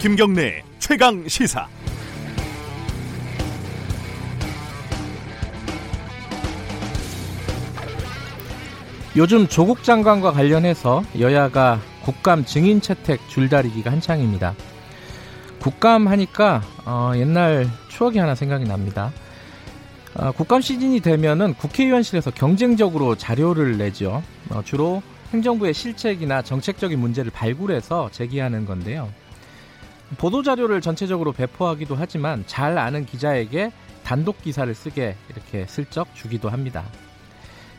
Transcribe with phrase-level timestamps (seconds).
[0.00, 1.66] 김경래 최강 시사.
[9.16, 14.54] 요즘 조국 장관과 관련해서 여야가 국감 증인 채택 줄다리기가 한창입니다.
[15.58, 19.10] 국감 하니까 어, 옛날 추억이 하나 생각이 납니다.
[20.14, 24.22] 어, 국감 시즌이 되면은 국회의원실에서 경쟁적으로 자료를 내죠.
[24.50, 29.12] 어, 주로 행정부의 실책이나 정책적인 문제를 발굴해서 제기하는 건데요.
[30.16, 33.72] 보도 자료를 전체적으로 배포하기도 하지만 잘 아는 기자에게
[34.04, 36.84] 단독 기사를 쓰게 이렇게 슬쩍 주기도 합니다.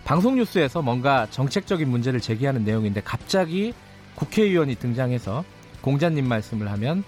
[0.06, 3.74] 방송 뉴스에서 뭔가 정책적인 문제를 제기하는 내용인데 갑자기
[4.16, 5.44] 국회의원이 등장해서
[5.82, 7.04] 공자님 말씀을 하면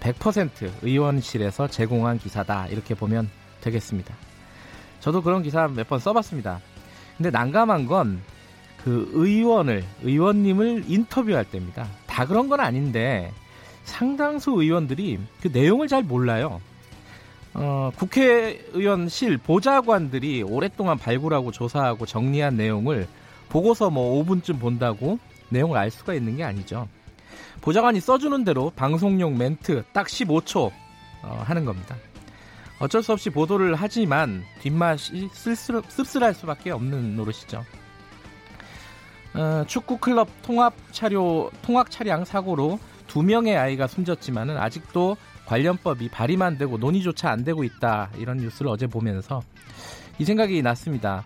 [0.00, 3.30] 100% 의원실에서 제공한 기사다 이렇게 보면
[3.60, 4.14] 되겠습니다.
[5.00, 6.60] 저도 그런 기사 몇 번 써봤습니다.
[7.16, 8.20] 근데 난감한 건
[8.84, 11.88] 그 의원을 의원님을 인터뷰할 때입니다.
[12.06, 13.32] 다 그런 건 아닌데
[13.88, 16.60] 상당수 의원들이 그 내용을 잘 몰라요.
[17.54, 23.08] 어, 국회의원실 보좌관들이 오랫동안 발굴하고 조사하고 정리한 내용을
[23.48, 26.86] 보고서 뭐 5분쯤 본다고 내용을 알 수가 있는 게 아니죠.
[27.62, 30.70] 보좌관이 써주는 대로 방송용 멘트 딱 15초
[31.22, 31.96] 어, 하는 겁니다.
[32.78, 37.64] 어쩔 수 없이 보도를 하지만 뒷맛이 쓸쓸, 씁쓸할 수밖에 없는 노릇이죠.
[39.34, 42.78] 어, 축구 클럽 통합 차료 통학 차량 사고로
[43.18, 45.16] 두 명의 아이가 숨졌지만은 아직도
[45.46, 49.42] 관련법이 발의만 되고 논의조차 안 되고 있다 이런 뉴스를 어제 보면서
[50.20, 51.24] 이 생각이 났습니다.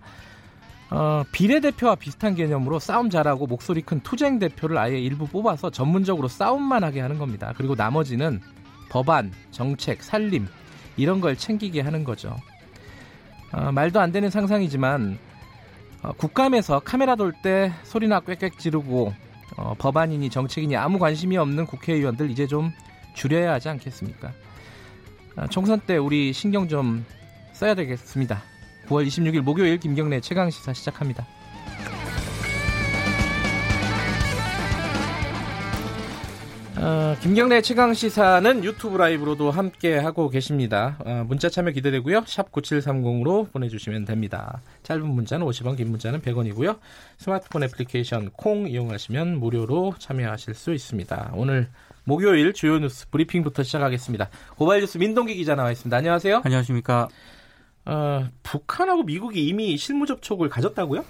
[0.88, 6.82] 어, 비례대표와 비슷한 개념으로 싸움 잘하고 목소리 큰 투쟁 대표를 아예 일부 뽑아서 전문적으로 싸움만
[6.82, 7.52] 하게 하는 겁니다.
[7.58, 8.40] 그리고 나머지는
[8.88, 10.46] 법안, 정책, 살림
[10.96, 12.34] 이런 걸 챙기게 하는 거죠.
[13.52, 15.18] 어, 말도 안 되는 상상이지만
[16.02, 19.12] 어, 국감에서 카메라 돌 때 소리나 꽥꽥 지르고
[19.56, 22.72] 어, 법안이니 정책이니 아무 관심이 없는 국회의원들 이제 좀
[23.14, 24.32] 줄여야 하지 않겠습니까?
[25.36, 27.04] 아, 총선 때 우리 신경 좀
[27.52, 28.42] 써야 되겠습니다.
[28.88, 31.26] 9월 26일 목요일 김경래 최강 시사 시작합니다.
[36.82, 40.96] 어, 김경래 최강 시사는 유튜브 라이브로도 함께 하고 계십니다.
[41.06, 42.24] 어, 문자 참여 기다리고요.
[42.26, 44.60] 샵 9730으로 보내주시면 됩니다.
[44.82, 46.80] 짧은 문자는 50원, 긴 문자는 100원이고요.
[47.18, 51.34] 스마트폰 애플리케이션 콩 이용하시면 무료로 참여하실 수 있습니다.
[51.36, 51.68] 오늘
[52.02, 54.28] 목요일 주요 뉴스 브리핑부터 시작하겠습니다.
[54.56, 55.96] 고발 뉴스 민동기 기자 나와 있습니다.
[55.96, 56.42] 안녕하세요.
[56.44, 57.06] 안녕하십니까.
[57.84, 61.04] 어, 북한하고 미국이 이미 실무 접촉을 가졌다고요?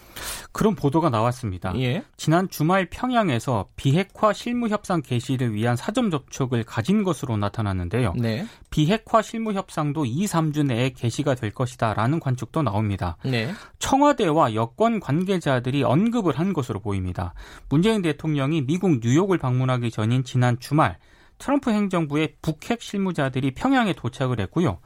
[0.53, 1.75] 그런 보도가 나왔습니다.
[1.79, 2.03] 예.
[2.17, 8.15] 지난 주말 평양에서 비핵화 실무 협상 개시를 위한 사전 접촉을 가진 것으로 나타났는데요.
[8.17, 8.47] 네.
[8.71, 13.17] 비핵화 실무 협상도 2, 3주 내에 개시가 될 것이다라는 관측도 나옵니다.
[13.25, 13.53] 네.
[13.79, 17.35] 청와대와 여권 관계자들이 언급을 한 것으로 보입니다.
[17.69, 20.97] 문재인 대통령이 미국 뉴욕을 방문하기 전인 지난 주말
[21.39, 24.79] 트럼프 행정부의 북핵 실무자들이 평양에 도착을 했고요.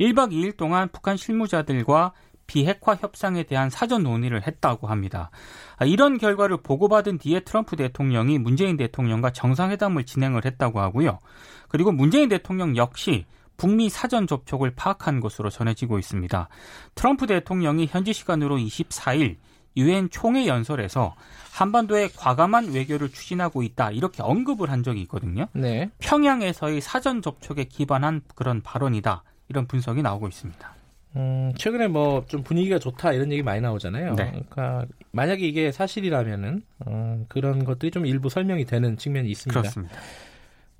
[0.00, 2.12] 1박 2일 동안 북한 실무자들과
[2.46, 5.30] 비핵화 협상에 대한 사전 논의를 했다고 합니다.
[5.76, 11.20] 아, 이런 결과를 보고받은 뒤에 트럼프 대통령이 문재인 대통령과 정상회담을 진행을 했다고 하고요.
[11.68, 13.24] 그리고 문재인 대통령 역시
[13.56, 16.48] 북미 사전 접촉을 파악한 것으로 전해지고 있습니다.
[16.96, 19.36] 트럼프 대통령이 현지 시간으로 24일
[19.76, 21.14] 유엔 총회 연설에서
[21.52, 25.46] 한반도에 과감한 외교를 추진하고 있다 이렇게 언급을 한 적이 있거든요.
[25.52, 25.90] 네.
[25.98, 30.74] 평양에서의 사전 접촉에 기반한 그런 발언이다 이런 분석이 나오고 있습니다.
[31.16, 34.14] 음, 최근에 뭐 좀 분위기가 좋다 이런 얘기 많이 나오잖아요.
[34.14, 34.30] 네.
[34.48, 39.60] 그러니까 만약에 이게 사실이라면은 어, 그런 것들이 좀 일부 설명이 되는 측면이 있습니다.
[39.60, 39.96] 그렇습니다.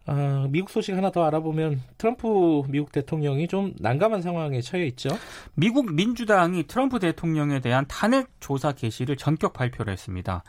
[0.07, 5.11] 어, 미국 소식 하나 더 알아보면 트럼프 미국 대통령이 좀 난감한 상황에 처해 있죠.
[5.55, 10.43] 미국 민주당이 트럼프 대통령에 대한 탄핵 조사 개시를 전격 발표를 했습니다.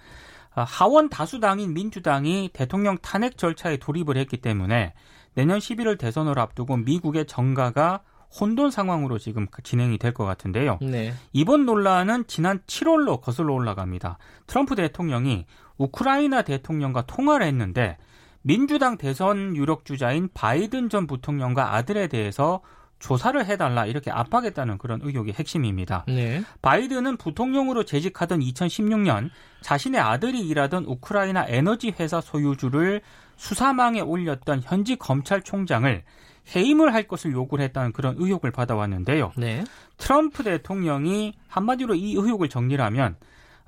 [0.53, 4.93] 아, 하원 다수당인 민주당이 대통령 탄핵 절차에 돌입을 했기 때문에
[5.33, 8.01] 내년 11월 대선을 앞두고 미국의 정가가
[8.39, 10.77] 혼돈 상황으로 지금 진행이 될 것 같은데요.
[10.81, 11.13] 네.
[11.33, 14.17] 이번 논란은 지난 7월로 거슬러 올라갑니다.
[14.47, 15.45] 트럼프 대통령이
[15.77, 17.97] 우크라이나 대통령과 통화를 했는데
[18.41, 22.61] 민주당 대선 유력 주자인 바이든 전 부통령과 아들에 대해서
[22.99, 26.05] 조사를 해달라 이렇게 압박했다는 그런 의혹이 핵심입니다.
[26.07, 26.43] 네.
[26.61, 29.29] 바이든은 부통령으로 재직하던 2016년
[29.61, 33.01] 자신의 아들이 일하던 우크라이나 에너지 회사 소유주를
[33.37, 36.03] 수사망에 올렸던 현지 검찰총장을
[36.55, 39.31] 해임을 할 것을 요구를 했다는 그런 의혹을 받아왔는데요.
[39.37, 39.63] 네.
[39.97, 43.15] 트럼프 대통령이 한마디로 이 의혹을 정리하면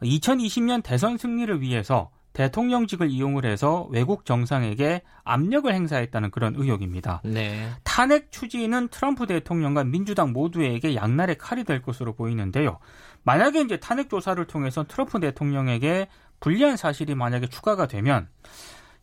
[0.01, 7.21] 2020년 대선 승리를 위해서 대통령직을 이용을 해서 외국 정상에게 압력을 행사했다는 그런 의혹입니다.
[7.23, 7.69] 네.
[7.83, 12.79] 탄핵 추진은 트럼프 대통령과 민주당 모두에게 양날의 칼이 될 것으로 보이는데요.
[13.23, 16.07] 만약에 이제 탄핵 조사를 통해서 트럼프 대통령에게
[16.39, 18.27] 불리한 사실이 만약에 추가가 되면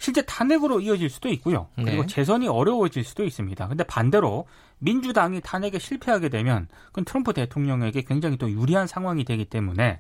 [0.00, 1.69] 실제 탄핵으로 이어질 수도 있고요.
[1.76, 2.06] 그리고 네.
[2.06, 3.69] 재선이 어려워질 수도 있습니다.
[3.69, 4.47] 근데 반대로
[4.79, 9.99] 민주당이 탄핵에 실패하게 되면 그건 트럼프 대통령에게 굉장히 또 유리한 상황이 되기 때문에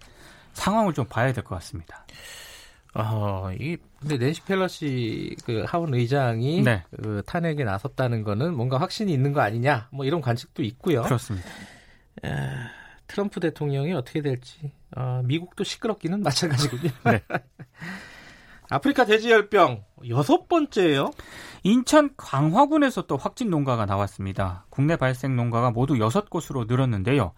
[0.54, 2.06] 상황을 좀 봐야 될 것 같습니다.
[2.94, 6.82] 어, 이 근데 낸시 펠러시 그 하원 의장이 네.
[7.02, 9.88] 그 탄핵에 나섰다는 거는 뭔가 확신이 있는 거 아니냐?
[9.92, 11.02] 뭐 이런 관측도 있고요.
[11.02, 11.46] 그렇습니다.
[13.06, 16.90] 트럼프 대통령이 어떻게 될지 어, 미국도 시끄럽기는 마찬가지군요.
[17.04, 17.20] 네.
[18.70, 21.10] 아프리카 돼지열병 여섯 번째예요.
[21.64, 24.64] 인천 광화군에서 또 확진 농가가 나왔습니다.
[24.70, 27.32] 국내 발생 농가가 모두 6곳으로 늘었는데요.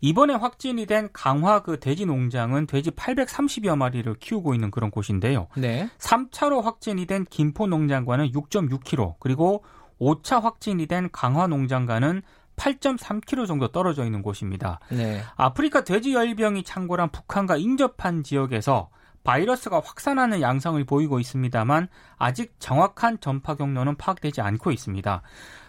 [0.00, 5.48] 이번에 확진이 된 강화 그 돼지 농장은 돼지 830여 마리를 키우고 있는 그런 곳인데요.
[5.56, 5.88] 네.
[5.98, 9.64] 3차로 확진이 된 김포 농장과는 6.6km, 그리고
[10.00, 12.22] 5차 확진이 된 강화 농장과는
[12.56, 14.80] 8.3km 정도 떨어져 있는 곳입니다.
[14.90, 15.22] 네.
[15.36, 18.90] 아프리카 돼지 열병이 창궐한 북한과 인접한 지역에서
[19.28, 25.20] 바이러스가 확산하는 양상을 보이고 있습니다만 아직 정확한 전파 경로는 파악되지 않고 있습니다.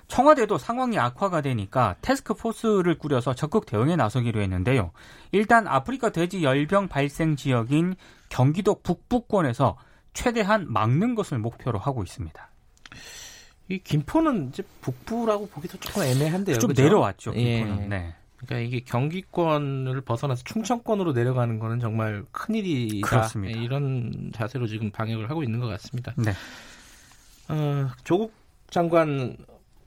[0.08, 4.92] 청와대도 상황이 악화가 되니까 테스크포스를 꾸려서 적극 대응에 나서기로 했는데요.
[5.34, 7.96] 일단 아프리카 돼지 열병 발생 지역인
[8.30, 9.78] 경기도 북부권에서
[10.14, 12.50] 최대한 막는 것을 목표로 하고 있습니다.
[13.68, 16.60] 이 김포는 이제 북부라고 보기도 조금 애매한데요.
[16.60, 16.82] 좀 그죠?
[16.82, 17.34] 내려왔죠.
[17.36, 17.58] 예.
[17.60, 17.90] 김포는.
[17.90, 18.16] 네.
[18.40, 23.08] 그러니까 이게 경기권을 벗어나서 충청권으로 내려가는 거는 정말 큰일이다.
[23.08, 23.58] 그렇습니다.
[23.58, 26.14] 예, 이런 자세로 지금 방역을 하고 있는 것 같습니다.
[26.18, 26.32] 네.
[27.50, 28.34] 어, 조국
[28.70, 29.36] 장관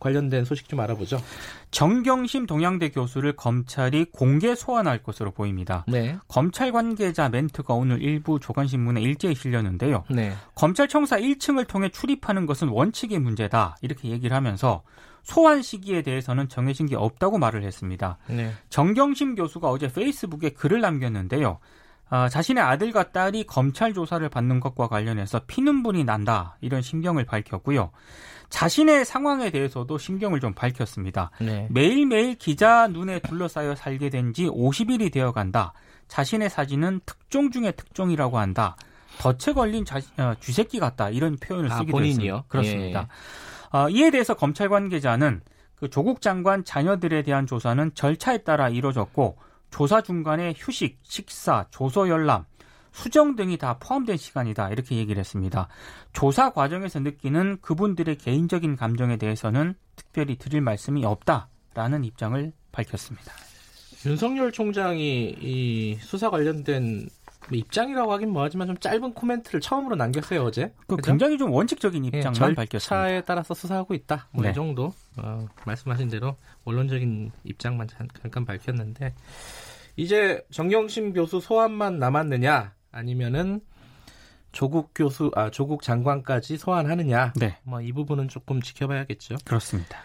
[0.03, 1.23] 관련된 소식 좀 알아보죠.
[1.71, 5.85] 정경심 동양대 교수를 검찰이 공개 소환할 것으로 보입니다.
[5.87, 6.19] 네.
[6.27, 10.03] 검찰 관계자 멘트가 오늘 일부 조간신문에 일제히 실렸는데요.
[10.11, 10.33] 네.
[10.57, 13.77] 검찰청사 1층을 통해 출입하는 것은 원칙의 문제다.
[13.81, 14.83] 이렇게 얘기를 하면서
[15.23, 18.19] 소환 시기에 대해서는 정해진 게 없다고 말을 했습니다.
[18.27, 18.53] 네.
[18.71, 21.59] 정경심 교수가 어제 페이스북에 글을 남겼는데요.
[22.09, 26.57] 아, 자신의 아들과 딸이 검찰 조사를 받는 것과 관련해서 피눈물이 난다.
[26.61, 27.91] 이런 심경을 밝혔고요.
[28.51, 31.31] 자신의 상황에 대해서도 심경을 좀 밝혔습니다.
[31.41, 31.67] 네.
[31.71, 35.73] 매일매일 기자 눈에 둘러싸여 살게 된 지 50일이 되어 간다.
[36.09, 38.77] 자신의 사진은 특종 중의 특종이라고 한다.
[39.19, 41.09] 덫에 걸린 자, 어, 쥐새끼 같다.
[41.09, 42.35] 이런 표현을 아, 쓰기도 본인이요?
[42.35, 42.45] 했습니다.
[42.49, 43.01] 그렇습니다.
[43.01, 43.07] 예.
[43.73, 45.41] 어, 이에 대해서 검찰 관계자는
[45.75, 49.37] 그 조국 장관 자녀들에 대한 조사는 절차에 따라 이루어졌고
[49.71, 52.45] 조사 중간에 휴식, 식사, 조서 열람,
[52.93, 54.71] 수정 등이 다 포함된 시간이다.
[54.71, 55.69] 이렇게 얘기를 했습니다.
[56.13, 63.33] 조사 과정에서 느끼는 그분들의 개인적인 감정에 대해서는 특별히 드릴 말씀이 없다라는 입장을 밝혔습니다.
[64.05, 67.09] 윤석열 총장이 이 수사 관련된
[67.49, 70.73] 뭐 입장이라고 하긴 뭐하지만 좀 짧은 코멘트를 처음으로 남겼어요 어제.
[70.87, 71.11] 그 그죠?
[71.11, 72.79] 굉장히 좀 원칙적인 입장만 예, 밝혔습니다.
[72.79, 74.29] 절차에 따라서 수사하고 있다.
[74.33, 74.53] 뭐이 네.
[74.53, 79.15] 정도 어, 말씀하신 대로 원론적인 입장만 잠- 잠깐 밝혔는데
[79.97, 83.61] 이제 정경심 교수 소환만 남았느냐 아니면은
[84.53, 89.37] 조국 교수 아 조국 장관까지 소환하느냐 네, 뭐 이 부분은 조금 지켜봐야겠죠.
[89.45, 89.99] 그렇습니다.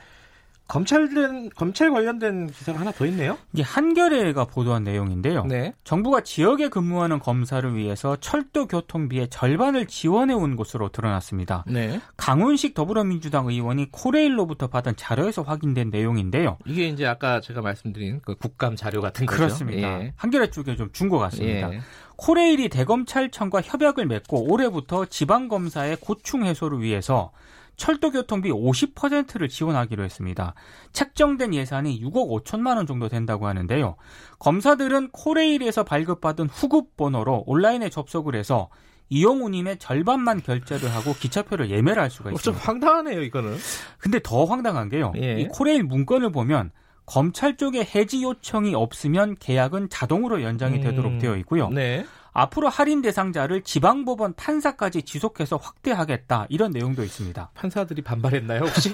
[0.68, 3.38] 검찰된 검찰 관련된 기사가 하나 더 있네요.
[3.54, 5.46] 이게 한겨레가 보도한 내용인데요.
[5.46, 5.74] 네.
[5.84, 11.64] 정부가 지역에 근무하는 검사를 위해서 철도 교통비의 절반을 지원해 온 것으로 드러났습니다.
[11.68, 12.02] 네.
[12.18, 16.58] 강훈식 더불어민주당 의원이 코레일로부터 받은 자료에서 확인된 내용인데요.
[16.66, 19.38] 이게 이제 아까 제가 말씀드린 그 국감 자료 같은 거죠.
[19.38, 20.02] 그렇습니다.
[20.02, 20.14] 예.
[20.18, 21.74] 한겨레 쪽에 좀 준 것 같습니다.
[21.74, 21.80] 예.
[22.18, 27.32] 코레일이 대검찰청과 협약을 맺고 올해부터 지방검사의 고충 해소를 위해서
[27.78, 30.56] 철도 교통비 50%를 지원하기로 했습니다.
[30.92, 33.96] 책정된 예산이 6억 5천만 원 정도 된다고 하는데요.
[34.40, 38.70] 검사들은 코레일에서 발급받은 후급 번호로 온라인에 접속을 해서
[39.10, 42.66] 이용우님의 절반만 결제를 하고 기차표를 예매를 할 수가 어, 좀 있습니다.
[42.66, 43.56] 황당하네요, 이거는.
[44.00, 45.14] 근데 더 황당한 게요.
[45.16, 45.40] 예.
[45.40, 46.72] 이 코레일 문건을 보면
[47.06, 51.70] 검찰 쪽에 해지 요청이 없으면 계약은 자동으로 연장이 되도록 음, 되어 있고요.
[51.70, 52.06] 네.
[52.38, 57.50] 앞으로 할인 대상자를 지방법원 판사까지 지속해서 확대하겠다 이런 내용도 있습니다.
[57.56, 58.92] 판사들이 반발했나요, 혹시?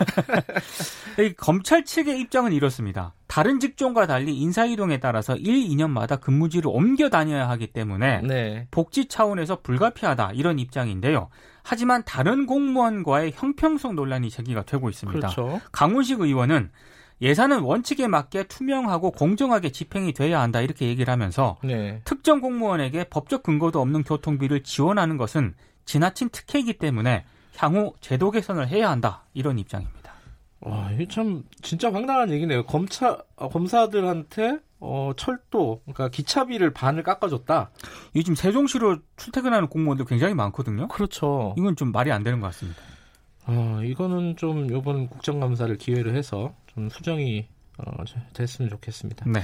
[1.20, 3.14] 이 검찰 측의 입장은 이렇습니다.
[3.28, 8.68] 다른 직종과 달리 인사이동에 따라서 1, 2년마다 근무지를 옮겨 다녀야 하기 때문에 네.
[8.72, 11.28] 복지 차원에서 불가피하다 이런 입장인데요.
[11.64, 15.20] 하지만 다른 공무원과의 형평성 논란이 제기가 되고 있습니다.
[15.20, 15.60] 그렇죠.
[15.74, 16.72] 강훈식 의원은
[17.22, 22.02] 예산은 원칙에 맞게 투명하고 공정하게 집행이 돼야 한다 이렇게 얘기를 하면서 네.
[22.04, 25.56] 특정 공무원에게 법적 근거도 없는 교통비를 지원하는 것은
[25.86, 27.26] 지나친 특혜이기 때문에
[27.58, 30.14] 향후 제도 개선을 해야 한다 이런 입장입니다.
[30.62, 32.66] 와, 이게 참 진짜 황당한 얘기네요.
[32.66, 37.72] 검사 어, 검사들한테 어, 철도 그러니까 기차비를 반을 깎아줬다.
[38.16, 40.88] 요즘 세종시로 출퇴근하는 공무원들 굉장히 많거든요.
[40.88, 41.54] 그렇죠.
[41.58, 42.82] 이건 좀 말이 안 되는 것 같습니다.
[43.46, 47.46] 어, 이거는 좀 이번 국정감사를 기회로 해서 좀 수정이
[47.78, 48.04] 어,
[48.34, 49.26] 됐으면 좋겠습니다.
[49.30, 49.42] 네.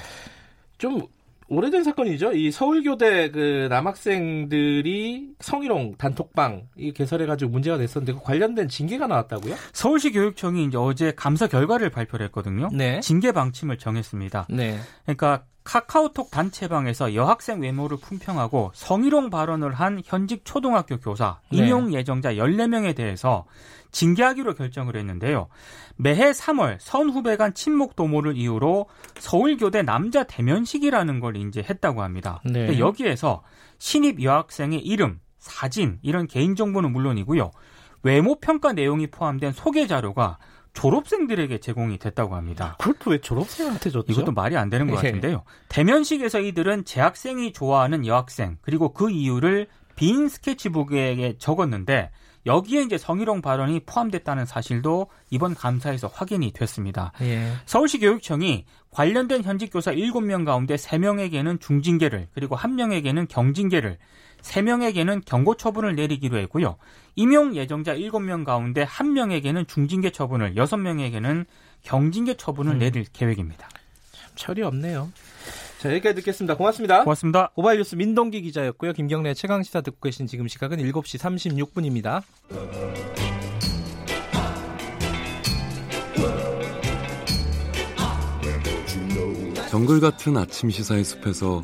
[0.78, 1.02] 좀
[1.50, 2.34] 오래된 사건이죠.
[2.34, 9.56] 이 서울교대 그 남학생들이 성희롱 단톡방 이 개설해가지고 문제가 됐었는데 그 관련된 징계가 나왔다고요?
[9.74, 12.70] 서울시 교육청이 이제 어제 감사 결과를 발표를 했거든요.
[12.72, 13.00] 네.
[13.00, 14.48] 징계 방침을 정했습니다.
[14.52, 14.78] 네.
[15.06, 21.60] 그러니까 카카오톡 단체방에서 여학생 외모를 품평하고 성희롱 발언을 한 현직 초등학교 교사 네.
[21.60, 23.46] 인용 예정자 14명에 대해서
[23.92, 25.48] 징계하기로 결정을 했는데요.
[25.96, 28.88] 매해 3월 선 후배 간 친목 도모를 이유로
[29.20, 32.42] 서울교대 남자 대면식이라는 걸 이제 했다고 합니다.
[32.46, 32.80] 네.
[32.80, 33.44] 여기에서
[33.78, 37.52] 신입 여학생의 이름, 사진 이런 개인 정보는 물론이고요.
[38.02, 40.40] 외모 평가 내용이 포함된 소개 자료가
[40.74, 42.76] 졸업생들에게 제공이 됐다고 합니다.
[42.80, 44.12] 그것도 왜 졸업생한테 줬죠?
[44.12, 45.10] 이것도 말이 안 되는 것 예.
[45.10, 45.44] 같은데요.
[45.68, 52.12] 대면식에서 이들은 재학생이 좋아하는 여학생 그리고 그 이유를 빈 스케치북에 적었는데
[52.46, 57.12] 여기에 이제 성희롱 발언이 포함됐다는 사실도 이번 감사에서 확인이 됐습니다.
[57.22, 57.52] 예.
[57.66, 63.98] 서울시 교육청이 관련된 현직 교사 7명 가운데 3명에게는 중징계를 그리고 1명에게는 경징계를
[64.42, 66.78] 3명에게는 경고 처분을 내리기로 했고요.
[67.16, 71.46] 임용 예정자 7명 가운데 1명에게는 중징계 처분을 6명에게는
[71.84, 72.80] 경징계 처분을 음.
[72.80, 73.70] 내릴 계획입니다.
[74.36, 75.12] 철이 없네요.
[75.80, 76.56] 자, 여기까지 듣겠습니다.
[76.58, 77.04] 고맙습니다.
[77.04, 77.52] 고맙습니다.
[77.56, 78.94] 고발 뉴스 민동기 기자였고요.
[78.94, 81.20] 김경래 최강 시사 듣고 계신 지금 시각은 7시
[81.72, 82.24] 36분입니다.
[89.70, 91.64] 정글 같은 아침 시사의 숲에서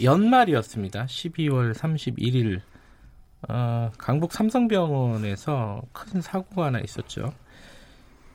[0.00, 1.06] 연말이었습니다.
[1.06, 2.60] 12월 31일
[3.48, 7.32] 어, 강북 삼성병원에서 큰 사고가 하나 있었죠.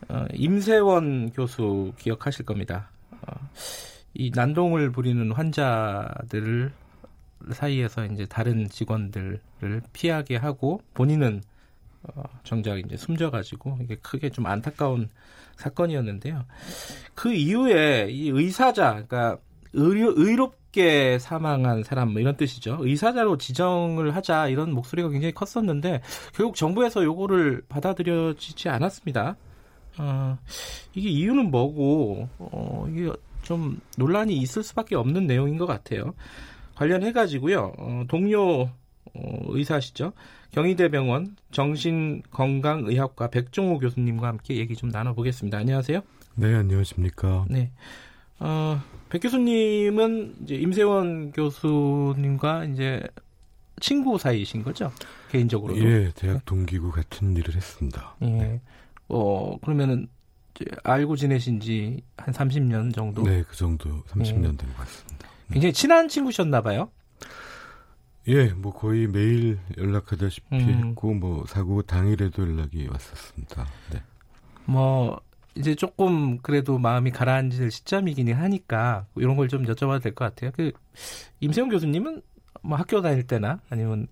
[0.10, 2.90] 어, 임세원 교수 기억하실 겁니다.
[3.12, 3.50] 어,
[4.14, 6.72] 이 난동을 부리는 환자들
[7.52, 9.40] 사이에서 이제 다른 직원들을
[9.94, 11.42] 피하게 하고 본인은
[12.04, 15.10] 어, 정작 이제 숨져가지고 이게 크게 좀 안타까운
[15.56, 16.46] 사건이었는데요.
[17.16, 19.38] 그 이후에 이 의사자, 그러니까
[19.74, 22.78] 의료, 의롭게 사망한 사람 뭐 이런 뜻이죠.
[22.82, 26.02] 의사자로 지정을 하자 이런 목소리가 굉장히 컸었는데
[26.34, 29.36] 결국 정부에서 요거를 받아들여지지 않았습니다.
[30.00, 30.38] 어,
[30.96, 33.12] 이게 이유는 뭐고 어, 이게
[33.44, 36.14] 좀 논란이 있을 수밖에 없는 내용인 것 같아요.
[36.76, 37.74] 관련해 가지고요.
[37.78, 38.70] 어, 동료
[39.16, 40.14] 어, 의사시죠.
[40.52, 45.58] 경희대병원 정신건강의학과 백종호 교수님과 함께 얘기 좀 나눠보겠습니다.
[45.58, 46.02] 안녕하세요.
[46.36, 47.46] 네, 안녕하십니까.
[47.50, 47.72] 네.
[48.46, 53.02] 어, 백 교수님은 이제 임세원 교수님과 이제
[53.80, 54.92] 친구 사이이신 거죠?
[55.32, 55.80] 개인적으로도.
[55.80, 58.16] 예, 대학 동기고 같은 일을 했습니다.
[58.24, 58.60] 예.
[59.08, 60.08] 어, 그러면은
[60.84, 63.24] 알고 지내신 지 한 30년 정도.
[63.24, 65.28] 네, 그 정도 30년 된것 같습니다.
[65.52, 66.90] 굉장히 친한 친구셨나 봐요.
[68.28, 70.90] 예, 뭐 거의 매일 연락하다시피 음.
[70.90, 73.68] 했고 뭐 사고 당일에도 연락이 왔었습니다.
[73.92, 74.02] 네.
[74.66, 75.20] 뭐
[75.56, 80.52] 이제 조금 그래도 마음이 가라앉을 시점이긴 하니까 이런 걸 좀 여쭤봐도 될 것 같아요.
[80.56, 80.72] 그
[81.40, 82.22] 임세훈 교수님은
[82.64, 84.08] 뭐 학교 다닐 때나 아니면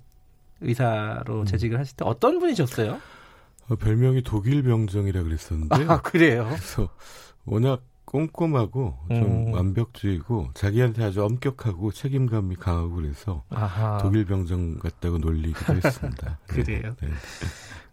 [0.62, 1.46] 의사로 음.
[1.46, 3.00] 재직을 하실 때 어떤 분이셨어요?
[3.70, 6.46] 어, 별명이 독일 병정이라 그랬었는데 아 그래요.
[6.50, 6.90] 그래서
[7.46, 9.54] 워낙 꼼꼼하고 좀 음.
[9.54, 14.00] 완벽주의고 자기한테 아주 엄격하고 책임감이 강하고 그래서 아하.
[14.02, 16.40] 독일 병정 같다고 놀리기도 했습니다.
[16.50, 16.96] 네, 그래요?
[17.02, 17.08] 네.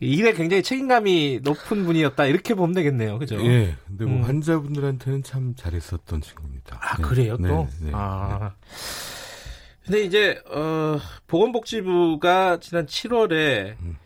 [0.00, 3.20] 일에 굉장히 책임감이 높은 분이었다 이렇게 보면 되겠네요.
[3.20, 3.36] 그죠?
[3.44, 4.22] 예, 근데 뭐 음.
[4.24, 6.80] 환자분들한테는 참 잘했었던 친구입니다.
[6.80, 7.02] 아 네.
[7.04, 7.42] 그래요 또.
[7.42, 8.54] 네, 네, 아.
[9.84, 10.98] 근데 이제 어,
[11.28, 13.96] 보건복지부가 지난 7월에 음.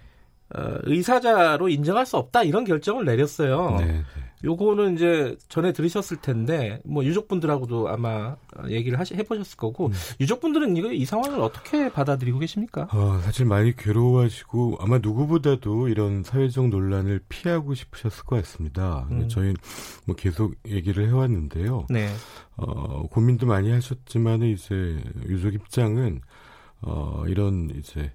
[0.55, 3.77] 어, 의사자로 인정할 수 없다 이런 결정을 내렸어요.
[3.79, 4.05] 네, 네.
[4.45, 8.37] 요거는 이제 전에 들으셨을 텐데 뭐 유족분들하고도 아마
[8.69, 9.93] 얘기를 하시, 해보셨을 거고 음.
[10.21, 12.89] 유족분들은 이거 이 상황을 어떻게 받아들이고 계십니까?
[12.93, 19.07] 어, 사실 많이 괴로워하시고 아마 누구보다도 이런 사회적 논란을 피하고 싶으셨을 것 같습니다.
[19.11, 19.29] 음.
[19.29, 19.55] 저희
[20.07, 21.87] 뭐 계속 얘기를 해왔는데요.
[21.91, 22.09] 네.
[22.57, 26.21] 어, 고민도 많이 하셨지만 이제 유족 입장은
[26.83, 28.13] 어, 이런 이제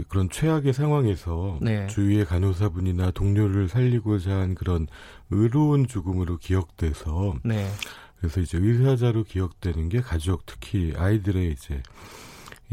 [0.00, 1.86] 그- 그런 최악의 상황에서 네.
[1.88, 4.86] 주위의 간호사분이나 동료를 살리고자 한 그런
[5.30, 7.68] 의로운 죽음으로 기억돼서 네.
[8.18, 11.82] 그래서 이제 의사자로 기억되는 게 가족 특히 아이들의 이제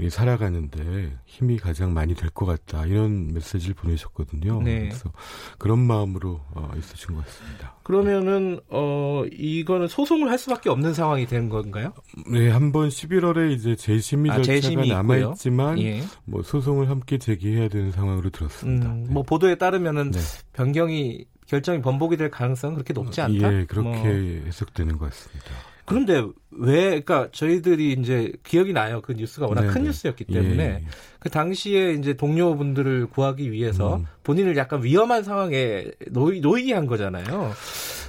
[0.10, 4.62] 살아가는데 힘이 가장 많이 될 것 같다 이런 메시지를 보내셨거든요.
[4.62, 4.80] 네.
[4.82, 5.12] 그래서
[5.58, 7.76] 그런 마음으로 어, 있으신 것 같습니다.
[7.84, 11.94] 그러면은 어 이거는 소송을 할 수밖에 없는 상황이 된 건가요?
[12.32, 15.18] 네, 한번 11월에 이제 재심의 아, 절차가 재심이 남아.
[15.18, 16.02] 있지만 예.
[16.26, 18.90] 뭐 소송을 함께 제기해야 되는 상황으로 들었습니다.
[18.92, 19.10] 음, 네.
[19.12, 20.20] 뭐 보도에 따르면은 네.
[20.54, 23.54] 변경이 결정이 번복이 될 가능성은 그렇게 높지 않다.
[23.62, 24.02] 예, 그렇게 뭐.
[24.48, 25.52] 해석되는 것 같습니다.
[25.88, 29.02] 그런데 왜, 그러니까 저희들이 이제 기억이 나요.
[29.02, 29.74] 그 뉴스가 워낙 네네.
[29.74, 30.84] 큰 뉴스였기 때문에 예, 예.
[31.18, 34.06] 그 당시에 이제 동료분들을 구하기 위해서 음.
[34.24, 37.54] 본인을 약간 위험한 상황에 놓이, 놓이게 한 거잖아요.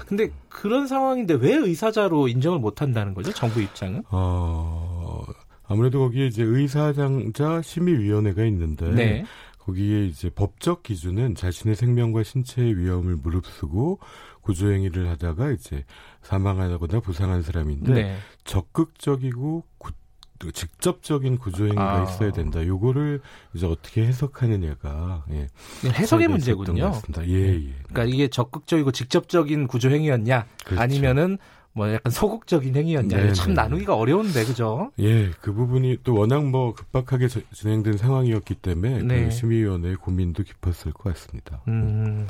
[0.08, 3.32] 근데 그런 상황인데 왜 의사자로 인정을 못 한다는 거죠?
[3.32, 4.02] 정부 입장은?
[4.10, 5.24] 어,
[5.68, 9.24] 아무래도 거기에 이제 의사장자 심의위원회가 있는데 네.
[9.60, 14.00] 거기에 이제 법적 기준은 자신의 생명과 신체의 위험을 무릅쓰고
[14.52, 15.84] 구조행위를 하다가 이제
[16.22, 18.16] 사망하거나 부상한 사람인데 네.
[18.44, 19.92] 적극적이고 구-
[20.38, 22.02] 또 직접적인 구조행위가 아.
[22.04, 22.64] 있어야 된다.
[22.64, 23.20] 요거를
[23.54, 25.48] 이제 어떻게 해석하느냐가 예,
[25.84, 26.92] 해석의 있었던 것 문제군요.
[27.26, 27.74] 예, 예.
[27.88, 30.80] 그러니까 이게 적극적이고 직접적인 구조 행위였냐 그렇죠.
[30.80, 31.38] 아니면은
[31.72, 33.54] 뭐 약간 소극적인 행위였냐 네, 참 네.
[33.54, 34.90] 나누기가 어려운데 그죠?
[35.00, 39.24] 예, 그 부분이 또 워낙 뭐 급박하게 저- 진행된 상황이었기 때문에 네.
[39.24, 41.62] 그 심의위원회의 고민도 깊었을 것 같습니다.
[41.68, 42.26] 음,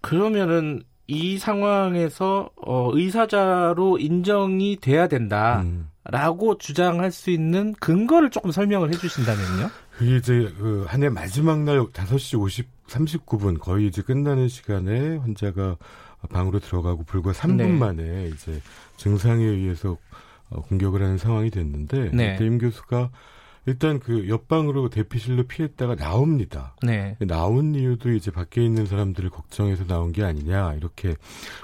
[0.00, 6.58] 그러면은 이 상황에서 어, 의사자로 인정이 돼야 된다라고 음.
[6.58, 9.70] 주장할 수 있는 근거를 조금 설명을 해주신다면요?
[9.98, 15.76] 그게 이제 그 한 해 마지막 날 5시 50, 39분 거의 이제 끝나는 시간에 환자가
[16.30, 17.66] 방으로 들어가고 불과 3분 네.
[17.68, 18.60] 만에 이제
[18.96, 19.96] 증상에 의해서
[20.50, 22.32] 어, 공격을 하는 상황이 됐는데 네.
[22.32, 23.10] 그때 임 교수가
[23.66, 26.76] 일단 그 옆방으로 대피실로 피했다가 나옵니다.
[26.82, 27.16] 네.
[27.20, 31.14] 나온 이유도 이제 밖에 있는 사람들을 걱정해서 나온 게 아니냐 이렇게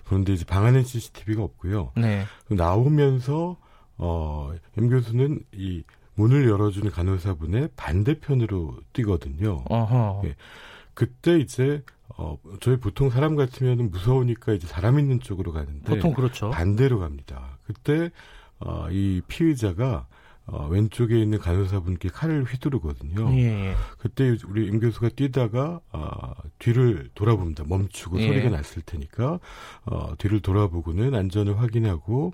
[0.04, 1.92] 그런데 이제 방 안에 CCTV가 없고요.
[1.96, 2.24] 네.
[2.48, 3.56] 나오면서
[3.98, 5.82] 어, 임 교수는 이
[6.14, 9.64] 문을 열어주는 간호사분의 반대편으로 뛰거든요.
[9.68, 10.22] 어허.
[10.24, 10.36] 예.
[10.94, 11.82] 그때 이제
[12.16, 16.50] 어, 저희 보통 사람 같으면 무서우니까 이제 사람 있는 쪽으로 가는데 보통 그렇죠.
[16.50, 17.58] 반대로 갑니다.
[17.64, 18.10] 그때
[18.58, 20.06] 어, 이 피의자가
[20.52, 23.32] 어, 왼쪽에 있는 간호사분께 칼을 휘두르거든요.
[23.34, 23.74] 예, 예.
[23.98, 27.64] 그때 우리 임 교수가 뛰다가 아, 뒤를 돌아봅니다.
[27.66, 28.26] 멈추고 예.
[28.26, 29.38] 소리가 났을 테니까
[29.86, 32.32] 어, 뒤를 돌아보고는 안전을 확인하고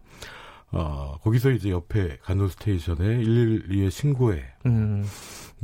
[0.73, 5.07] 어, 거기서 이제 옆에 간호 스테이션에 112에 신고해 음,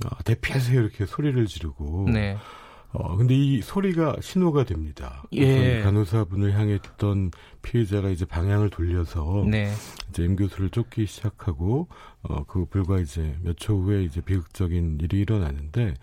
[0.04, 2.36] 어, 대피하세요 이렇게 소리를 지르고 네.
[2.92, 5.22] 어, 근데 이 소리가 신호가 됩니다.
[5.32, 5.80] 예.
[5.82, 7.30] 간호사분을 향했던
[7.62, 9.72] 피해자가 이제 방향을 돌려서 네.
[10.10, 11.88] 이제 임 교수를 쫓기 시작하고
[12.22, 15.94] 어, 그 불과 이제 몇 초 후에 이제 비극적인 일이 일어나는데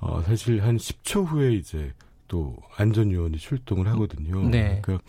[0.00, 1.92] 어, 사실 한 10초 후에 이제
[2.28, 4.48] 또 안전요원이 출동을 하거든요.
[4.48, 4.80] 네.
[4.82, 5.04] 그러니까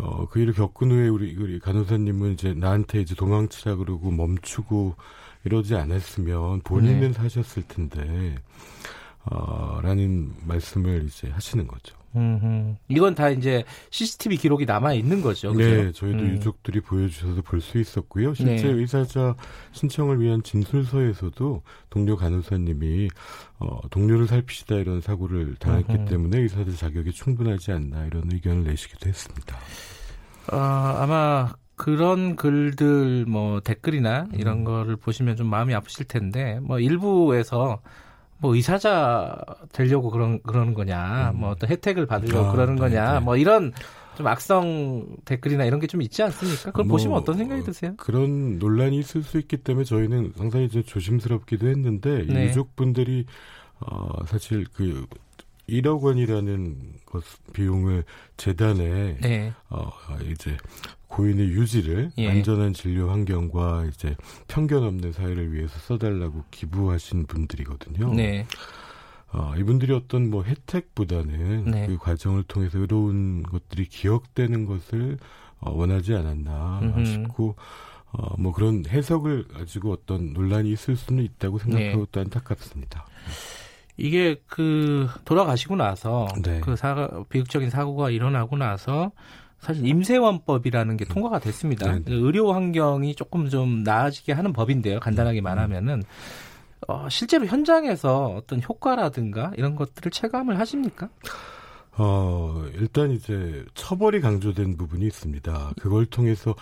[0.00, 4.94] 어, 그 일을 겪은 후에 우리, 우리 간호사님은 이제 나한테 이제 도망치라 그러고 멈추고
[5.44, 7.12] 이러지 않았으면 본인은 네.
[7.12, 8.34] 사셨을 텐데,
[9.24, 11.96] 어, 라는 말씀을 이제 하시는 거죠.
[12.16, 15.52] 음, 이건 다 이제 CCTV 기록이 남아 있는 거죠.
[15.52, 15.68] 그죠?
[15.68, 16.30] 네, 저희도 음.
[16.30, 18.32] 유족들이 보여주셔서 볼 수 있었고요.
[18.32, 18.72] 실제 네.
[18.72, 19.34] 의사자
[19.72, 23.08] 신청을 위한 진술서에서도 동료 간호사님이
[23.58, 26.04] 어, 동료를 살피시다 이런 사고를 당했기 음흠.
[26.06, 29.56] 때문에 의사들 자격이 충분하지 않나 이런 의견을 내시기도 했습니다.
[30.50, 34.38] 아, 아마 그런 글들 뭐 댓글이나 음.
[34.40, 37.82] 이런 거를 보시면 좀 마음이 아프실 텐데 뭐 일부에서
[38.38, 39.36] 뭐 의사자
[39.72, 43.20] 되려고 그런 그러는 거냐, 뭐 어떤 혜택을 받으려고 아, 그러는 네, 거냐, 네.
[43.20, 43.72] 뭐 이런
[44.16, 46.70] 좀 악성 댓글이나 이런 게 좀 있지 않습니까?
[46.70, 47.94] 그걸 뭐, 보시면 어떤 생각이 어, 드세요?
[47.96, 52.46] 그런 논란이 있을 수 있기 때문에 저희는 상당히 좀 조심스럽기도 했는데 이 네.
[52.46, 53.26] 유족분들이
[53.80, 55.06] 어, 사실 그
[55.68, 57.22] 1억 원이라는 것
[57.52, 58.04] 비용을
[58.36, 59.90] 재단에 네, 어,
[60.30, 60.56] 이제
[61.08, 62.28] 고인의 유지를 예.
[62.28, 64.14] 안전한 진료 환경과 이제
[64.46, 68.14] 편견 없는 사회를 위해서 써달라고 기부하신 분들이거든요.
[68.14, 68.46] 네,
[69.32, 71.86] 어, 이분들이 어떤 뭐 혜택보다는 네.
[71.86, 75.18] 그 과정을 통해서 의로운 것들이 기억되는 것을
[75.60, 77.04] 어, 원하지 않았나 음흠.
[77.04, 77.56] 싶고
[78.12, 82.06] 어, 뭐 그런 해석을 가지고 어떤 논란이 있을 수는 있다고 생각하고 네.
[82.10, 83.06] 또 안타깝습니다.
[83.98, 86.60] 이게 그 돌아가시고 나서 네.
[86.60, 89.10] 그 사가 비극적인 사고가 일어나고 나서
[89.60, 91.92] 사실 임세원법이라는 게 통과가 됐습니다.
[91.92, 92.02] 네.
[92.06, 95.00] 의료 환경이 조금 좀 나아지게 하는 법인데요.
[95.00, 96.02] 간단하게 말하면은
[96.86, 101.08] 어, 실제로 현장에서 어떤 효과라든가 이런 것들을 체감을 하십니까?
[102.00, 105.72] 어, 일단 이제 처벌이 강조된 부분이 있습니다.
[105.80, 106.54] 그걸 통해서,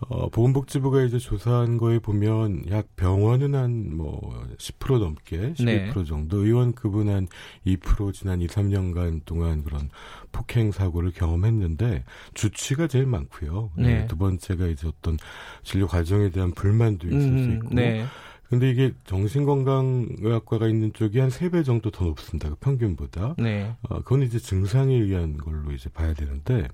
[0.00, 4.20] 어, 보건복지부가 이제 조사한 거에 보면 약 병원은 한 뭐,
[4.58, 6.04] 10% 넘게, 12% 네.
[6.04, 7.26] 정도, 의원급은 한
[7.64, 9.88] 2% 지난 2, 3년간 동안 그런
[10.30, 13.70] 폭행 사고를 경험했는데, 주치가 제일 많고요.
[13.76, 14.06] 네.
[14.08, 15.16] 두 번째가 이제 어떤
[15.62, 18.04] 진료 과정에 대한 불만도 있을 수 음, 있고, 네.
[18.52, 22.50] 근데 이게 정신건강의학과가 있는 쪽이 한 세 배 정도 더 높습니다.
[22.50, 23.36] 그 평균보다.
[23.38, 23.74] 네.
[23.88, 26.68] 어, 그건 이제 증상에 의한 걸로 이제 봐야 되는데,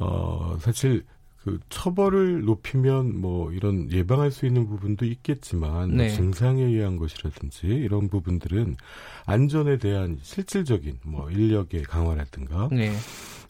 [0.00, 1.04] 어, 사실
[1.44, 6.08] 그 처벌을 높이면 뭐 이런 예방할 수 있는 부분도 있겠지만 뭐 네.
[6.08, 8.74] 증상에 의한 것이라든지 이런 부분들은
[9.26, 12.90] 안전에 대한 실질적인 뭐 인력의 강화라든가 네.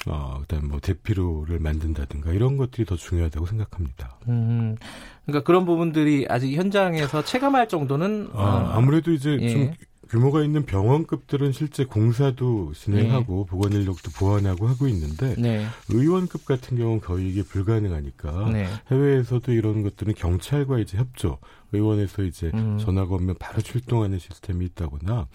[0.07, 4.19] 어 그다음 뭐 대피로를 만든다든가 이런 것들이 더 중요하다고 생각합니다.
[4.29, 4.77] 음,
[5.25, 9.49] 그러니까 그런 부분들이 아직 현장에서 체감할 정도는 아, 어, 아무래도 이제 예.
[9.49, 9.73] 좀
[10.09, 17.01] 규모가 있는 병원급들은 실제 공사도 진행하고 보건 인력도 보완하고 하고 있는데 네, 의원급 같은 경우는
[17.01, 21.38] 거의 이게 불가능하니까 네, 해외에서도 이런 것들은 경찰과 이제 협조,
[21.75, 22.79] 의원에서 이제 음.
[22.79, 25.27] 전화가 오면 바로 출동하는 시스템이 있다거나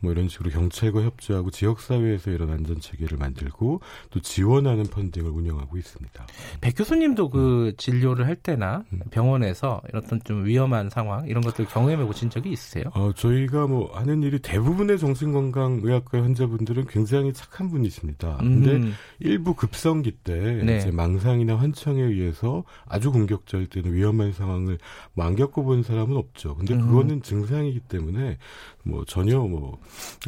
[0.00, 3.80] 뭐 이런 식으로 경찰과 협조하고 지역 사회에서 이런 안전 체계를 만들고
[4.10, 6.26] 또 지원하는 펀딩을 운영하고 있습니다.
[6.60, 9.00] 백 교수님도 그 진료를 할 때나 음.
[9.10, 12.84] 병원에서 이런 어떤 좀 위험한 상황 이런 것들 경험해 보신 적이 있으세요?
[12.94, 18.36] 어, 저희가 뭐 하는 일이 대부분의 정신건강의학과 환자분들은 굉장히 착한 분이십니다.
[18.38, 20.78] 근데 음, 일부 급성기 때 네.
[20.78, 24.78] 이제 망상이나 환청에 의해서 아주 공격적일 때는 위험한 상황을
[25.14, 26.54] 뭐안 겪어본 사람은 없죠.
[26.56, 26.80] 근데 음.
[26.80, 28.38] 그거는 증상이기 때문에
[28.82, 29.78] 뭐 전혀 뭐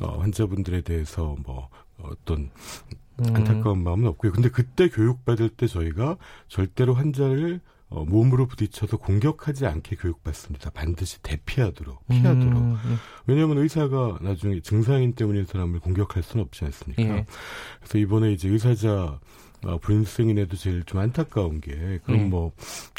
[0.00, 1.68] 어, 환자분들에 대해서 뭐
[2.02, 2.50] 어떤
[3.20, 4.32] 음, 안타까운 마음은 없고요.
[4.32, 6.16] 근데 그때 교육받을 때 저희가
[6.48, 10.70] 절대로 환자를 어, 몸으로 부딪혀서 공격하지 않게 교육받습니다.
[10.70, 12.58] 반드시 대피하도록, 피하도록.
[12.58, 17.02] 음, 음, 왜냐하면 의사가 나중에 증상인 때문에 사람을 공격할 수는 없지 않습니까?
[17.02, 17.26] 예.
[17.78, 19.18] 그래서 이번에 이제 의사자
[19.64, 22.30] 어, 불승인에도 제일 좀 안타까운 게 그럼 음.
[22.30, 22.52] 뭐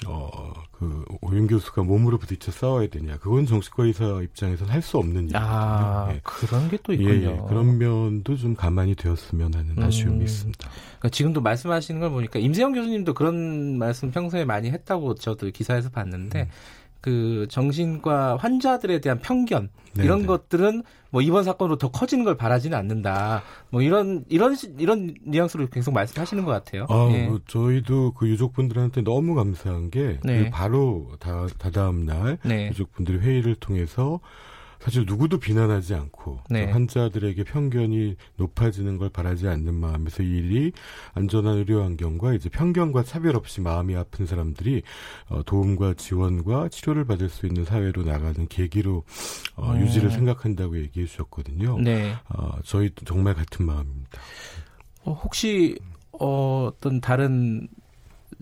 [0.08, 3.18] 어, 그 오윤 교수가 몸으로 부딪혀 싸워야 되냐?
[3.18, 5.46] 그건 정신과 의사 입장에서는 할 수 없는 일이거든요.
[5.50, 6.20] 아 예.
[6.24, 7.30] 그런 게또 예, 있군요.
[7.44, 7.48] 예.
[7.50, 9.84] 그런 면도 좀 가만히 되었으면 하는 음.
[9.84, 10.70] 아쉬움이 있습니다.
[10.70, 16.42] 그러니까 지금도 말씀하시는 걸 보니까 임세영 교수님도 그런 말씀 평소에 많이 했다고 저도 기사에서 봤는데
[16.44, 16.48] 음.
[17.02, 20.26] 그 정신과 환자들에 대한 편견 네, 이런 네.
[20.28, 23.42] 것들은 뭐 이번 사건으로 더 커지는 걸 바라지는 않는다.
[23.70, 26.86] 뭐 이런 이런 시- 이런 뉘앙스로 계속 말씀하시는 것 같아요.
[26.90, 27.26] 아, 예.
[27.28, 30.44] 뭐 저희도 그 유족분들한테 너무 감사한 게 네.
[30.46, 32.68] 그 바로 다, 다다음 날 네.
[32.70, 34.20] 유족분들이 회의를 통해서
[34.80, 36.66] 사실 누구도 비난하지 않고 네.
[36.66, 40.72] 그 환자들에게 편견이 높아지는 걸 바라지 않는 마음에서 이 일이
[41.14, 44.84] 안전한 의료 환경과 이제 편견과 차별 없이 마음이 아픈 사람들이
[45.28, 49.04] 어, 도움과 지원과 치료를 받을 수 있는 사회로 나가는 계기로
[49.58, 49.82] 어, 음.
[49.82, 51.80] 유지를 생각한다고 얘기해 주셨거든요.
[51.80, 52.16] 네.
[52.30, 54.20] 어, 저희도 정말 같은 마음입니다.
[55.04, 55.78] 어, 혹시
[56.14, 57.68] 어, 어떤 다른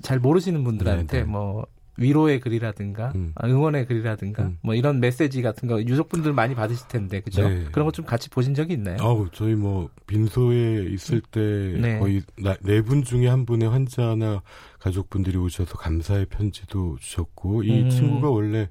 [0.03, 1.29] 잘 모르시는 분들한테 네, 네.
[1.29, 1.65] 뭐
[1.97, 3.31] 위로의 글이라든가 음.
[3.35, 4.57] 아, 응원의 글이라든가 음.
[4.61, 7.47] 뭐 이런 메시지 같은 거 유족분들 많이 받으실 텐데 그죠?
[7.49, 7.65] 네.
[7.71, 8.97] 그런 거 좀 같이 보신 적이 있나요?
[8.99, 11.99] 아우 저희 뭐 빈소에 있을 때 네.
[11.99, 12.21] 거의
[12.61, 14.41] 네 분 중에 한 분의 환자나
[14.79, 17.89] 가족분들이 오셔서 감사의 편지도 주셨고 이 음.
[17.89, 18.69] 친구가 원래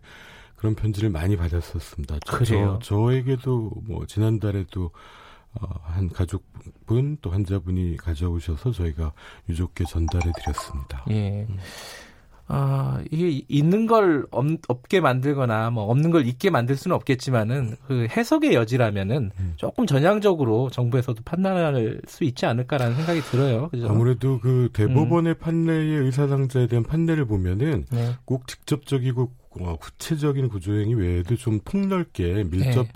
[0.55, 2.19] 그런 편지를 많이 받았었습니다.
[2.25, 2.79] 저- 그래요?
[2.83, 4.91] 저, 저에게도 뭐 지난달에도
[5.61, 9.13] 어, 한 가족분 또 환자분이 가져오셔서 저희가
[9.49, 11.05] 유족께 전달해 드렸습니다.
[11.11, 11.47] 예.
[12.49, 18.07] 아, 이게 있는 걸 없, 없게 만들거나 뭐 없는 걸 있게 만들 수는 없겠지만은 그
[18.09, 19.53] 해석의 여지라면은 음.
[19.57, 23.69] 조금 전향적으로 정부에서도 판단할 수 있지 않을까라는 생각이 들어요.
[23.71, 23.89] 그죠?
[23.89, 25.39] 아무래도 그 대법원의 음.
[25.39, 28.13] 판례의 의사상자에 대한 판례를 보면은 네.
[28.25, 32.87] 꼭 직접적이고 어, 구체적인 구조행위 외에도 좀 폭넓게 밀접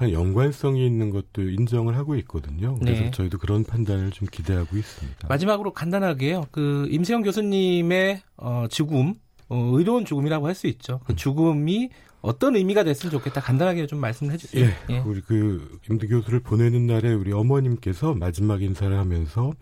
[0.00, 2.74] 한 연관성이 있는 것도 인정을 하고 있거든요.
[2.76, 3.10] 그래서 네.
[3.10, 5.28] 저희도 그런 판단을 좀 기대하고 있습니다.
[5.28, 6.46] 마지막으로 간단하게요.
[6.50, 9.14] 그 임세영 교수님의 어, 죽음,
[9.50, 11.00] 어, 의로운 죽음이라고 할 수 있죠.
[11.04, 11.90] 그 죽음이
[12.22, 13.40] 어떤 의미가 됐으면 좋겠다.
[13.40, 14.68] 간단하게 좀 말씀해 주세요.
[14.90, 19.52] 예, 우리 그 임대 교수를 보내는 날에 우리 어머님께서 마지막 인사를 하면서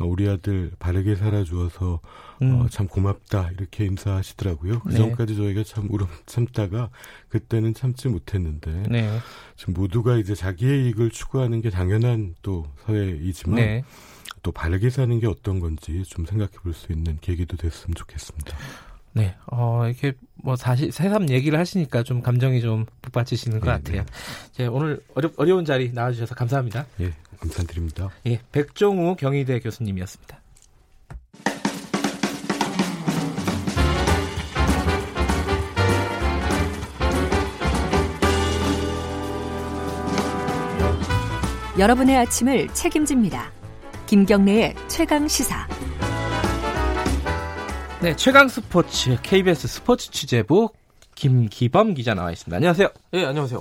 [0.00, 2.00] 어, 우리 아들 바르게 살아주어서
[2.42, 2.60] 음.
[2.60, 4.80] 어, 참 고맙다 이렇게 인사하시더라고요.
[4.80, 4.96] 그 네.
[4.96, 6.90] 전까지 저희가 참 울음 참다가
[7.28, 9.18] 그때는 참지 못했는데 네.
[9.56, 13.84] 지금 모두가 이제 자기의 이익을 추구하는 게 당연한 또 사회이지만 네.
[14.42, 18.56] 또 바르게 사는 게 어떤 건지 좀 생각해 볼 수 있는 계기도 됐으면 좋겠습니다.
[19.12, 19.34] 네.
[19.46, 24.06] 어, 이렇게 뭐 사실 새삼 얘기를 하시니까 좀 감정이 좀 북받치시는 것 네, 같아요.
[24.52, 26.86] 제 오늘 어려, 어려운 자리 나와주셔서 감사합니다.
[27.00, 28.10] 예, 감사드립니다.
[28.26, 30.40] 예, 백종우 경희대 교수님이었습니다.
[41.78, 43.50] 여러분의 아침을 책임집니다.
[44.06, 45.66] 김경래의 최강 시사.
[48.02, 50.70] 네, 최강 스포츠 KBS 스포츠 취재부
[51.16, 52.56] 김기범 기자 나와 있습니다.
[52.56, 52.88] 안녕하세요.
[53.12, 53.60] 예, 안녕하세요.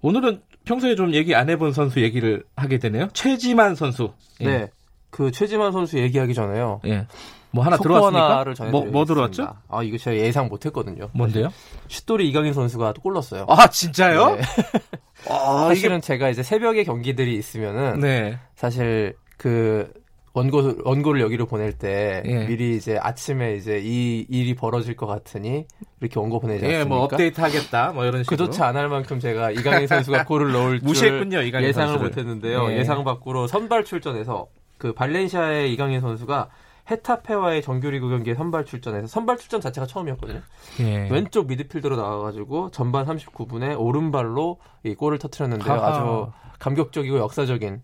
[0.00, 3.08] 오늘은 평소에 좀 얘기 안 해본 선수 얘기를 하게 되네요.
[3.14, 4.12] 최지만 선수.
[4.42, 4.46] 예.
[4.46, 4.70] 네.
[5.10, 6.80] 그 최지만 선수 얘기하기 전에요.
[6.86, 7.08] 예.
[7.50, 8.70] 뭐 하나 들어왔습니까?
[8.70, 8.84] 뭐.
[8.84, 9.48] 뭐 들어왔죠?
[9.68, 11.08] 아 이거 제가 예상 못했거든요.
[11.12, 11.48] 뭔데요?
[11.88, 13.44] 슛돌이 이강인 선수가 또 골랐어요.
[13.48, 14.36] 아 진짜요?
[14.36, 14.42] 네.
[15.28, 18.38] 아, 사실은 제가 이제 새벽에 경기들이 있으면은 네.
[18.54, 19.92] 사실 그
[20.38, 22.46] 원고 원고를 여기로 보낼 때 예.
[22.46, 25.66] 미리 이제 아침에 이제 이 일이 벌어질 것 같으니
[26.00, 26.80] 이렇게 원고 보내지 않습니까?
[26.80, 28.36] 예, 뭐 업데이트 하겠다, 뭐 이런 식으로.
[28.36, 32.08] 그렇지 않을 만큼 제가 이강인 선수가 골을 넣을 줄 무시했군요, 이강인 예상을 선수를.
[32.10, 32.70] 못했는데요.
[32.72, 32.78] 예.
[32.78, 34.46] 예상 밖으로 선발 출전해서
[34.78, 36.48] 그 발렌시아의 이강인 선수가
[36.90, 40.40] 헤타페와의 정규리그 경기에 선발 출전해서 선발 출전 자체가 처음이었거든요.
[40.80, 41.08] 예.
[41.10, 45.74] 왼쪽 미드필더로 나와가지고 전반 39분에 오른발로 이 골을 터트렸는데요.
[45.74, 47.82] 아주 감격적이고 역사적인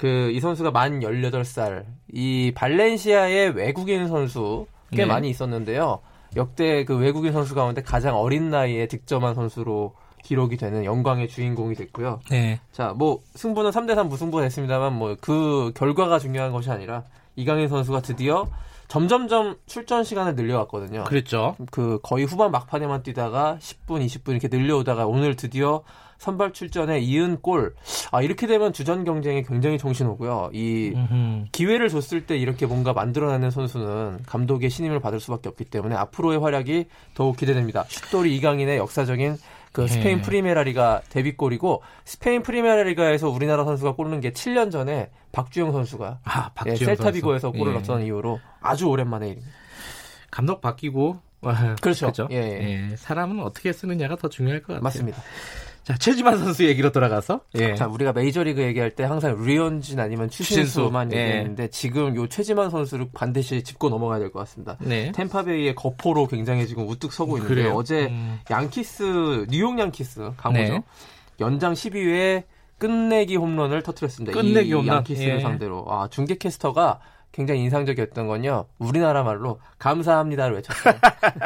[0.00, 5.04] 그 이 선수가 만 18살 이 발렌시아의 외국인 선수 꽤 네.
[5.06, 6.00] 많이 있었는데요.
[6.36, 12.20] 역대 그 외국인 선수 가운데 가장 어린 나이에 득점한 선수로 기록이 되는 영광의 주인공이 됐고요.
[12.30, 12.60] 네.
[12.72, 17.04] 자, 뭐 승부는 3대 3 무승부가 됐습니다만 뭐 그 결과가 중요한 것이 아니라
[17.36, 18.48] 이강인 선수가 드디어
[18.90, 21.04] 점점점 출전 시간을 늘려왔거든요.
[21.04, 21.54] 그랬죠.
[21.70, 25.84] 그 거의 후반 막판에만 뛰다가 10분, 20분 이렇게 늘려오다가 오늘 드디어
[26.18, 27.76] 선발 출전에 이은 골.
[28.10, 30.50] 아 이렇게 되면 주전 경쟁에 굉장히 정신 오고요.
[30.52, 31.44] 이 음흠.
[31.52, 36.86] 기회를 줬을 때 이렇게 뭔가 만들어내는 선수는 감독의 신임을 받을 수밖에 없기 때문에 앞으로의 활약이
[37.14, 37.84] 더욱 기대됩니다.
[37.88, 39.36] 슛돌이 이강인의 역사적인
[39.72, 40.22] 그 스페인 예.
[40.22, 46.96] 프리메라리가 데뷔골이고 스페인 프리메라리가에서 우리나라 선수가 꼴는 게 7년 전에 박주영 선수가 아, 예, 박지영
[46.96, 47.58] 셀타비고에서 선수.
[47.58, 47.76] 골을 예.
[47.76, 49.52] 넣었던 이후로 아주 오랜만에 일입니다.
[50.30, 52.08] 감독 바뀌고 와, 그렇죠.
[52.08, 52.28] 그죠?
[52.30, 52.90] 예, 예.
[52.90, 54.82] 예, 사람은 어떻게 쓰느냐가 더 중요할 것 같아요.
[54.82, 55.22] 맞습니다.
[55.84, 57.74] 자, 최지만 선수 얘기로 돌아가서 예.
[57.74, 61.16] 자, 우리가 메이저리그 얘기할 때 항상 류현진 아니면 추신수만 추신수.
[61.20, 61.26] 예.
[61.28, 64.76] 얘기했는데 지금 요 최지만 선수를 반드시 짚고 넘어가야 될 것 같습니다.
[64.80, 65.10] 네.
[65.12, 67.74] 템파베이의 거포로 굉장히 지금 우뚝 서고 있는데 그래요?
[67.74, 68.38] 어제 음.
[68.50, 70.72] 양키스 뉴욕 양키스 강호죠.
[70.72, 70.82] 네.
[71.40, 72.44] 연장 12회에
[72.78, 74.32] 끝내기 홈런을 터뜨렸습니다.
[74.38, 74.96] 끝내기 이 홈런?
[74.98, 75.40] 양키스를 예.
[75.40, 75.86] 상대로.
[75.88, 77.00] 아, 중계 캐스터가
[77.32, 78.66] 굉장히 인상적이었던 건요.
[78.78, 80.94] 우리나라 말로 감사합니다를 외쳤어요.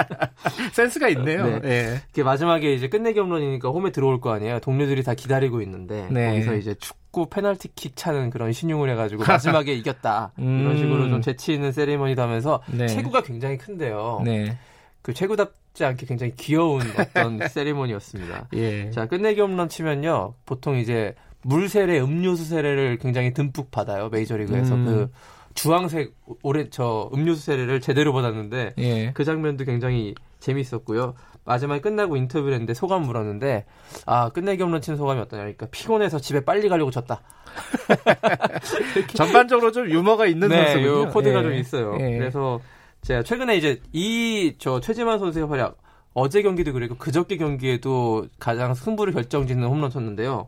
[0.73, 1.61] 센스가 있네요.
[1.61, 1.69] 네.
[1.69, 2.01] 예.
[2.11, 4.61] 이게 마지막에 이제 끝내기 홈런이니까 홈에 들어올 거 아니에요.
[4.61, 6.31] 동료들이 다 기다리고 있는데 네.
[6.31, 10.61] 거기서 이제 축구 페널티킥 차는 그런 신용을 해가지고 마지막에 이겼다 음.
[10.61, 12.89] 이런 식으로 좀 재치 있는 세리머니도 하면서 네.
[12.89, 14.23] 체구가 굉장히 큰데요.
[14.25, 14.57] 네.
[15.03, 18.49] 그 체구답지 않게 굉장히 귀여운 어떤 세리머니였습니다.
[18.55, 18.91] 예.
[18.91, 24.85] 자 끝내기 홈런 치면요 보통 이제 물 세례, 음료수 세례를 굉장히 듬뿍 받아요 메이저리그에서 음.
[24.87, 25.11] 그
[25.55, 29.13] 주황색 오래 저 음료수 세례를 제대로 받았는데 예.
[29.13, 31.15] 그 장면도 굉장히 재밌었고요.
[31.45, 33.67] 마지막에 끝나고 인터뷰를 했는데 소감 물었는데
[34.07, 37.21] 아 끝내기 홈런 친 소감이 어떠냐 그러니까 피곤해서 집에 빨리 가려고 졌다.
[39.15, 40.87] 전반적으로 좀 유머가 있는 네, 선수군요.
[41.03, 41.43] 요 코드가 예.
[41.43, 41.97] 좀 있어요.
[42.01, 42.19] 예.
[42.19, 42.61] 그래서
[43.03, 45.77] 제가 최근에 이제 이 저 최지만 선수의 활약
[46.15, 50.47] 어제 경기도 그리고 그저께 경기에도 가장 승부를 결정짓는 홈런 쳤는데요.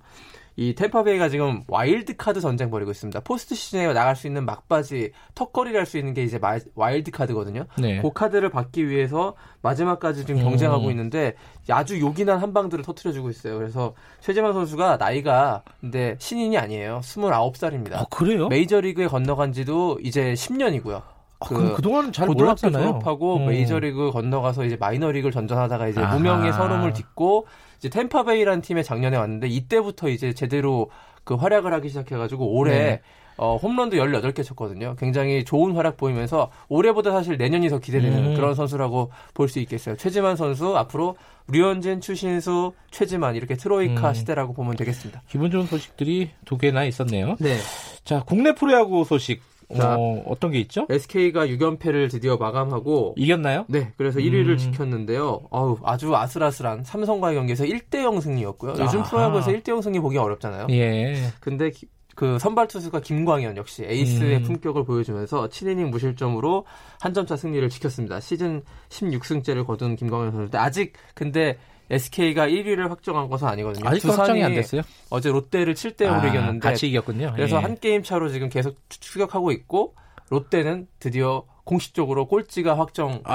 [0.59, 3.21] 이 템파베이가 지금 와일드 카드 전쟁 벌이고 있습니다.
[3.21, 7.66] 포스트 시즌에 나갈 수 있는 막바지 턱걸이를 할 수 있는 게 이제 마- 와일드 카드거든요.
[7.79, 8.01] 네.
[8.01, 10.45] 그 카드를 받기 위해서 마지막까지 지금 음.
[10.45, 11.35] 경쟁하고 있는데
[11.69, 13.59] 아주 요긴한 한 방들을 터트려주고 있어요.
[13.59, 17.01] 그래서 최지만 선수가 나이가 근데 신인이 아니에요.
[17.03, 18.01] 29살입니다.
[18.01, 18.49] 어, 그래요?
[18.49, 21.03] 메이저리그에 건너간 지도 이제 10년이고요.
[21.38, 22.87] 아, 그럼 그동안은 잘 고등학교 몰랐잖아요.
[22.92, 23.47] 졸업하고 음.
[23.47, 26.14] 메이저리그 건너가서 이제 마이너리그를 전전하다가 이제 아하.
[26.16, 27.47] 무명의 설움을 딛고
[27.78, 30.90] 이제 템파베이라는 팀에 작년에 왔는데 이때부터 이제 제대로
[31.24, 33.00] 그 활약을 하기 시작해가지고 올해 네.
[33.38, 34.96] 어, 홈런도 18개 쳤거든요.
[34.98, 38.34] 굉장히 좋은 활약 보이면서 올해보다 사실 내년이 더 기대되는 음.
[38.34, 39.96] 그런 선수라고 볼 수 있겠어요.
[39.96, 41.16] 최지만 선수 앞으로
[41.48, 44.14] 류현진, 추신수, 최지만 이렇게 트로이카 음.
[44.14, 45.20] 시대라고 보면 되겠습니다.
[45.28, 47.36] 기분 좋은 소식들이 두 개나 있었네요.
[47.38, 47.58] 네.
[48.04, 49.42] 자, 국내 프로야구 소식
[49.76, 49.96] 자.
[49.98, 50.87] 어, 어떤 게 있죠?
[50.88, 53.64] SK가 6연패를 드디어 마감하고 이겼나요?
[53.68, 54.59] 네, 그래서 1위를 음.
[54.59, 55.42] 지켰는데요.
[55.50, 58.72] 아우, 아주 아슬아슬한 삼성과의 경기에서 1대 0 승리였고요.
[58.79, 59.09] 요즘 아하.
[59.11, 60.68] 프로야구에서 1대 0 승리 보기 어렵잖아요.
[60.70, 61.16] 예.
[61.40, 64.42] 근데 기- 그 선발 투수가 김광현 역시 에이스의 음.
[64.44, 66.64] 품격을 보여주면서 7이닝 무실점으로
[67.00, 68.20] 한 점차 승리를 지켰습니다.
[68.20, 71.59] 시즌 16승째를 거둔 김광현 선수인데 아직 근데
[71.90, 73.88] SK가 1위를 확정한 것은 아니거든요.
[73.88, 74.83] 아직도 확정이 안 됐어요?
[75.11, 77.33] 어제 롯데를 7대 0으로 아, 이겼는데 같이 이겼군요.
[77.37, 77.61] 그래서 예.
[77.61, 79.94] 한 게임 차로 지금 계속 추- 추격하고 있고
[80.31, 83.29] 롯데는 드디어 공식적으로 꼴찌가 확정되었습니다.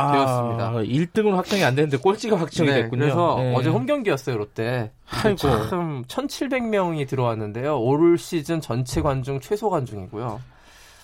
[0.70, 3.00] 아, 1등은 확정이 안 됐는데 꼴찌가 확정이 네, 됐군요.
[3.02, 3.54] 그래서 예.
[3.56, 4.92] 어제 홈 경기였어요 롯데.
[5.10, 5.36] 아이고.
[5.38, 7.78] 참 1,700명이 들어왔는데요.
[7.80, 10.42] 올 시즌 전체 관중 최소 관중이고요.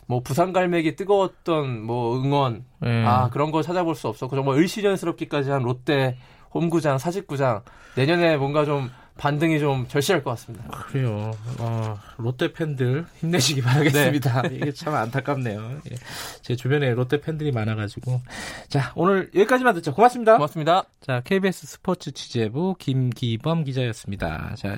[0.09, 3.03] 뭐 부산 갈매기 뜨거웠던 뭐 응원 예.
[3.05, 6.17] 아 그런 거 찾아볼 수 없었고 정말 을시련스럽기까지 한 롯데
[6.53, 7.61] 홈구장 사직구장
[7.95, 10.65] 내년에 뭔가 좀 반등이 좀 절실할 것 같습니다.
[10.69, 11.31] 그래요.
[11.59, 14.43] 어, 롯데 팬들 힘내시기 바라겠습니다.
[14.43, 14.55] 네.
[14.55, 15.81] 이게 참 안타깝네요.
[15.91, 15.95] 예.
[16.41, 18.21] 제 주변에 롯데 팬들이 많아가지고.
[18.69, 19.93] 자, 오늘 여기까지만 듣죠.
[19.93, 20.33] 고맙습니다.
[20.33, 20.83] 고맙습니다.
[21.01, 24.53] 자, KBS 스포츠 취재부 김기범 기자였습니다.
[24.55, 24.77] 자,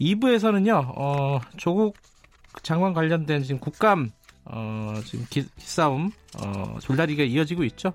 [0.00, 1.96] 2부에서는요, 어, 조국
[2.62, 4.12] 장관 관련된 지금 국감
[4.44, 7.92] 어, 지금 기, 싸움 어, 졸다리가 이어지고 있죠.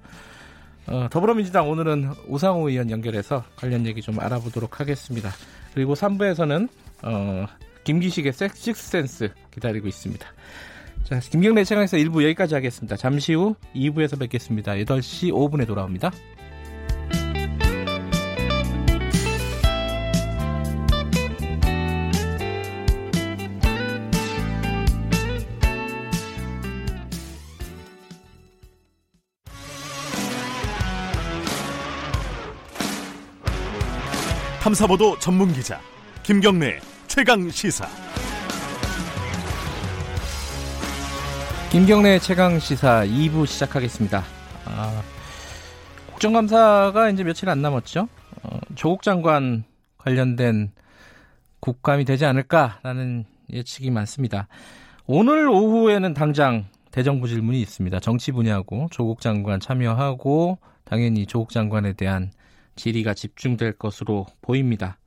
[0.88, 5.32] 어, 더불어민주당 오늘은 우상호 의원 연결해서 관련 얘기 좀 알아보도록 하겠습니다.
[5.74, 6.70] 그리고 3부에서는
[7.04, 7.46] 어,
[7.84, 10.26] 김기식의 식스센스 기다리고 있습니다.
[11.04, 12.96] 자, 김경래 채널에서 1부 여기까지 하겠습니다.
[12.96, 14.74] 잠시 후 2부에서 뵙겠습니다.
[14.74, 16.12] 8시 5분에 돌아옵니다.
[34.68, 35.80] 탐사보도 전문 기자
[36.24, 37.88] 김경래 최강 시사.
[41.72, 44.26] 김경래 최강 시사 2부 시작하겠습니다.
[44.66, 45.02] 아,
[46.12, 48.10] 국정감사가 이제 며칠 안 남았죠.
[48.44, 49.64] 어, 조국 장관
[50.00, 50.74] 관련된
[51.62, 54.50] 국감이 되지 않을까라는 예측이 많습니다.
[55.06, 58.02] 오늘 오후에는 당장 대정부 질문이 있습니다.
[58.02, 62.32] 정치 분야고 조국 장관 참여하고 당연히 조국 장관에 대한
[62.78, 64.98] 질의가 집중될 것으로 보입니다.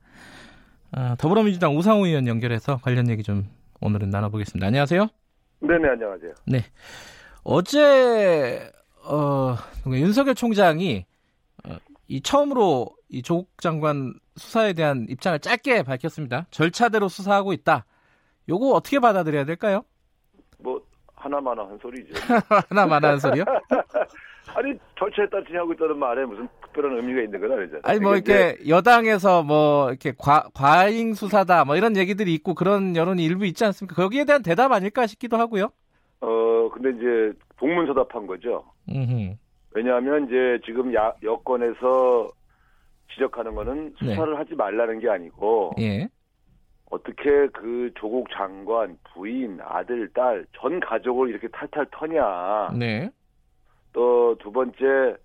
[0.91, 3.47] 아, 더불어민주당 우상호 의원 연결해서 관련 얘기 좀
[3.79, 4.67] 오늘은 나눠보겠습니다.
[4.67, 5.07] 안녕하세요.
[5.61, 6.33] 네네 안녕하세요.
[6.45, 6.59] 네.
[7.43, 8.71] 어제
[9.03, 9.55] 어,
[9.87, 11.05] 윤석열 총장이
[11.67, 16.45] 어, 이 처음으로 이 조국 장관 수사에 대한 입장을 짧게 밝혔습니다.
[16.51, 17.85] 절차대로 수사하고 있다.
[18.49, 19.83] 요거 어떻게 받아들여야 될까요?
[20.59, 20.81] 뭐
[21.15, 22.13] 하나만한 소리죠.
[22.69, 23.45] 하나만한 소리요?
[24.53, 27.81] 아니 절차에 따르지 하고 있다는 말에 무슨 특별한 의미가 있는 건 아니잖아요.
[27.83, 33.23] 아니 뭐 이렇게 여당에서 뭐 이렇게 과, 과잉 수사다 뭐 이런 얘기들이 있고 그런 여론이
[33.23, 33.95] 일부 있지 않습니까?
[33.95, 35.69] 거기에 대한 대답 아닐까 싶기도 하고요.
[36.21, 38.65] 어 근데 이제 동문서답한 거죠.
[38.89, 39.35] 음흠.
[39.73, 42.29] 왜냐하면 이제 지금 야, 여권에서
[43.13, 44.09] 지적하는 거는 네.
[44.09, 46.07] 수사를 하지 말라는 게 아니고 예.
[46.89, 52.71] 어떻게 그 조국 장관 부인 아들 딸 전 가족을 이렇게 탈탈 터냐.
[52.77, 53.09] 네.
[53.93, 55.15] 또 두 번째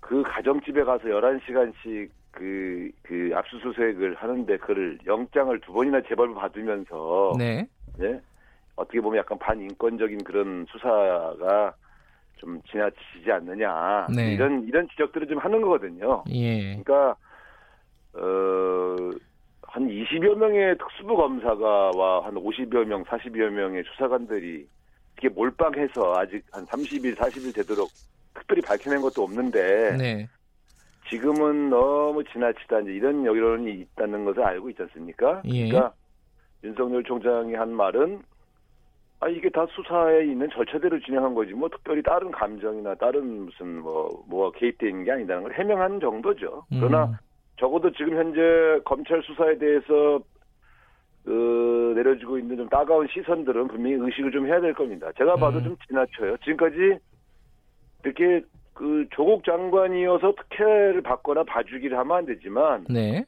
[0.00, 7.66] 그 가정집에 가서 11시간씩 그, 그 압수수색을 하는데 그를 영장을 두 번이나 재벌 받으면서 네.
[8.00, 8.20] 예?
[8.76, 11.74] 어떻게 보면 약간 반인권적인 그런 수사가
[12.36, 14.32] 좀 지나치지 않느냐 네.
[14.34, 16.24] 이런 이런 지적들을 좀 하는 거거든요.
[16.30, 16.76] 예.
[16.82, 17.16] 그러니까
[18.14, 24.66] 어한 20여 명의 특수부 검사가와 한 50여 명, 40여 명의 수사관들이
[25.20, 27.90] 이게 몰빵해서 아직 한 30일, 40일 되도록
[28.34, 30.26] 특별히 밝혀낸 것도 없는데 네.
[31.10, 35.42] 지금은 너무 지나치다 이제 이런 여론이 있다는 것을 알고 있지 않습니까?
[35.44, 35.68] 예.
[35.68, 35.92] 그러니까
[36.64, 38.22] 윤석열 총장이 한 말은
[39.20, 44.24] 아 이게 다 수사에 있는 절차대로 진행한 거지 뭐 특별히 다른 감정이나 다른 무슨 뭐
[44.26, 46.64] 뭐가 개입돼 있는 게 아니다는 걸 해명한 정도죠.
[46.70, 47.14] 그러나 음.
[47.58, 50.20] 적어도 지금 현재 검찰 수사에 대해서
[51.24, 55.10] 그 내려지고 있는 좀 따가운 시선들은 분명히 의식을 좀 해야 될 겁니다.
[55.18, 55.64] 제가 봐도 음.
[55.64, 56.36] 좀 지나쳐요.
[56.38, 56.98] 지금까지
[58.04, 63.24] 이렇게 그 조국 장관이어서 특혜를 받거나 봐주기를 하면 안 되지만 네.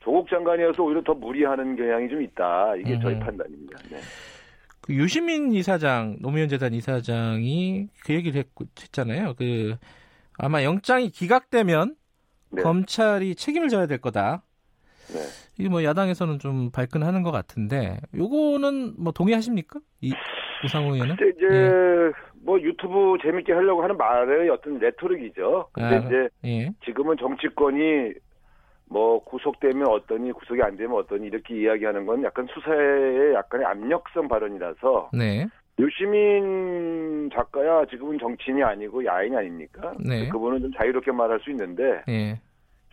[0.00, 2.76] 조국 장관이어서 오히려 더 무리하는 경향이 좀 있다.
[2.76, 3.20] 이게 저희 음.
[3.20, 3.78] 판단입니다.
[3.90, 3.96] 네.
[4.82, 8.48] 그 유시민 이사장, 노무현 재단 이사장이 그 얘기를 했,
[8.80, 9.34] 했잖아요.
[9.36, 9.74] 그
[10.38, 11.96] 아마 영장이 기각되면
[12.50, 12.62] 네.
[12.62, 14.42] 검찰이 책임을 져야 될 거다.
[15.08, 15.45] 네.
[15.58, 19.80] 이게 뭐 야당에서는 좀 발끈하는 것 같은데 요거는 뭐 동의하십니까?
[20.00, 20.12] 이
[20.64, 21.16] 우상호 의원은?
[21.16, 22.12] 근데 이제 예.
[22.44, 25.68] 뭐 유튜브 재밌게 하려고 하는 말의 어떤 레토릭이죠.
[25.72, 26.70] 근데 아, 이제 예.
[26.84, 28.12] 지금은 정치권이
[28.88, 35.10] 뭐 구속되면 어떠니 구속이 안 되면 어떠니 이렇게 이야기하는 건 약간 수사의 약간의 압력성 발언이라서
[35.12, 35.46] 네.
[35.78, 39.94] 유시민 작가야 지금은 정치인이 아니고 야인이 아닙니까?
[39.98, 40.28] 네.
[40.28, 42.40] 그분은 좀 자유롭게 말할 수 있는데 예.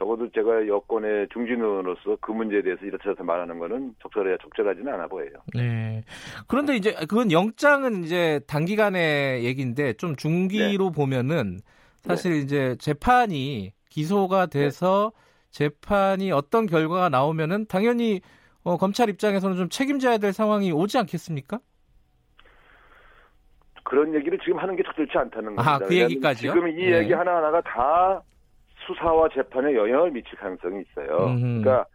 [0.03, 5.31] 적어도 제가 여권의 중진으로서 그 문제에 대해서 이렇게 저렇게 말하는 거는 적절해 적절하지는 않아 보여요.
[5.55, 6.03] 네.
[6.47, 10.91] 그런데 이제 그건 영장은 이제 단기간의 얘기인데 좀 중기로 네.
[10.95, 11.59] 보면은
[12.01, 15.13] 사실 이제 재판이 기소가 돼서
[15.51, 18.19] 재판이 어떤 결과가 나오면은 당연히
[18.63, 21.59] 어, 검찰 입장에서는 좀 책임져야 될 상황이 오지 않겠습니까?
[23.83, 25.77] 그런 얘기를 지금 하는 게 적절치 않다는 아, 겁니다.
[25.79, 26.53] 그 왜냐하면 얘기까지요?
[26.53, 26.99] 지금 이 예.
[26.99, 28.21] 얘기 하나하나가 다
[28.87, 31.27] 수사와 재판에 영향을 미칠 가능성이 있어요.
[31.27, 31.41] 음흠.
[31.61, 31.85] 그러니까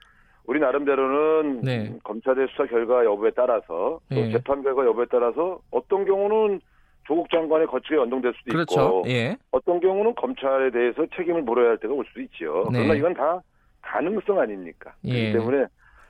[0.47, 1.95] 우리 나름대로는 네.
[2.05, 4.31] 검찰의 수사 결과 여부에 따라서 또 예.
[4.33, 6.61] 재판 결과 여부에 따라서 어떤 경우는
[7.07, 8.81] 조국 장관의 거취가 연동될 수도 그렇죠.
[8.81, 9.37] 있고 예.
[9.51, 12.65] 어떤 경우는 검찰에 대해서 책임을 물어야 할 때가 올 수도 있지요.
[12.73, 12.79] 네.
[12.79, 13.43] 그러나 이건 다
[13.83, 14.95] 가능성 아닙니까?
[15.05, 15.33] 예.
[15.33, 15.67] 그렇기 때문에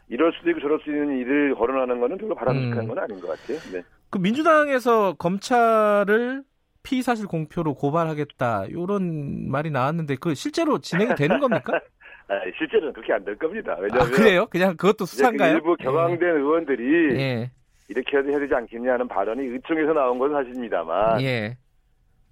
[0.09, 2.89] 이럴 수도 있고 저럴 수 있는 일을 거론하는 거는 별로 바람직한 음.
[2.89, 3.59] 건 아닌 것 같아요.
[3.73, 3.83] 네.
[4.11, 6.43] 그 민주당에서 검찰을
[6.89, 11.79] 피의 사실 공표로 고발하겠다 이런 말이 나왔는데 그 실제로 진행이 되는 겁니까?
[12.29, 13.73] 아, 실제로는 그렇게 안 될 겁니다.
[13.73, 14.47] 아, 왜냐하면 그래요?
[14.47, 15.55] 그냥 그것도 그 수사인가요?
[15.57, 17.51] 일부 격앙된 의원들이 예.
[17.89, 21.57] 이렇게 해야 되지 않겠냐 하는 발언이 의총에서 나온 건 사실입니다만 예.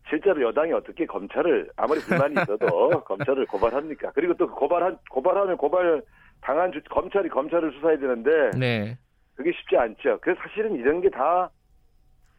[0.09, 2.67] 실제로 여당이 어떻게 검찰을 아무리 불만이 있어도
[3.05, 4.13] 검찰을 고발합니까?
[4.15, 6.03] 그리고 또 고발한 고발하면 고발
[6.41, 8.99] 당한 주, 검찰이 검찰을 수사해야 되는데 네.
[9.35, 10.19] 그게 쉽지 않죠.
[10.23, 11.51] 그래서 사실은 이런 게 다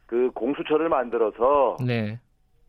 [0.07, 2.19] 그 공수처를 만들어서 네.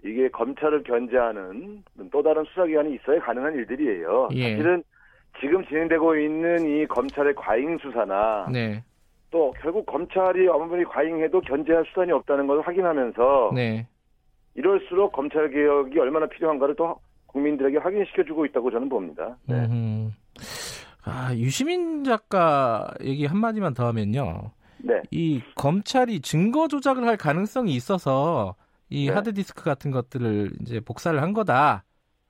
[0.04, 1.82] 이게 검찰을 견제하는
[2.12, 4.28] 또 다른 수사기관이 있어야 가능한 일들이에요.
[4.34, 4.50] 예.
[4.50, 4.82] 사실은
[5.40, 8.82] 지금 진행되고 있는 이 검찰의 과잉 수사나 네.
[9.30, 13.86] 또 결국 검찰이 아무리 과잉해도 견제할 수단이 없다는 것을 확인하면서 네.
[14.54, 19.36] 이럴수록 검찰 개혁이 얼마나 필요한가를 또 국민들에게 확인시켜주고 있다고 저는 봅니다.
[19.46, 19.68] 네.
[21.04, 24.50] 아, 유시민 작가 얘기 한마디만 더 하면요.
[24.78, 25.02] 네.
[25.10, 28.54] 이 검찰이 증거 조작을 할 가능성이 있어서
[28.88, 29.12] 이 네.
[29.12, 31.84] 하드디스크 같은 것들을 이제 복사를 한 거다.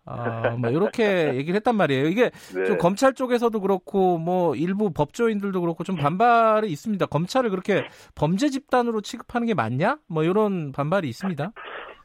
[0.05, 2.07] 아, 뭐 이렇게 얘기를 했단 말이에요.
[2.09, 2.65] 이게 네.
[2.65, 7.07] 좀 검찰 쪽에서도 그렇고 뭐 일부 법조인들도 그렇고 좀 반발이 있습니다.
[7.07, 7.85] 검찰을 그렇게
[8.15, 9.99] 범죄 집단으로 취급하는 게 맞냐?
[10.07, 11.53] 뭐 이런 반발이 있습니다.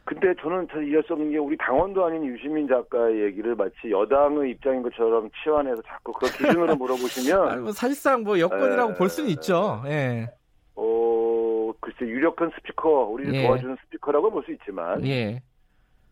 [0.05, 4.51] 근데 저는 잘 이해할 수 없는 게 우리 당원도 아닌 유시민 작가의 얘기를 마치 여당의
[4.51, 9.29] 입장인 것처럼 치환해서 자꾸 그 기준으로 아, 물어보시면 뭐 사실상 뭐 여건이라고 에, 볼 수는
[9.31, 9.81] 있죠.
[9.85, 10.27] 예.
[10.75, 13.47] 어 글쎄 유력한 스피커 우리를 예.
[13.47, 15.41] 도와주는 스피커라고 볼 수 있지만 예.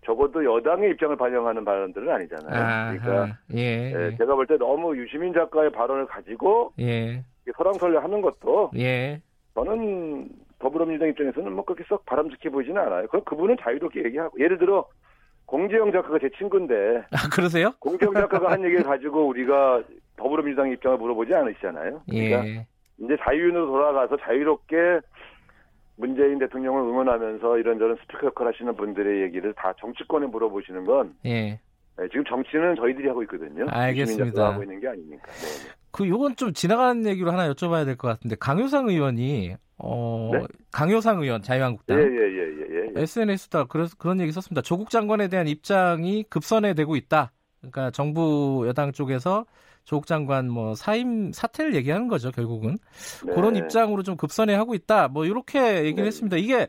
[0.06, 2.64] 적어도 여당의 입장을 반영하는 발언들은 아니잖아요.
[2.64, 3.92] 아, 그러니까 예.
[3.94, 7.24] 예, 제가 볼 때 너무 유시민 작가의 발언을 가지고 예.
[7.58, 9.22] 설왕설래하는 것도 예.
[9.54, 10.30] 저는
[10.62, 13.08] 더불어민주당 입장에서는 뭐 그렇게 썩 바람직해 보이지는 않아요.
[13.08, 14.88] 그 그분은 자유롭게 얘기하고 예를 들어
[15.46, 17.74] 공재영 작가가 제 친구인데 아, 그러세요?
[17.80, 19.84] 공재영 작가가 한 얘기를 가지고 우리가
[20.16, 22.04] 더불어민주당 입장을 물어보지 않으시잖아요.
[22.08, 22.68] 그러니까 예.
[23.00, 25.02] 이제 자유인으로 돌아가서 자유롭게
[25.98, 31.60] 문재인 대통령을 응원하면서 이런저런 스피커 역할 하시는 분들의 얘기를 다 정치권에 물어보시는 건 예.
[31.98, 33.66] 네, 지금 정치는 저희들이 하고 있거든요.
[33.70, 34.54] 알겠습니다.
[34.54, 35.28] 하고 있는 게 아니니까.
[35.28, 35.81] 네, 네.
[35.92, 40.42] 그 요건 좀 지나가는 얘기로 하나 여쭤봐야 될 것 같은데 강효상 의원이 어 네?
[40.72, 43.02] 강효상 의원 예, 자유한국당 예, 예, 예, 예.
[43.02, 44.62] SNS다 그런 그런 얘기 썼습니다.
[44.62, 47.32] 조국 장관에 대한 입장이 급선회되고 있다.
[47.60, 49.46] 그러니까 정부 여당 쪽에서
[49.84, 52.78] 조국 장관 뭐 사임 사퇴를 얘기하는 거죠 결국은
[53.26, 53.34] 네.
[53.34, 55.08] 그런 입장으로 좀 급선회 하고 있다.
[55.08, 56.08] 뭐 이렇게 얘기를 네.
[56.08, 56.38] 했습니다.
[56.38, 56.68] 이게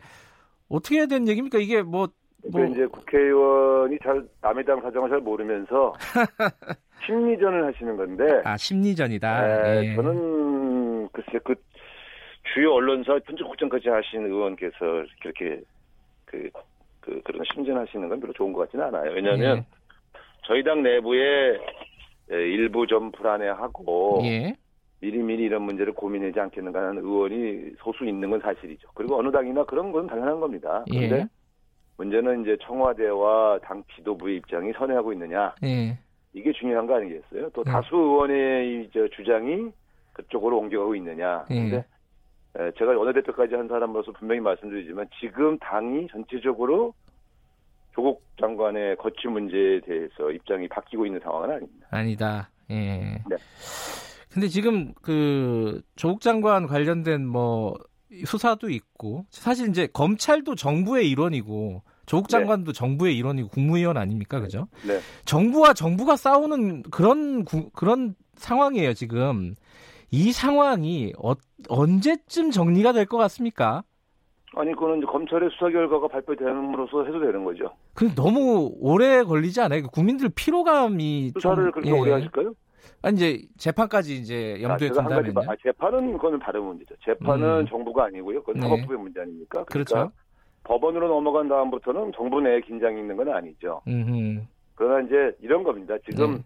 [0.69, 1.59] 어떻게 해야 되는 얘기입니까?
[1.59, 2.09] 이게 뭐
[2.45, 5.93] 뭐, 그러니까 이제 국회의원이 잘 남의 당 사정을 잘 모르면서
[7.07, 9.79] 심리전을 하시는 건데 아 심리전이다.
[9.79, 9.95] 에, 예.
[9.97, 11.55] 저는 글쎄 그
[12.55, 14.77] 주요 언론사 편집국장까지 하신 의원께서
[15.21, 15.61] 그렇게
[16.25, 16.51] 그,
[17.01, 19.13] 그 그런 심전하시는 건 별로 좋은 것 같지는 않아요.
[19.13, 19.65] 왜냐하면 예.
[20.47, 21.59] 저희 당 내부에
[22.31, 24.55] 에, 일부 좀 불안해하고 예.
[25.01, 28.89] 미리미리 이런 문제를 고민하지 않겠는가 하는 의원이 소수 있는 건 사실이죠.
[28.95, 30.85] 그리고 어느 당이나 그런 건 당연한 겁니다.
[30.89, 31.27] 그런데 예.
[31.97, 35.99] 문제는 이제 청와대와 당 지도부의 입장이 선회하고 있느냐 예.
[36.35, 37.51] 이게 중요한 거 아니겠어요?
[37.51, 37.71] 또 네.
[37.71, 39.71] 다수 의원의 이제 주장이
[40.13, 41.45] 그쪽으로 옮겨가고 있느냐.
[41.51, 41.55] 예.
[41.55, 41.85] 근데
[42.59, 46.95] 에, 제가 원내대표까지 한 사람으로서 분명히 말씀드리지만 지금 당이 전체적으로
[47.95, 51.87] 조국 장관의 거취 문제에 대해서 입장이 바뀌고 있는 상황은 아닙니다.
[51.91, 52.51] 아니다.
[52.71, 53.21] 예.
[53.29, 53.37] 네.
[54.33, 57.75] 근데 지금 그 조국 장관 관련된 뭐
[58.25, 62.33] 수사도 있고 사실 이제 검찰도 정부의 일원이고 조국 네.
[62.33, 64.69] 장관도 정부의 일원이고 국무위원 아닙니까, 그죠?
[64.87, 64.99] 네.
[65.25, 69.55] 정부와 정부가 싸우는 그런 구- 그런 상황이에요 지금.
[70.11, 71.33] 이 상황이 어,
[71.71, 73.83] 언제쯤 정리가 될 것 같습니까?
[74.55, 77.71] 아니 그거는 검찰의 수사 결과가 발표됨으로써 해도 되는 거죠.
[77.95, 79.87] 그 너무 오래 걸리지 않아요?
[79.87, 81.99] 국민들 피로감이 수사를 좀, 그렇게 예.
[81.99, 82.53] 오래 하실까요?
[83.01, 85.33] 아니 이제 재판까지 이제 염두에 아, 둔다면요.
[85.33, 86.95] 말- 아, 재판은 그거는 다른 문제죠.
[87.07, 87.67] 재판은 음.
[87.71, 88.41] 정부가 아니고요.
[88.43, 88.69] 그건 네.
[88.69, 89.65] 사법부의 문제 아닙니까?
[89.65, 90.13] 그러니까 그렇죠.
[90.65, 93.83] 법원으로 넘어간 다음부터는 정부 내에 긴장이 있는 건 아니죠.
[93.89, 94.47] 음.
[94.75, 95.97] 그러나 이제 이런 겁니다.
[96.09, 96.43] 지금 네.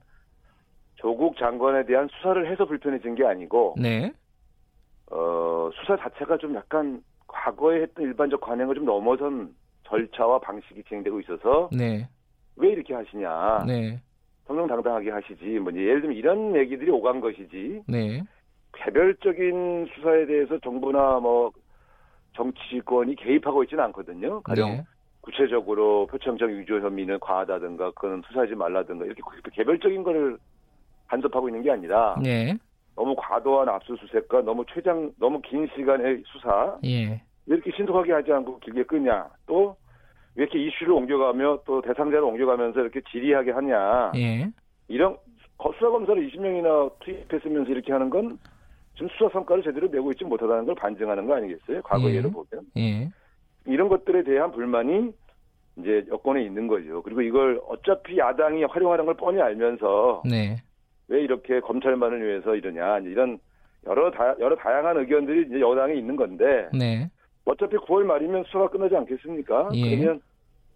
[0.97, 4.13] 조국 장관에 대한 수사를 해서 불편해진 게 아니고 네.
[5.11, 9.55] 어, 수사 자체가 좀 약간 과거에 했던 일반적 관행을 좀 넘어선
[9.85, 12.09] 절차와 방식이 진행되고 있어서 네.
[12.57, 13.65] 왜 이렇게 하시냐.
[13.67, 14.01] 네.
[14.47, 15.45] 정정당당하게 하시지.
[15.59, 17.83] 뭐 예를 들면 이런 얘기들이 오간 것이지.
[17.87, 18.23] 네.
[18.73, 21.53] 개별적인 수사에 대해서 정부나 뭐
[22.37, 24.41] 정치권이 개입하고 있지는 않거든요.
[24.43, 24.85] 가령 네.
[25.23, 29.23] 구체적으로 표창장 유조 혐의는 과하다든가 그건 수사하지 말라든가 이렇게
[29.53, 30.39] 개별적인 거를
[31.09, 32.57] 간섭하고 있는 게 아니라 네.
[32.95, 37.09] 너무 과도한 압수수색과 너무 최장 너무 긴 시간의 수사 예.
[37.47, 39.77] 왜 이렇게 신속하게 하지 않고 길게 끄냐 또
[40.39, 44.51] 왜 이렇게 이슈를 옮겨가며 또 대상자를 옮겨가면서 이렇게 지리하게 하냐 예.
[44.87, 45.17] 이런
[45.57, 48.39] 거- 수사 검사를 20명이나 투입했으면서 이렇게 하는 건
[48.97, 51.83] 지금 수사 성과를 제대로 내고 있지 못하다는 걸 반증하는 거 아니겠어요?
[51.83, 52.15] 과거 예.
[52.17, 53.11] 예를 보면 예.
[53.67, 55.13] 이런 것들에 대한 불만이
[55.79, 57.03] 이제 여권에 있는 거죠.
[57.03, 60.57] 그리고 이걸 어차피 야당이 활용하는 걸 뻔히 알면서 네.
[61.09, 63.39] 왜 이렇게 검찰만을 위해서 이러냐 이런
[63.87, 67.09] 여러 다, 여러 다양한 의견들이 이제 여당에 있는 건데 네.
[67.45, 69.69] 어차피 9월 말이면 수사가 끝나지 않겠습니까?
[69.75, 69.97] 예.
[69.97, 70.21] 그러면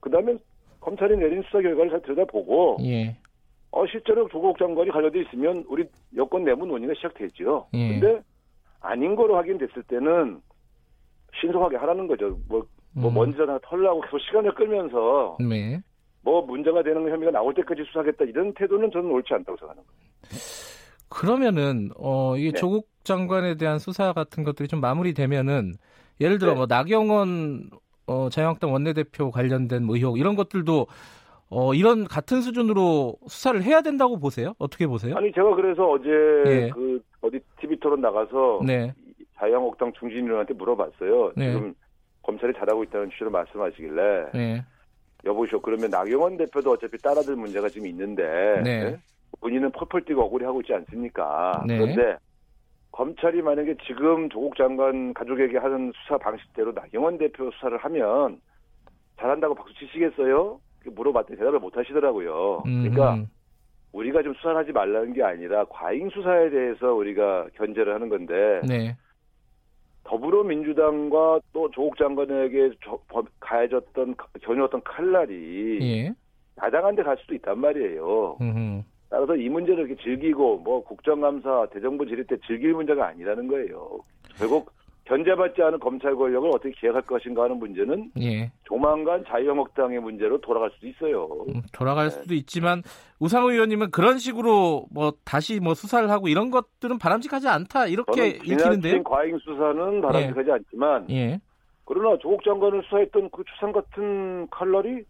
[0.00, 0.36] 그다음에
[0.80, 3.16] 검찰이 내린 수사 결과를 잘 들여다보고 예.
[3.72, 5.84] 어 실제로 조국 장관이 관련돼 있으면 우리
[6.16, 7.68] 여권 내부 논의가 시작되죠.
[7.74, 8.00] 예.
[8.00, 8.20] 근데
[8.80, 10.40] 아닌 거로 확인됐을 때는
[11.40, 12.38] 신속하게 하라는 거죠.
[12.48, 13.14] 뭐, 뭐 음.
[13.14, 15.80] 먼저 다 털라고 계속 시간을 끌면서 네.
[16.22, 20.10] 뭐 문제가 되는 혐의가 나올 때까지 수사하겠다 이런 태도는 저는 옳지 않다고 생각하는 거예요.
[21.08, 22.58] 그러면은 어 이게 네.
[22.58, 25.74] 조국 장관에 대한 수사 같은 것들이 좀 마무리되면은
[26.20, 26.56] 예를 들어 네.
[26.56, 27.70] 뭐 나경원
[28.06, 30.86] 어 자유한국당 원내대표 관련된 뭐 의혹 이런 것들도
[31.50, 34.54] 어 이런 같은 수준으로 수사를 해야 된다고 보세요?
[34.58, 35.16] 어떻게 보세요?
[35.16, 36.08] 아니 제가 그래서 어제
[36.46, 36.70] 예.
[36.72, 38.94] 그 어디 TV 토론 나가서 네.
[39.36, 41.32] 자유한국당 중진위원한테 물어봤어요.
[41.36, 41.52] 네.
[41.52, 41.74] 지금
[42.22, 44.64] 검찰이 잘하고 있다는 취지로 말씀하시길래 네.
[45.24, 48.70] 여보시오 그러면 나경원 대표도 어차피 따라들 문제가 지금 있는데 네.
[48.70, 48.98] 예?
[49.40, 51.64] 본인은 펄펄 뛰고 억울해하고 있지 않습니까?
[51.66, 51.78] 네.
[51.78, 52.16] 그런데
[52.92, 58.40] 검찰이 만약에 지금 조국 장관 가족에게 하는 수사 방식대로 나경원 대표 수사를 하면
[59.18, 60.60] 잘한다고 박수 치시겠어요?
[60.80, 62.62] 이렇게 물어봤더니 대답을 못 하시더라고요.
[62.64, 63.28] 그러니까 음,
[63.92, 68.96] 우리가 좀 수사를 하지 말라는 게 아니라 과잉 수사에 대해서 우리가 견제를 하는 건데 네.
[70.04, 72.72] 더불어민주당과 또 조국 장관에게
[73.38, 76.14] 가해졌던 겨누었던 칼날이 예.
[76.62, 78.38] 야당한 데갈 수도 있단 말이에요.
[78.40, 78.82] 음.
[79.08, 83.98] 따라서 이 문제를 이렇게 즐기고 뭐 국정감사 대정부 질의 때 즐길 문제가 아니라는 거예요.
[84.36, 84.72] 결국
[85.10, 88.52] 견제받지 않은 검찰 권력을 어떻게 기획할 것인가 하는 문제는 예.
[88.62, 91.28] 조만간 자유한국당의 문제로 돌아갈 수도 있어요.
[91.48, 92.82] 음, 돌아갈 수도 있지만
[93.18, 99.02] 우상호 의원님은 그런 식으로 뭐 다시 뭐 수사를 하고 이런 것들은 바람직하지 않다 이렇게 읽히는데요.
[99.02, 101.40] 과잉 수사는 바람직하지 않지만 예.
[101.84, 105.02] 그러나 조국 장관을 수사했던 그 추상 같은 칼날이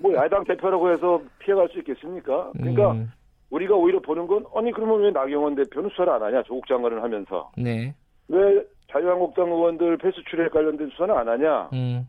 [0.00, 2.52] 뭐 야당 대표라고 해서 피해갈 수 있겠습니까?
[2.52, 3.10] 그러니까 음,
[3.50, 7.50] 우리가 오히려 보는 건 아니 그러면 왜 나경원 대표는 수사를 안 하냐 조국 장관을 하면서
[7.56, 7.92] 네.
[8.28, 12.06] 왜 자유한국당 의원들 패스 출혈 관련된 수사는 안 하냐 음.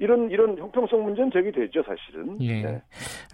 [0.00, 2.40] 이런 이런 형평성 문제는 제기되죠 사실은.
[2.40, 2.62] 예.
[2.62, 2.82] 네.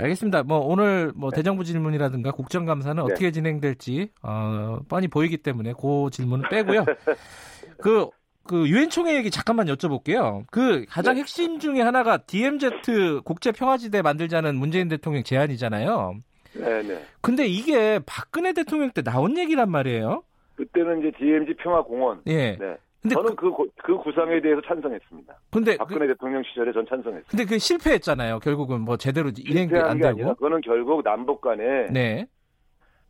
[0.01, 0.43] 알겠습니다.
[0.43, 3.12] 뭐 오늘 뭐 대정부 질문이라든가 국정감사는 네.
[3.12, 6.85] 어떻게 진행될지 어, 뻔히 보이기 때문에 그 질문은 빼고요.
[7.79, 8.09] 그,
[8.43, 10.45] 그 유엔 총회 얘기 잠깐만 여쭤볼게요.
[10.51, 11.21] 그 가장 네.
[11.21, 16.14] 핵심 중에 하나가 DMZ 국제 평화지대 만들자는 문재인 대통령 제안이잖아요.
[16.55, 17.01] 네네.
[17.21, 20.25] 근데 이게 박근혜 대통령 때 나온 얘기란 말이에요.
[20.57, 22.23] 그때는 이제 DMZ 평화공원.
[22.27, 22.57] 예.
[22.57, 22.77] 네.
[23.03, 25.35] 근데 저는 그, 고- 그 구상에 대해서 찬성했습니다.
[25.53, 27.31] 근데 그, 박근혜 대통령 시절에 전 찬성했습니다.
[27.31, 28.41] 근데 그 실패했잖아요.
[28.41, 30.35] 결국은 뭐 제대로 실패한 안게 아니라 되고.
[30.35, 32.27] 그거는 결국 남북 간에 네.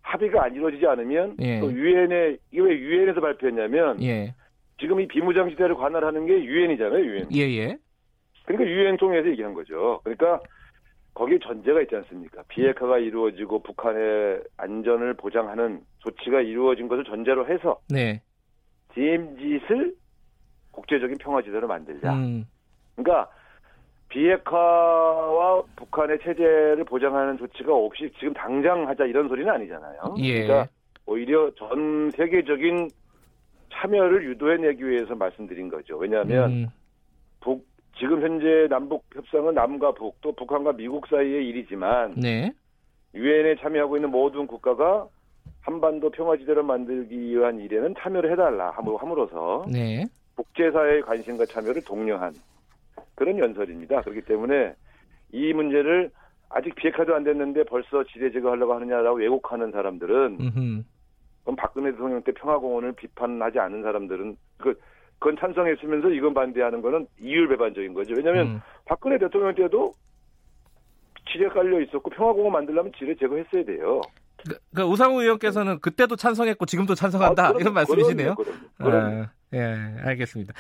[0.03, 1.61] 합의가 안 이루어지지 않으면 예.
[1.61, 4.35] 또 유엔에 이게 왜 유엔에서 발표했냐면 예.
[4.79, 7.29] 지금 이 비무장 지대를 관할하는 게 유엔이잖아요, 유엔.
[7.35, 7.79] 예, 예.
[8.45, 10.01] 그러니까 유엔 통해서 얘기한 거죠.
[10.05, 10.41] 그러니까
[11.17, 12.43] 거기에 전제가 있지 않습니까?
[12.49, 18.21] 비핵화가 이루어지고 북한의 안전을 보장하는 조치가 이루어진 것을 전제로 해서 네.
[18.93, 19.95] DMZ를
[20.73, 22.13] 국제적인 평화지대로 만들자.
[22.13, 22.45] 음.
[22.95, 23.31] 그러니까
[24.11, 30.17] 비핵화와 북한의 체제를 보장하는 조치가 없이 지금 당장 하자 이런 소리는 아니잖아요.
[30.19, 30.43] 예.
[30.43, 30.69] 그러니까
[31.07, 32.91] 오히려 전 세계적인
[33.73, 35.97] 참여를 유도해내기 위해서 말씀드린 거죠.
[35.97, 36.67] 왜냐하면 음.
[37.41, 37.67] 북
[37.99, 42.53] 지금 현재 남북 협상은 남과 북 또 북한과 미국 사이의 일이지만 네.
[43.15, 45.07] 유엔에 참여하고 있는 모든 국가가
[45.63, 50.05] 한반도 평화지대로 만들기 위한 일에는 참여를 해달라 함으로- 함으로써 네.
[50.37, 52.35] 국제사회의 관심과 참여를 독려한
[53.15, 54.03] 그런 연설입니다.
[54.03, 54.75] 그렇기 때문에
[55.33, 56.11] 이 문제를
[56.51, 60.83] 아직 비핵화도 안 됐는데 벌써 지대 제거하려고 하느냐라고 왜곡하는 사람들은 음흠.
[61.45, 64.79] 그럼 박근혜 대통령 때 평화공원을 비판하지 않은 사람들은 그
[65.19, 68.15] 그건 찬성했으면서 이건 반대하는 거는 이율배반적인 거죠.
[68.15, 68.61] 왜냐하면 음.
[68.85, 69.93] 박근혜 대통령 때도
[71.33, 74.01] 지뢰 깔려 있었고 평화공원 만들려면 지뢰 제거했어야 돼요.
[74.47, 78.35] 그, 그 우상호 의원께서는 그때도 찬성했고 지금도 찬성한다 아, 그럼- 이런 말씀이시네요.
[78.35, 79.23] 그럼요, 그럼요.
[79.23, 79.61] 아, 예,
[80.05, 80.53] 알겠습니다.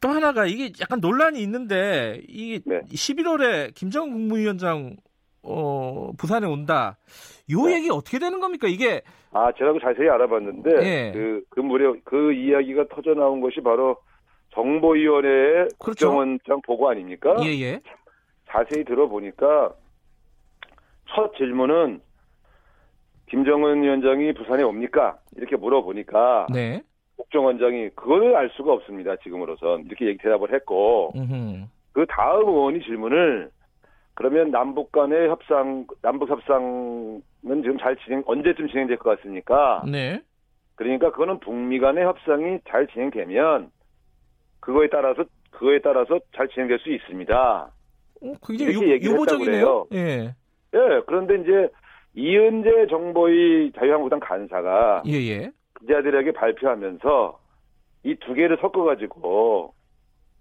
[0.00, 2.80] 또 하나가 이게 약간 논란이 있는데 이 네.
[2.92, 4.96] 11월에 김정은 국무위원장
[5.42, 6.98] 어, 부산에 온다.
[7.50, 7.76] 요 네.
[7.76, 8.66] 얘기 어떻게 되는 겁니까?
[8.68, 11.12] 이게 아, 제가 그 자세히 알아봤는데 예.
[11.12, 13.96] 그, 그 무렵 그 이야기가 터져 나온 것이 바로
[14.54, 16.08] 정보위원회의 그렇죠.
[16.08, 17.36] 국정원장 보고 아닙니까?
[17.42, 17.80] 예, 예.
[18.48, 19.72] 자세히 들어보니까
[21.14, 22.00] 첫 질문은
[23.28, 25.18] 김정은 위원장이 부산에 옵니까?
[25.36, 26.82] 이렇게 물어보니까 네.
[27.16, 29.16] 국정원장이 그걸 알 수가 없습니다.
[29.16, 31.66] 지금으로선 이렇게 얘기 대답을 했고 음흠.
[31.92, 33.50] 그 다음 의원이 질문을
[34.14, 39.82] 그러면 남북 간의 협상 남북 협상 은 지금 잘 진행 언제쯤 진행될 것 같습니까?
[39.90, 40.20] 네.
[40.74, 43.70] 그러니까 그거는 북미 간의 협상이 잘 진행되면
[44.60, 47.70] 그거에 따라서 그거에 따라서 잘 진행될 수 있습니다.
[48.22, 49.86] 어, 굉장히 유, 유보적이네요.
[49.92, 50.34] 예.
[50.74, 51.68] 예, 그런데 이제
[52.14, 55.50] 이은재 정보위 자유한국당 간사가 예, 예.
[55.80, 57.38] 기자들에게 발표하면서
[58.04, 59.72] 이 두 개를 섞어가지고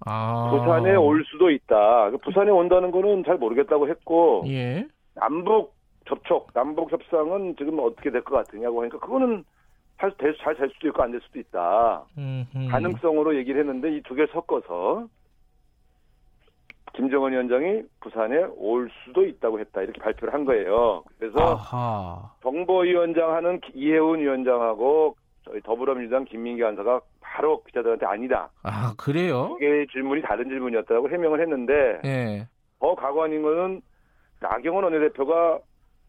[0.05, 0.49] 아.
[0.51, 2.11] 부산에 올 수도 있다.
[2.11, 4.85] 그 부산에 온다는 거는 잘 모르겠다고 했고 예.
[5.15, 5.74] 남북
[6.07, 9.43] 접촉, 남북 협상은 지금 어떻게 될 것 같으냐고 하니까 그거는
[9.99, 10.35] 잘될
[10.73, 12.03] 수도 있고 안 될 수도 있다.
[12.17, 12.67] 음흠.
[12.69, 15.07] 가능성으로 얘기를 했는데 이 두개 섞어서
[16.93, 21.03] 김정은 위원장이 부산에 올 수도 있다고 했다 이렇게 발표를 한 거예요.
[21.17, 22.31] 그래서 아하.
[22.41, 28.49] 정보위원장 하는 이해운 위원장하고 저희 더불어민주당 김민기 간사가 바로 기자들한테 아니다.
[28.63, 29.47] 아, 그래요?
[29.49, 32.47] 두 개의 질문이 다른 질문이었다고 해명을 했는데 예.
[32.79, 33.81] 더 과거안인 거는
[34.39, 35.59] 나경원 원내대표가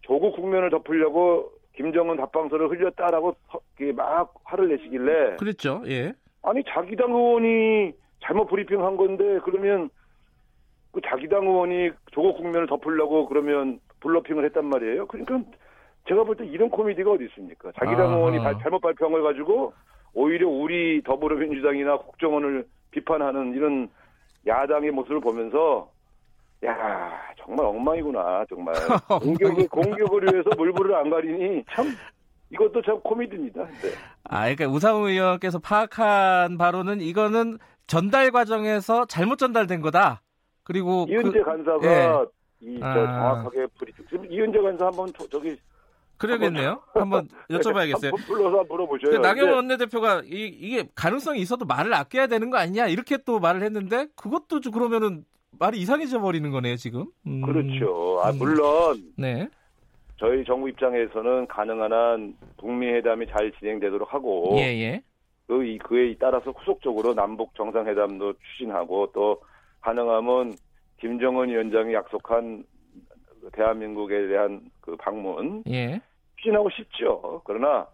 [0.07, 3.35] 조국 국면을 덮으려고 김정은 답방서를 흘렸다라고
[3.97, 5.83] 막 화를 내시길래 그랬죠.
[5.87, 6.13] 예.
[6.43, 7.93] 아니 자기 당 의원이
[8.23, 9.91] 잘못 브리핑한 건데 그러면
[10.93, 15.07] 그 자기 당 의원이 조국 국면을 덮으려고 그러면 블러핑을 했단 말이에요.
[15.07, 15.41] 그러니까
[16.09, 17.73] 제가 볼 때 이런 코미디가 어디 있습니까?
[17.77, 18.13] 자기 당.
[18.15, 19.73] 의원이 발- 잘못 발표한 걸 가지고
[20.15, 23.89] 오히려 우리 더불어민주당이나 국정원을 비판하는 이런
[24.47, 25.91] 야당의 모습을 보면서
[26.65, 28.75] 야 정말 엉망이구나 정말
[29.09, 31.87] 공격을 공격을 위해서 물불을 안 가리니 참
[32.51, 33.65] 이것도 참 코미디입니다.
[33.65, 33.91] 네.
[34.25, 40.23] 아, 그러니까 우상호 의원께서 파악한 바로는 이거는 전달 과정에서 잘못 전달된 거다.
[40.63, 42.27] 그리고 이은재 그, 간사가 예.
[42.61, 42.95] 이, 저, 아.
[42.95, 44.05] 정확하게 브리핑.
[44.09, 45.57] 지금 이은재 간사 한번 저, 저기
[46.19, 46.83] 그러겠네요.
[46.95, 48.05] 한번 여쭤봐야겠어요.
[48.05, 49.11] 한번 불러서 물어보셔요.
[49.11, 53.39] 근데 나경원 근데 원내대표가 이, 이게 가능성이 있어도 말을 아껴야 되는 거 아니냐 이렇게 또
[53.39, 55.25] 말을 했는데 그것도 좀 그러면은
[55.59, 57.07] 말이 이상해져 버리는 거네요 지금.
[57.27, 58.21] 음, 그렇죠.
[58.23, 58.39] 아 음.
[58.39, 59.49] 물론 네.
[60.19, 65.03] 저희 정부 입장에서는 가능한 한 북미 회담이 잘 진행되도록 하고 예 예.
[65.47, 69.41] 그 이- 그에 따라서 후속적으로 남북 정상회담도 추진하고 또
[69.83, 70.55] 가능하면
[71.01, 72.65] 김정은 위원장이 약속한
[73.41, 76.01] 그 대한민국에 대한 그 방문 예.
[76.39, 77.43] 추진하고 싶죠.
[77.45, 77.87] 그러나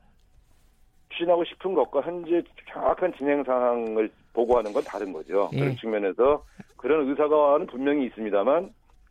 [1.11, 2.43] 추진하고 싶은 것과 현재
[2.73, 5.51] 정확한 진행 상황을 보고하는 건 다른 거죠.
[5.53, 5.59] 예.
[5.61, 6.43] 그런 측면에서
[6.83, 8.71] 그런 의사가는 분명히 있습니다만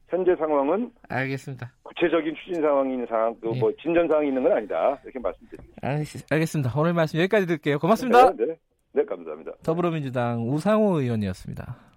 [0.09, 1.71] 현재 상황은 알겠습니다.
[1.83, 3.59] 구체적인 추진 상황이 있는 상황, 그 예.
[3.59, 4.99] 뭐 진전 상황이 있는 건 아니다.
[5.05, 5.77] 이렇게 말씀드립니다.
[5.81, 6.73] 알겠, 알겠습니다.
[6.77, 7.79] 오늘 말씀 여기까지 드릴게요.
[7.79, 8.31] 고맙습니다.
[8.31, 8.55] 네, 네,
[8.91, 9.53] 네, 감사합니다.
[9.63, 11.90] 더불어민주당 우상호 의원이었습니다.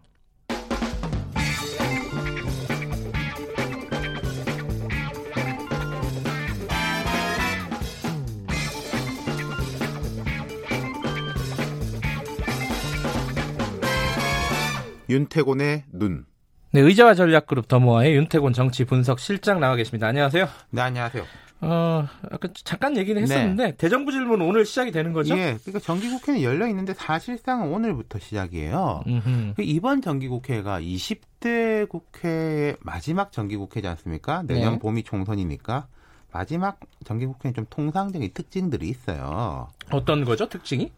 [15.08, 16.24] 윤태곤의 눈.
[16.72, 20.08] 네, 의자와 전략그룹 더모아의 윤태곤 정치 분석 실장 나와 계십니다.
[20.08, 20.48] 안녕하세요.
[20.70, 21.24] 네, 안녕하세요.
[21.60, 25.36] 어, 아까 잠깐 얘기는 했었는데 대정부 질문 오늘 시작이 되는 거죠?
[25.38, 29.04] 예, 그러니까 정기국회는 열려 있는데 사실상 오늘부터 시작이에요.
[29.06, 29.54] 음흠.
[29.56, 34.42] 그 이번 정기국회가 20대 국회의 마지막 정기국회지 않습니까?
[34.42, 34.78] 내년 네.
[34.78, 35.86] 봄이 총선이니까
[36.32, 39.68] 마지막 정기국회는 좀 통상적인 특징들이 있어요.
[39.90, 40.90] 어떤 거죠, 특징이?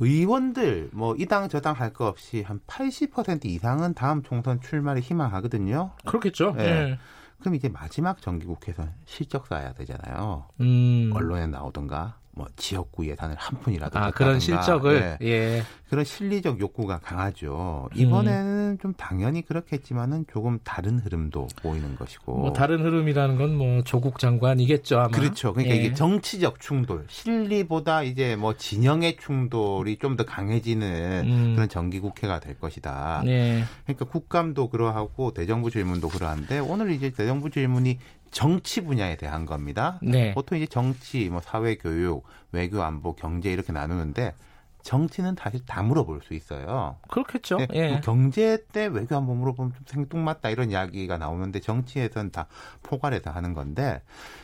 [0.00, 5.00] 의원들 뭐 이 당 저 당 할 거 없이 한 80% 이상은 다음 총선 출마를
[5.02, 5.92] 희망하거든요.
[6.04, 6.54] 그렇겠죠.
[6.58, 6.62] 예.
[6.64, 6.98] 예.
[7.40, 10.46] 그럼 이제 마지막 정기국회에서 실적 쌓아야 되잖아요.
[10.60, 11.10] 음.
[11.14, 14.40] 언론에 나오던가 뭐 지역구 예산을 한 푼이라도 아, 그런.
[14.40, 15.26] 실적을 예.
[15.26, 15.62] 예.
[15.94, 17.88] 그런 실리적 욕구가 강하죠.
[17.92, 17.96] 음.
[17.96, 22.36] 이번에는 좀 당연히 그렇겠지만은 조금 다른 흐름도 보이는 것이고.
[22.36, 25.08] 뭐 다른 흐름이라는 건 뭐 조국 장관이겠죠, 아마.
[25.08, 25.52] 그렇죠.
[25.52, 25.78] 그러니까 예.
[25.78, 31.52] 이게 정치적 충돌, 실리보다 이제 뭐 진영의 충돌이 좀 더 강해지는 음.
[31.56, 33.22] 그런 정기국회가 될 것이다.
[33.24, 33.64] 네.
[33.84, 37.98] 그러니까 국감도 그러하고 대정부 질문도 그러한데 오늘 이제 대정부 질문이
[38.30, 39.98] 정치 분야에 대한 겁니다.
[40.02, 40.32] 네.
[40.34, 44.34] 보통 이제 정치, 뭐 사회 교육, 외교 안보, 경제 이렇게 나누는데
[44.84, 46.96] 정치는 사실 다 물어볼 수 있어요.
[47.08, 47.56] 그렇겠죠.
[47.56, 47.88] 네, 예.
[47.88, 52.46] 뭐 경제 때 외교 안보 물어보면 좀 생뚱맞다 이런 이야기가 나오는데 정치에서는 다
[52.82, 54.02] 포괄해서 하는 건데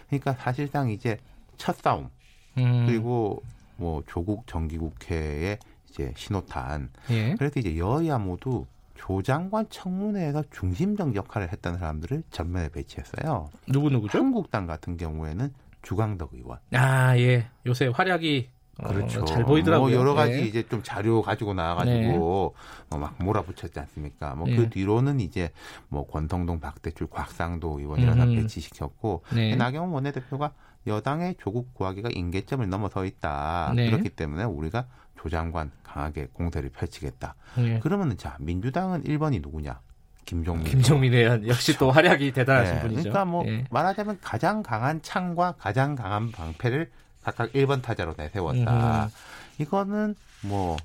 [0.08, 1.18] 그러니까 사실상 이제
[1.58, 2.08] 첫 싸움
[2.56, 2.86] 음.
[2.86, 3.42] 그리고
[3.76, 5.58] 뭐 조국 정기국회의
[5.90, 7.34] 이제 신호탄 예.
[7.34, 13.50] 그래서 이제 여야 모두 조장관 청문회에서 중심적 역할을 했던 사람들을 전면에 배치했어요.
[13.68, 14.18] 누구 누구죠?
[14.18, 16.58] 한국당 같은 경우에는 주광덕 의원.
[16.72, 17.46] 아, 예.
[17.66, 19.24] 요새 활약이 어, 그렇죠.
[19.24, 19.90] 잘 보이더라고요.
[19.90, 20.40] 뭐 여러 가지 예.
[20.40, 22.54] 이제 좀 자료 가지고 나와가지고
[22.90, 24.34] 어, 막 몰아붙였지 않습니까?
[24.34, 24.56] 뭐 예.
[24.56, 25.50] 그 뒤로는 이제
[25.88, 28.36] 뭐 권성동, 박대출, 곽상도 의원 이런 사람 음.
[28.36, 29.56] 배치시켰고 네.
[29.56, 30.52] 나경원 원내대표가
[30.86, 33.72] 여당의 조국 구하기가 임계점을 넘어서 있다.
[33.76, 33.90] 네.
[33.90, 34.86] 그렇기 때문에 우리가
[35.20, 37.34] 조장관 강하게 공세를 펼치겠다.
[37.58, 37.78] 예.
[37.80, 39.80] 그러면은 자 민주당은 1번이 누구냐?
[40.24, 40.64] 김종민.
[40.64, 43.02] 김종민 의원 역시 또 활약이 대단하신 네, 분이죠.
[43.02, 43.64] 그러니까 뭐 예.
[43.70, 46.90] 말하자면 가장 강한 창과 가장 강한 방패를
[47.22, 49.04] 각각 1번 타자로 내세웠다.
[49.06, 49.10] 음.
[49.58, 50.76] 이거는 뭐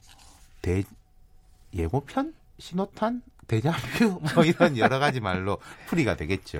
[0.65, 0.83] 대
[1.75, 6.57] 예고편 신호탄 대자뷰 뭐 이런 여러 가지 말로 풀이가 되겠죠.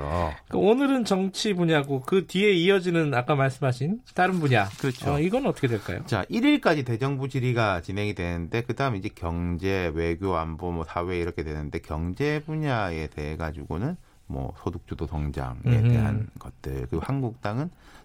[0.48, 4.70] 그러니까 오늘은 정치 분야고 그 뒤에 이어지는 아까 말씀하신 다른 분야.
[4.78, 5.14] 그렇죠.
[5.14, 6.04] 어, 이건 어떻게 될까요?
[6.06, 11.80] 자, 1일까지 대정부 질의가 진행이 되는데 그다음 이제 경제, 외교, 안보, 뭐 사회 이렇게 되는데
[11.80, 13.98] 경제 분야에 대해 가지고는
[14.28, 15.62] 뭐 소득주도 성장에.
[15.64, 17.72] 대한 것들 그리고 한국당은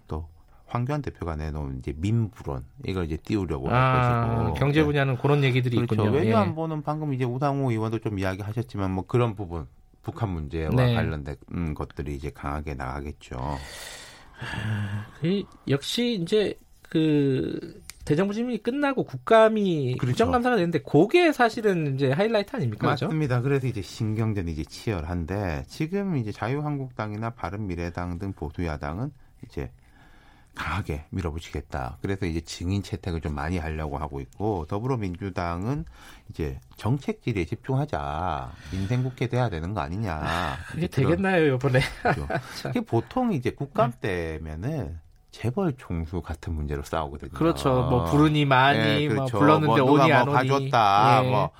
[0.71, 4.85] 황교안 대표가 내놓은 이제 민부론 이걸 이제 띄우려고 할 아, 것이고 경제 네.
[4.85, 5.95] 분야는 그런 얘기들이 그렇죠.
[5.95, 6.11] 있군요.
[6.11, 6.33] 외교 예.
[6.33, 9.67] 안보는 방금 이제 우상호 의원도 좀 이야기하셨지만 뭐 그런 부분
[10.01, 10.95] 북한 문제와 네.
[10.95, 13.37] 관련된 음, 것들이 이제 강하게 나가겠죠.
[15.19, 20.13] 그 역시 이제 그 대정부 질문이 끝나고 국감이 그렇죠.
[20.13, 22.87] 국정감사가 되는데 그게 사실은 이제 하이라이트 아닙니까?
[22.87, 23.41] 맞습니다.
[23.41, 29.11] 그래서 이제 신경전이 이제 치열한데 지금 이제 자유한국당이나 바른미래당 등 보수 야당은
[29.45, 29.69] 이제
[30.55, 31.97] 강하게 밀어붙이겠다.
[32.01, 35.85] 그래서 이제 증인 채택을 좀 많이 하려고 하고 있고 더불어민주당은
[36.29, 38.51] 이제 정책 질의에 집중하자.
[38.71, 40.57] 민생 국회 돼야 되는 거 아니냐.
[40.75, 41.79] 이게 그런 되겠나요, 이번에?
[42.69, 44.99] 이게 보통 이제 국감 때면은
[45.31, 47.31] 재벌 총수 같은 문제로 싸우거든요.
[47.31, 47.87] 그렇죠.
[47.89, 49.39] 뭐 부르니 많이 예, 뭐 그렇죠.
[49.39, 50.49] 불렀는데 뭐 오니 안뭐 오니.
[50.49, 51.21] 봐줬다.
[51.25, 51.29] 예.
[51.29, 51.51] 뭐.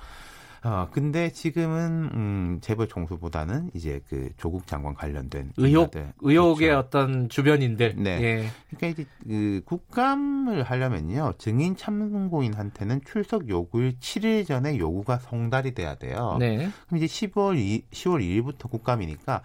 [0.64, 6.12] 어, 근데 지금은 음, 재벌 총수보다는 이제 그 조국 장관 관련된 의혹 분야들.
[6.20, 6.86] 의혹의 그렇죠.
[6.86, 7.96] 어떤 주변인들.
[7.96, 8.22] 네.
[8.22, 8.46] 예.
[8.70, 16.36] 그러니까 이제 그 국감을 하려면요 증인 참고인한테는 출석 요구일 7일 전에 요구가 송달이 돼야 돼요.
[16.38, 16.68] 네.
[16.86, 19.42] 그럼 이제 10월 2, 10월 2일부터 국감이니까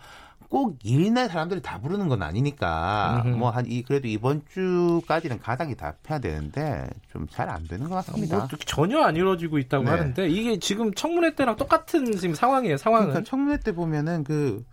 [0.50, 3.24] 꼭 일날 사람들이 다 부르는 건 아니니까.
[3.38, 7.95] 뭐 한 이 그래도 이번 주까지는 가닥이 다 펴야 되는데 좀 잘 안 되는 것
[7.95, 8.38] 같습니다.
[8.38, 9.89] 뭐 전혀 안 이루어지고 있다고 네.
[9.91, 12.78] 하는데 이게 지금 청문회 때랑 똑같은 지금 상황이에요.
[12.78, 13.08] 상황은.
[13.10, 14.64] 그러니까 청문회 때 보면은 그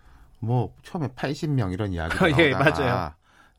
[0.41, 3.11] 뭐 처음에 80명 이런 이야기가 예, 나오다가 맞아요.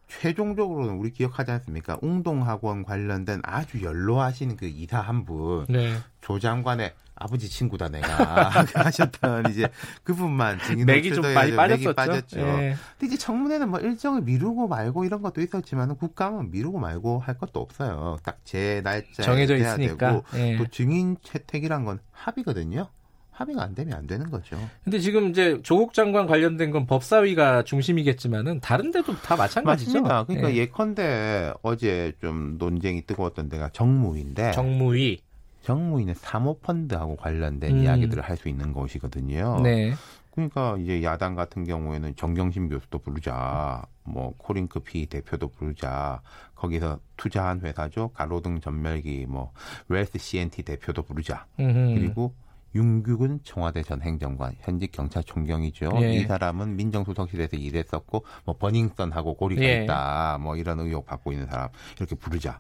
[0.08, 1.98] 최종적으로는 우리 기억하지 않습니까?
[2.02, 5.96] 웅동학원 관련된 아주 연로하신 그 이사 한 분, 네.
[6.22, 8.08] 조 장관의 아버지 친구다 내가
[8.76, 9.68] 하셨던 이제
[10.04, 11.84] 그분만 증인으로 맥이 좀 많이 빠졌었죠.
[11.86, 12.40] 맥이 빠졌죠.
[12.40, 12.76] 예.
[13.00, 17.60] 근데 이제 청문회는 뭐 일정을 미루고 말고 이런 것도 있었지만 국감은 미루고 말고 할 것도
[17.62, 18.18] 없어요.
[18.24, 20.12] 딱 제 날짜에 정해져 있으니까.
[20.12, 20.58] 되고 예.
[20.58, 22.88] 또 증인 채택이란 건 합의거든요.
[23.32, 24.56] 합의가 안 되면 안 되는 거죠.
[24.84, 29.92] 근데 지금 이제 조국 장관 관련된 건 법사위가 중심이겠지만은 다른 데도 다 마찬가지죠.
[30.04, 30.24] 맞습니다.
[30.26, 30.56] 그러니까 예.
[30.58, 30.68] 예.
[30.70, 35.20] 컨대 어제 좀 논쟁이 뜨거웠던 데가 정무위인데 정무위.
[35.66, 37.84] 정무위는 사모펀드하고 관련된 음.
[37.84, 39.62] 이야기들을 할 수 있는 것이거든요.
[39.64, 39.94] 네.
[40.32, 46.22] 그러니까 이제 야당 같은 경우에는 정경심 교수도 부르자, 뭐 코링크 피 대표도 부르자,
[46.56, 49.54] 거기서 투자한 회사죠 가로등 전멸기 뭐
[49.88, 51.96] 웰스 CNT 대표도 부르자, 음흠.
[51.96, 52.34] 그리고
[52.76, 55.92] 윤규근 청와대 전 행정관, 현직 경찰총경이죠.
[56.02, 56.14] 예.
[56.14, 59.84] 이 사람은 민정수석실에서 일했었고, 뭐 버닝썬하고 고리가 예.
[59.84, 62.60] 있다, 뭐 이런 의혹 받고 있는 사람 이렇게 부르자.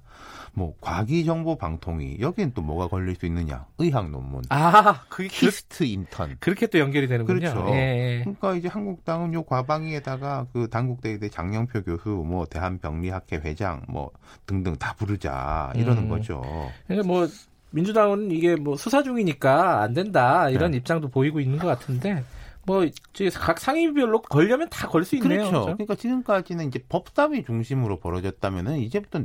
[0.53, 3.65] 뭐 과기정보 방통위 여기는 또 뭐가 걸릴 수 있느냐?
[3.77, 6.37] 의학 논문, 아, 그게 그, KIST 인턴.
[6.39, 7.39] 그렇게 또 연결이 되는군요.
[7.39, 7.67] 그렇죠.
[7.71, 8.19] 예, 예.
[8.21, 14.11] 그러니까 이제 한국당은 요 과방위에다가 그 단국대의대 장영표 교수, 뭐 대한병리학회 회장, 뭐
[14.45, 16.09] 등등 다 부르자 이러는 음.
[16.09, 16.41] 거죠.
[16.87, 17.27] 그러니까 뭐
[17.75, 20.77] 민주당은 이게 뭐 수사 중이니까 안 된다 이런 네.
[20.77, 22.23] 입장도 보이고 있는 것 같은데
[22.65, 25.39] 뭐 이제 각 상임위별로 걸려면 다 걸 수 있네요.
[25.39, 25.51] 그렇죠.
[25.51, 25.65] 그죠?
[25.73, 29.21] 그러니까 지금까지는 이제 법사위 중심으로 벌어졌다면은 이제부터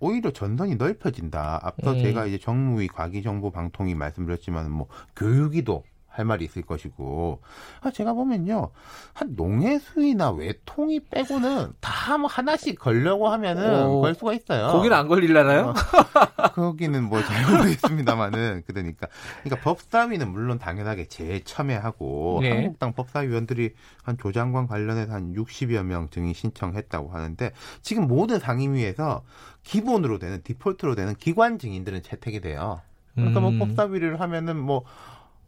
[0.00, 1.60] 오히려 전선이 넓혀진다.
[1.62, 2.02] 앞서 음.
[2.02, 4.86] 제가 이제 정무위 과기정보 방통위 말씀드렸지만 뭐
[5.16, 5.82] 교육위도
[6.14, 7.40] 할 말이 있을 것이고
[7.80, 8.70] 아, 제가 보면요
[9.12, 14.00] 한 농해수위나 외통위 빼고는 다 뭐 하나씩 걸려고 하면은 오.
[14.00, 14.68] 걸 수가 있어요.
[14.68, 15.70] 거기는 안 걸릴라나요?
[15.70, 15.74] 어,
[16.54, 19.08] 거기는 뭐 잘 모르겠습니다만은 그러니까
[19.42, 22.50] 그러니까 법사위는 물론 당연하게 재참여하고 네.
[22.52, 27.50] 한국당 법사위원들이 한 조장관 관련해서 한 60여 명 증인 신청했다고 하는데
[27.82, 29.22] 지금 모든 상임위에서
[29.62, 32.80] 기본으로 되는 디폴트로 되는 기관 증인들은 채택이 돼요.
[33.14, 33.56] 그러니까 음.
[33.56, 34.84] 뭐 법사위를 하면은 뭐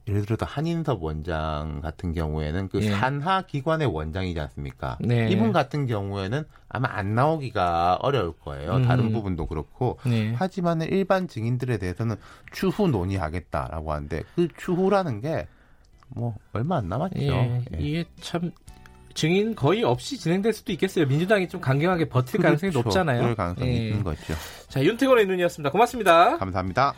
[0.09, 2.91] 예를 들어서 한인섭 원장 같은 경우에는 그 예.
[2.91, 4.99] 산하 기관의 원장이지 않습니까?
[5.01, 5.29] 네.
[5.31, 8.83] 이분 같은 경우에는 아마 안 나오기가 어려울 거예요.
[8.83, 9.13] 다른 음.
[9.13, 9.99] 부분도 그렇고.
[10.05, 10.33] 네.
[10.37, 12.17] 하지만 일반 증인들에 대해서는
[12.53, 15.47] 추후 논의하겠다라고 하는데 그 추후라는 게
[16.09, 17.21] 뭐 얼마 안 남았죠.
[17.21, 17.79] 예, 예.
[17.79, 18.51] 이게 참
[19.15, 21.07] 증인 거의 없이 진행될 수도 있겠어요.
[21.07, 22.89] 민주당이 좀 강경하게 버틸 가능성이 그렇죠.
[22.89, 23.21] 높잖아요.
[23.23, 23.89] 그럴 가능성이 예.
[23.89, 24.35] 있는 거죠.
[24.69, 25.71] 자, 윤태권의 눈이었습니다.
[25.71, 26.37] 고맙습니다.
[26.37, 26.95] 감사합니다.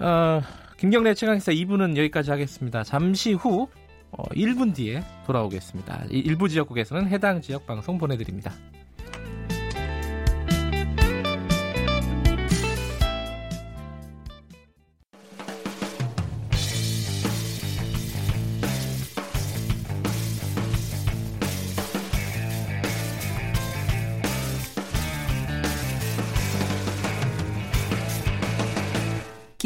[0.00, 0.40] 어,
[0.78, 2.84] 김경래 최강시사 2부는 여기까지 하겠습니다.
[2.84, 3.66] 잠시 후
[4.12, 6.04] 어, 1분 뒤에 돌아오겠습니다.
[6.08, 8.52] 이 일부 지역국에서는 해당 지역 방송 보내드립니다.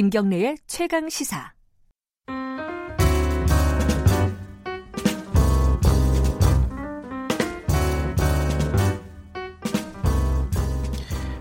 [0.02, 1.52] 김경래의 최강 시사.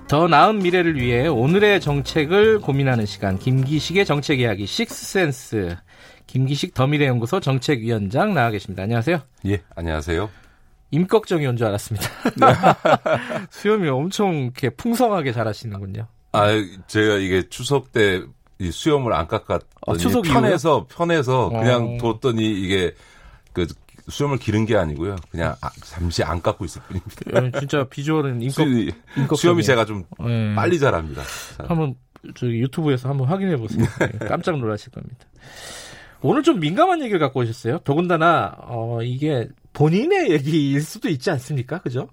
[0.07, 5.78] 더 나은 미래를 위해 오늘의 정책을 고민하는 시간 김기식의 정책 이야기 식스센스
[6.28, 8.84] 김기식 더미래연구소 정책위원장 나와 계십니다.
[8.84, 9.22] 안녕하세요.
[9.45, 10.30] 예, 안녕하세요.
[10.91, 12.07] 임꺽정이 온 줄 알았습니다.
[12.36, 12.47] 네.
[13.49, 16.07] 수염이 엄청 이렇게 풍성하게 자라시는군요.
[16.34, 16.47] 아,
[16.88, 18.22] 제가 이게 추석 때
[18.70, 21.97] 수염을 안 깎았더니 아, 추석 편해서 편해서 그냥 어.
[21.97, 22.93] 뒀더니 이게
[23.53, 23.66] 그
[24.09, 25.16] 수염을 기른 게 아니고요.
[25.32, 27.45] 그냥 아, 잠시 안 깎고 있을 뿐입니다.
[27.55, 28.82] 예, 진짜 비주얼은 수염이,
[29.18, 29.36] 임꺽정이에요.
[29.36, 30.53] 수염이 제가 좀 예.
[30.55, 31.24] 빨리 자랍니다.
[31.57, 31.95] 한번
[32.36, 33.86] 저기 유튜브에서 한번 확인해 보세요.
[34.22, 35.26] 예, 깜짝 놀라실 겁니다.
[36.22, 37.80] 오늘 좀 민감한 얘기를 갖고 오셨어요.
[37.80, 41.80] 더군다나 어, 이게 본인의 얘기일 수도 있지 않습니까?
[41.80, 42.09] 그죠?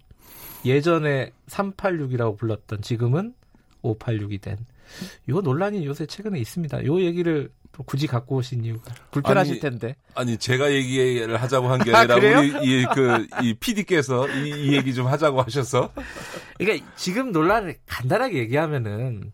[0.65, 3.35] 예전에 386이라고 불렀던 지금은
[3.83, 4.57] 586이 된.
[5.29, 6.85] 요 논란이 요새 최근에 있습니다.
[6.85, 9.97] 요 얘기를 또 굳이 갖고 오신 이유가 불편하실 아니, 텐데.
[10.15, 12.17] 아니 제가 얘기를 하자고 한게 아, 아니라?
[12.41, 15.93] 우리 이그이 PD께서 이, 이 얘기 좀 하자고 하셔서
[16.57, 19.33] 그러니까 지금 논란을 간단하게 얘기하면은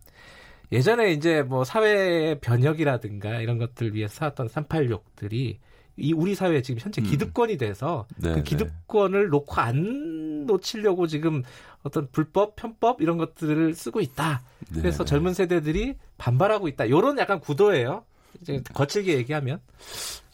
[0.72, 5.58] 예전에 이제 뭐 사회 변혁이라든가 이런 것들 위해서 쌓았던 386들이
[5.96, 7.06] 이 우리 사회에 지금 현재 음.
[7.06, 8.42] 기득권이 돼서 네, 그 네.
[8.42, 11.42] 기득권을 놓고 안 놓치려고 지금
[11.82, 14.42] 어떤 불법 편법 이런 것들을 쓰고 있다.
[14.70, 15.08] 네, 그래서 네.
[15.08, 16.88] 젊은 세대들이 반발하고 있다.
[16.88, 18.04] 요런 약간 구도예요.
[18.40, 19.60] 이제 거칠게 얘기하면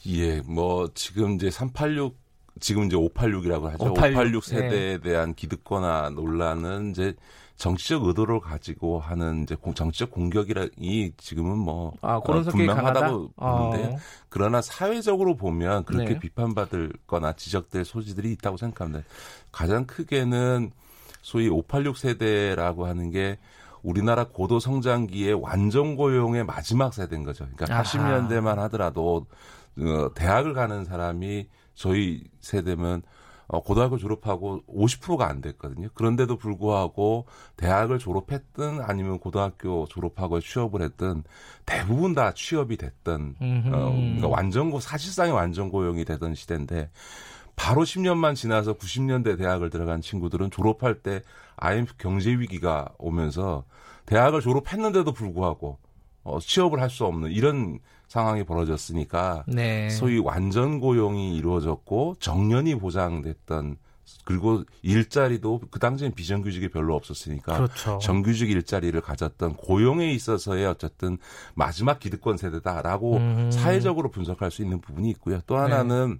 [0.07, 2.17] 예, 뭐 지금 이제 386
[2.61, 3.85] 지금 이제 586이라고 하죠.
[3.85, 7.15] 586, 586, 세대에 대한 기득권화 논란은 이제
[7.61, 13.33] 정치적 의도를 가지고 하는 이제 공- 정치적 공격이라 이 지금은 뭐 아, 그런 어, 분명하다고
[13.37, 13.55] 강하다?
[13.69, 13.95] 보는데요.
[13.95, 13.99] 어.
[14.31, 16.19] 그러나 사회적으로 보면 그렇게 네.
[16.19, 19.05] 비판받을 거나 지적될 소지들이 있다고 생각합니다.
[19.53, 20.71] 가장 크게는
[21.21, 23.39] 소위 586 세대라고 하는 게
[23.83, 27.47] 우리나라 고도 성장기의 완전 고용의 마지막 세대인 거죠.
[27.55, 27.83] 그러니까 아하.
[27.83, 29.27] 80년대만 하더라도
[29.79, 33.03] 어, 대학을 가는 사람이 저희 세대면
[33.53, 35.89] 어, 고등학교 졸업하고 50%가 안 됐거든요.
[35.95, 37.27] 그런데도 불구하고
[37.57, 41.25] 대학을 졸업했든 아니면 고등학교 졸업하고 취업을 했든
[41.67, 43.35] 대부분 다 취업이 됐던.
[43.73, 46.91] 어, 그러니까 완전고 사실상의 완전 고용이 되던 시대인데
[47.57, 51.21] 바로 10년만 지나서 90년대 대학을 들어간 친구들은 졸업할 때
[51.57, 53.65] IMF 경제 위기가 오면서
[54.07, 55.79] 대학을 졸업했는데도 불구하고
[56.23, 57.81] 어, 취업을 할 수 없는 이런
[58.11, 59.89] 상황이 벌어졌으니까 네.
[59.89, 63.77] 소위 완전 고용이 이루어졌고 정년이 보장됐던
[64.25, 68.01] 그리고 일자리도 그 당시엔 비정규직이 별로 없었으니까 그렇죠.
[68.03, 71.19] 정규직 일자리를 가졌던 고용에 있어서의 어쨌든
[71.55, 73.51] 마지막 기득권 세대다라고 음.
[73.53, 75.41] 사회적으로 분석할 수 있는 부분이 있고요.
[75.47, 75.61] 또 네.
[75.61, 76.19] 하나는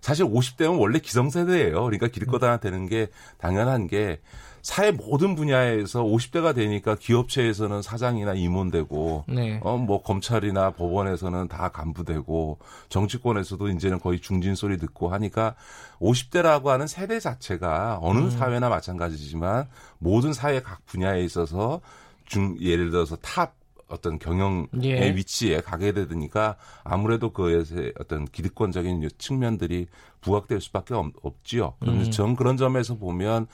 [0.00, 1.80] 사실 50대면 원래 기성세대예요.
[1.80, 4.20] 그러니까 기득권 되는 게 당연한 게
[4.62, 9.60] 사회 모든 분야에서 50대가 되니까 기업체에서는 사장이나 임원되고 네.
[9.62, 15.54] 어, 뭐, 검찰이나 법원에서는 다 간부되고, 정치권에서도 이제는 거의 중진 소리 듣고 하니까,
[16.00, 18.30] 50대라고 하는 세대 자체가 어느 음.
[18.30, 21.80] 사회나 마찬가지지만, 모든 사회 각 분야에 있어서,
[22.26, 25.14] 중, 예를 들어서 탑, 어떤 경영의 예.
[25.16, 27.64] 위치에 가게 되니까 아무래도 그의
[27.98, 29.86] 어떤 기득권적인 측면들이
[30.20, 31.74] 부각될 수밖에 없, 없지요.
[31.80, 32.10] 그런데 음.
[32.10, 33.46] 전 그런 점에서 보면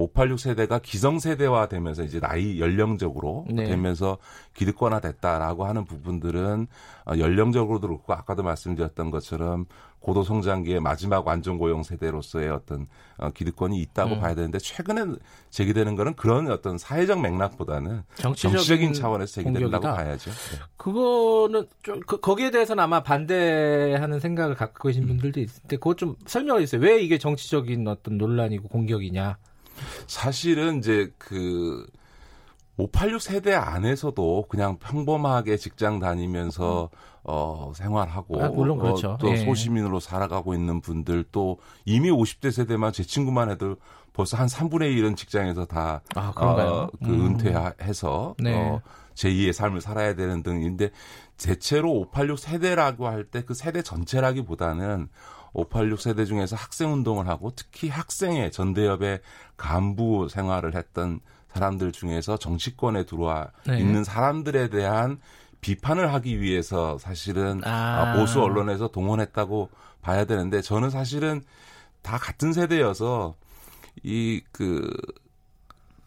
[0.00, 3.64] 586 세대가 기성 세대화 되면서 이제 나이 연령적으로 네.
[3.64, 4.18] 되면서
[4.54, 6.66] 기득권화 됐다라고 하는 부분들은
[7.06, 9.66] 어, 연령적으로도 그렇고 아까도 말씀드렸던 것처럼
[9.98, 12.86] 고도 성장기의 마지막 완전 고용 세대로서의 어떤
[13.18, 14.20] 어, 기득권이 있다고 음.
[14.20, 15.16] 봐야 되는데 최근에
[15.50, 19.82] 제기되는 거는 그런 어떤 사회적 맥락보다는 정치적인, 정치적인 차원에서 제기된다고.
[19.82, 20.30] 봐야죠.
[20.30, 20.58] 네.
[20.78, 26.16] 그거는 좀 그, 거기에 대해서는 아마 반대하는 생각을 갖고 계신 분들도 있을 텐데 그거 좀
[26.24, 26.80] 설명해 주세요.
[26.80, 29.36] 왜 이게 정치적인 어떤 논란이고 공격이냐?
[30.06, 31.86] 사실은 이제 그
[32.76, 36.88] 586 세대 안에서도 그냥 평범하게 직장 다니면서
[37.24, 39.10] 어 생활하고 아, 물론 그렇죠.
[39.10, 39.36] 어, 또 예.
[39.36, 43.76] 소시민으로 살아가고 있는 분들 또 이미 50대 세대만 제 친구만 해도
[44.14, 46.70] 벌써 한 3분의 1은 직장에서 다 아, 그런가요?
[46.70, 47.26] 어, 그 음.
[47.38, 48.54] 은퇴해서 네.
[48.54, 48.80] 어,
[49.14, 50.90] 제2의 삶을 살아야 되는 등인데
[51.36, 55.08] 대체로 586 세대라고 할 때 그 세대 전체라기보다는
[55.52, 59.20] 586 세대 중에서 학생 운동을 하고 특히 학생회 전대협의
[59.56, 61.20] 간부 생활을 했던
[61.52, 63.78] 사람들 중에서 정치권에 들어와 네.
[63.78, 65.18] 있는 사람들에 대한
[65.60, 67.70] 비판을 하기 위해서 사실은 아.
[67.70, 69.68] 아, 보수 언론에서 동원했다고
[70.00, 71.42] 봐야 되는데 저는 사실은
[72.02, 73.34] 다 같은 세대여서
[74.04, 74.88] 이 그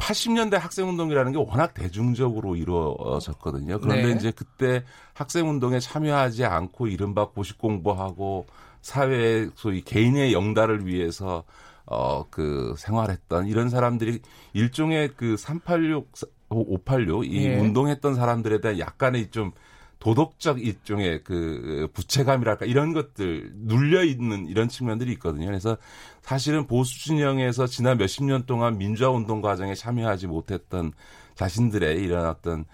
[0.03, 3.79] 80년대 학생운동이라는 게 워낙 대중적으로 이루어졌거든요.
[3.79, 4.11] 그런데 네.
[4.13, 4.83] 이제 그때
[5.13, 8.45] 학생운동에 참여하지 않고 이른바 고시 공부하고
[8.83, 11.43] 사회의 소위 개인의 영달을 위해서
[11.85, 14.19] 어 그 생활했던 이런 사람들이
[14.53, 16.11] 일종의 그 386,
[16.49, 17.59] 586 이 예.
[17.59, 19.51] 운동했던 사람들에 대한 약간의 좀
[19.99, 25.45] 도덕적 일종의 그 부채감이랄까 이런 것들 눌려 있는 이런 측면들이 있거든요.
[25.45, 25.77] 그래서
[26.21, 30.91] 사실은 보수 진영에서 지난 몇십 년 동안 민주화 운동 과정에 참여하지 못했던
[31.35, 32.65] 자신들의 이런 어떤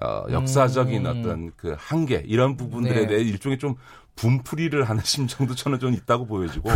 [0.00, 1.10] 어 역사적인 음.
[1.10, 3.06] 어떤 그 한계 이런 부분들에 네.
[3.08, 3.74] 대해 일종의 좀
[4.18, 6.70] 분풀이를 하는 심정도 저는 좀 있다고 보여지고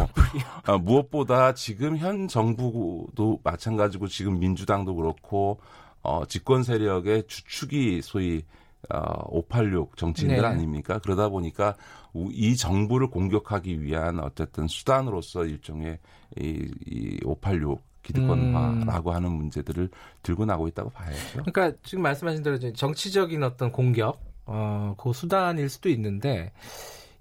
[0.68, 5.60] 어, 무엇보다 지금 현 정부도 마찬가지고 지금 민주당도 그렇고
[6.02, 8.42] 어, 집권 세력의 주축이 소위
[8.90, 10.46] 어, 586 정치인들 네.
[10.46, 10.98] 아닙니까?
[10.98, 11.76] 그러다 보니까
[12.12, 15.98] 우- 이 정부를 공격하기 위한 어쨌든 수단으로서 일종의
[16.40, 19.88] 이, 이 586 기득권화라고 하는 문제들을
[20.24, 21.44] 들고 나고 있다고 봐야죠.
[21.44, 26.50] 그러니까 지금 말씀하신 대로 정치적인 어떤 공격, 어, 그 수단일 수도 있는데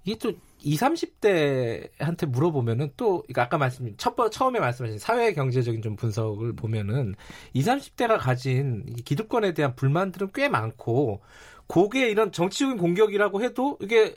[0.04, 5.82] 이게 또 20, 30대한테 물어보면은 또 그러니까 아까 말씀 첫 번- 처음에 말씀하신 사회 경제적인
[5.82, 7.14] 좀 분석을 보면은
[7.52, 11.20] 20, 30대가 가진 이 기득권에 대한 불만들은 꽤 많고
[11.66, 14.14] 그게 이런 정치적인 공격이라고 해도 이게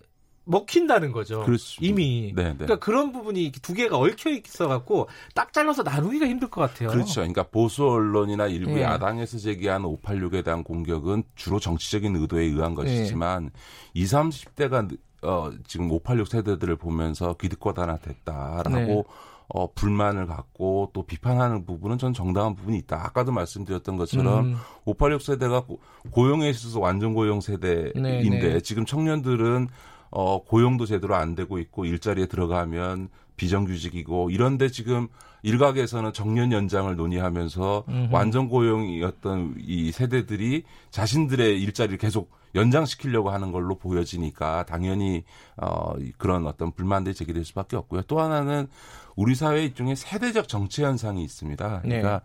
[0.47, 1.43] 먹힌다는 거죠.
[1.43, 1.91] 그렇습니다.
[1.91, 2.31] 이미.
[2.36, 2.53] 네, 네.
[2.53, 6.89] 그러니까 그런 부분이 두 개가 얽혀 있어 갖고 딱 잘라서 나누기가 힘들 것 같아요.
[6.89, 7.21] 그렇죠.
[7.21, 8.83] 그러니까 보수 언론이나 일부 예.
[8.83, 12.75] 야당에서 제기한 586에 대한 공격은 주로 정치적인 의도에 의한 예.
[12.75, 13.49] 것이지만
[13.95, 14.95] 20, 30대가
[15.26, 19.03] 어, 지금 586 세대들을 보면서 기득권 하나 됐다라고 네.
[19.47, 23.05] 어, 불만을 갖고 또 비판하는 부분은 전 정당한 부분이 있다.
[23.05, 24.55] 아까도 말씀드렸던 것처럼 음.
[24.86, 25.80] 586 세대가 고-
[26.11, 28.59] 고용에 있어서 완전 고용 세대인데 네, 네.
[28.61, 29.67] 지금 청년들은
[30.11, 35.07] 어, 고용도 제대로 안 되고 있고 일자리에 들어가면 비정규직이고 이런데 지금
[35.43, 38.07] 일각에서는 정년 연장을 논의하면서 음흠.
[38.13, 45.24] 완전 고용이었던 이 세대들이 자신들의 일자리를 계속 연장시키려고 하는 걸로 보여지니까 당연히
[45.58, 48.03] 어 그런 어떤 불만들이 제기될 수밖에 없고요.
[48.03, 48.68] 또 하나는
[49.16, 51.82] 우리 사회 일종의 세대적 정치 현상이 있습니다.
[51.82, 52.22] 그러니까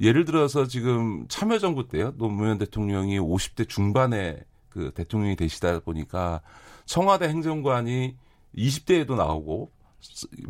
[0.00, 2.12] 예를 들어서 지금 참여정부 때요.
[2.16, 6.42] 노무현 대통령이 50대 중반에 그 대통령이 되시다 보니까
[6.84, 8.16] 청와대 행정관이
[8.56, 9.70] 20대에도 나오고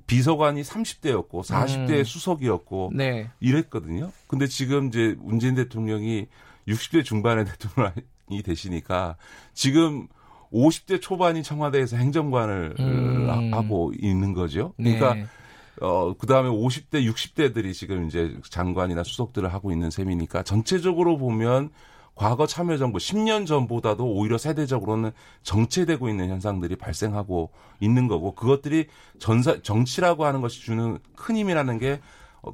[0.07, 2.05] 비서관이 30대였고 40대 음.
[2.05, 3.31] 수석이었고 네.
[3.41, 4.11] 이랬거든요.
[4.27, 6.27] 근데 지금 이제 문재인 대통령이
[6.69, 7.95] 60대 중반의 대통령이
[8.45, 9.17] 되시니까
[9.55, 10.09] 지금
[10.53, 13.51] 50대 초반이 청와대에서 행정관을 음.
[13.53, 14.73] 하고 있는 거죠.
[14.77, 15.27] 그러니까 네.
[15.81, 21.71] 어, 그 다음에 50대, 60대들이 지금 이제 장관이나 수석들을 하고 있는 셈이니까 전체적으로 보면
[22.15, 25.11] 과거 참여정부 10년 전보다도 오히려 세대적으로는
[25.43, 28.87] 정체되고 있는 현상들이 발생하고 있는 거고 그것들이
[29.19, 32.01] 전사, 정치라고 하는 것이 주는 큰 힘이라는 게 어,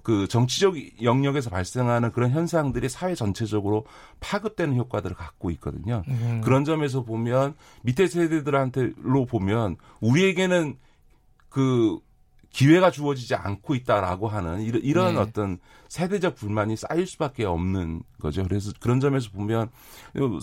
[0.03, 3.85] 그 정치적 영역에서 발생하는 그런 현상들이 사회 전체적으로
[4.21, 6.03] 파급되는 효과들을 갖고 있거든요.
[6.09, 6.41] 음.
[6.43, 10.77] 그런 점에서 보면 밑에 세대들한테로 보면 우리에게는
[11.49, 11.99] 그
[12.53, 15.21] 기회가 주어지지 않고 있다라고 하는 이런, 이런 네.
[15.21, 18.43] 어떤 세대적 불만이 쌓일 수밖에 없는 거죠.
[18.45, 19.71] 그래서 그런 점에서 보면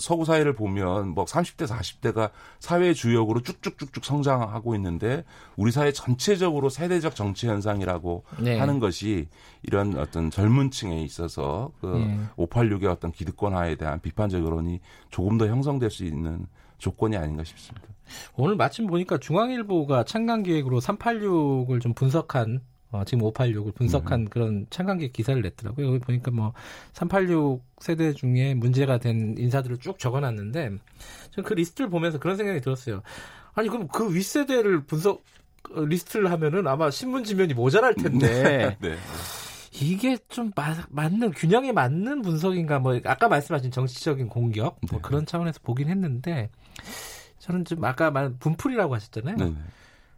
[0.00, 5.24] 서구 사회를 보면 뭐 30대, 40대가 사회 주역으로 쭉쭉쭉쭉 성장하고 있는데
[5.56, 8.58] 우리 사회 전체적으로 세대적 정치 현상이라고 네.
[8.58, 9.28] 하는 것이
[9.62, 12.20] 이런 어떤 젊은 층에 있어서 그 네.
[12.36, 14.80] 586의 어떤 기득권화에 대한 비판적 여론이
[15.10, 16.46] 조금 더 형성될 수 있는
[16.78, 17.89] 조건이 아닌가 싶습니다.
[18.36, 22.60] 오늘 마침 보니까 중앙일보가 창간 기획으로 386을 좀 분석한
[22.92, 25.86] 어, 지금 586을 분석한 그런 창간 기획 기사를 냈더라고요.
[25.86, 26.52] 여기 보니까 뭐
[26.92, 30.70] 386 세대 중에 문제가 된 인사들을 쭉 적어놨는데
[31.30, 33.02] 저는 그 리스트를 보면서 그런 생각이 들었어요.
[33.54, 35.22] 아니 그럼 그 윗세대를 분석
[35.72, 38.96] 어, 리스트를 하면은 아마 신문 지면이 모자랄 텐데 네.
[39.72, 45.02] 이게 좀 마- 맞는 균형에 맞는 분석인가 뭐 아까 말씀하신 정치적인 공격 뭐 네.
[45.02, 46.50] 그런 차원에서 보긴 했는데
[47.50, 49.36] 저는 좀 아까 말 분풀이라고 하셨잖아요.
[49.36, 49.54] 네.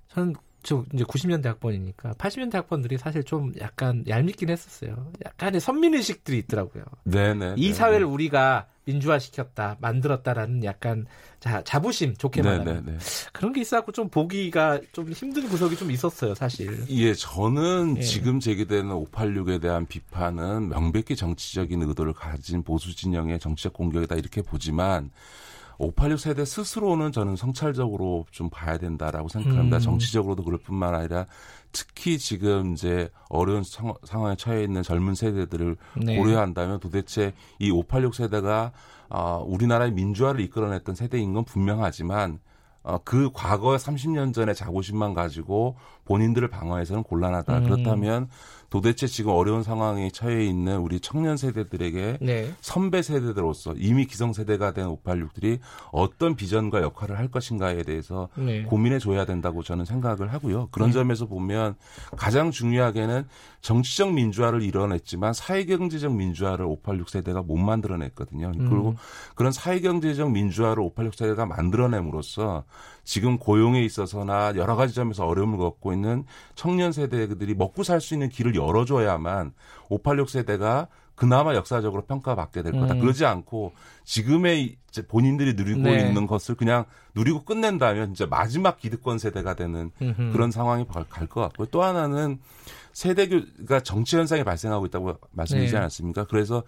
[0.08, 5.10] 저는 저 이제 90년대 학번이니까 80년대 학번들이 사실 좀 약간 얄밉긴 했었어요.
[5.24, 6.84] 약간의 선민의식들이 있더라고요.
[7.04, 7.54] 네, 네.
[7.56, 8.12] 이 네, 사회를 네.
[8.12, 11.06] 우리가 민주화시켰다, 만들었다라는 약간
[11.40, 12.98] 자, 자부심 좋게 네, 말하면 네, 네.
[13.32, 16.84] 그런 게 있어갖고 좀 보기가 좀 힘든 구석이 좀 있었어요, 사실.
[16.90, 18.02] 예, 저는 예.
[18.02, 25.10] 지금 제기되는 586에 대한 비판은 명백히 정치적인 의도를 가진 보수 진영의 정치적 공격이다 이렇게 보지만
[25.78, 29.78] 586 세대 스스로는 저는 성찰적으로 좀 봐야 된다라고 생각합니다.
[29.78, 29.80] 음.
[29.80, 31.26] 정치적으로도 그럴 뿐만 아니라
[31.72, 36.16] 특히 지금 이제 어려운 상, 상황에 처해 있는 젊은 세대들을 네.
[36.16, 38.72] 고려한다면 도대체 이 586 세대가
[39.08, 42.38] 어, 우리나라의 민주화를 이끌어냈던 세대인 건 분명하지만
[42.82, 47.58] 어, 그 과거 30년 전의 자부심만 가지고 본인들을 방어해서는 곤란하다.
[47.58, 47.64] 음.
[47.64, 48.28] 그렇다면
[48.72, 52.54] 도대체 지금 어려운 상황에 처해 있는 우리 청년 세대들에게 네.
[52.62, 55.58] 선배 세대들로서 이미 기성세대가 된 586들이
[55.90, 58.62] 어떤 비전과 역할을 할 것인가에 대해서 네.
[58.62, 60.68] 고민해 줘야 된다고 저는 생각을 하고요.
[60.70, 60.94] 그런 네.
[60.94, 61.74] 점에서 보면
[62.16, 63.26] 가장 중요하게는
[63.60, 68.52] 정치적 민주화를 이뤄냈지만 사회경제적 민주화를 586 세대가 못 만들어냈거든요.
[68.58, 68.70] 음.
[68.70, 68.94] 그리고
[69.34, 72.64] 그런 사회경제적 민주화를 586 세대가 만들어냄으로써
[73.04, 76.24] 지금 고용에 있어서나 여러 가지 점에서 어려움을 겪고 있는
[76.54, 79.52] 청년 세대들이 먹고 살 수 있는 길을 열어줘야만
[79.88, 82.94] 586 세대가 그나마 역사적으로 평가받게 될 거다.
[82.94, 83.00] 음.
[83.00, 83.72] 그러지 않고
[84.04, 86.08] 지금의 이제 본인들이 누리고 네.
[86.08, 86.84] 있는 것을 그냥
[87.14, 90.32] 누리고 끝낸다면 이제 마지막 기득권 세대가 되는 음흠.
[90.32, 91.66] 그런 상황이 갈 것 같고요.
[91.70, 92.38] 또 하나는
[92.92, 95.78] 세대교가 정치 현상이 발생하고 있다고 말씀드리지 네.
[95.78, 96.24] 않았습니까?
[96.24, 96.62] 그래서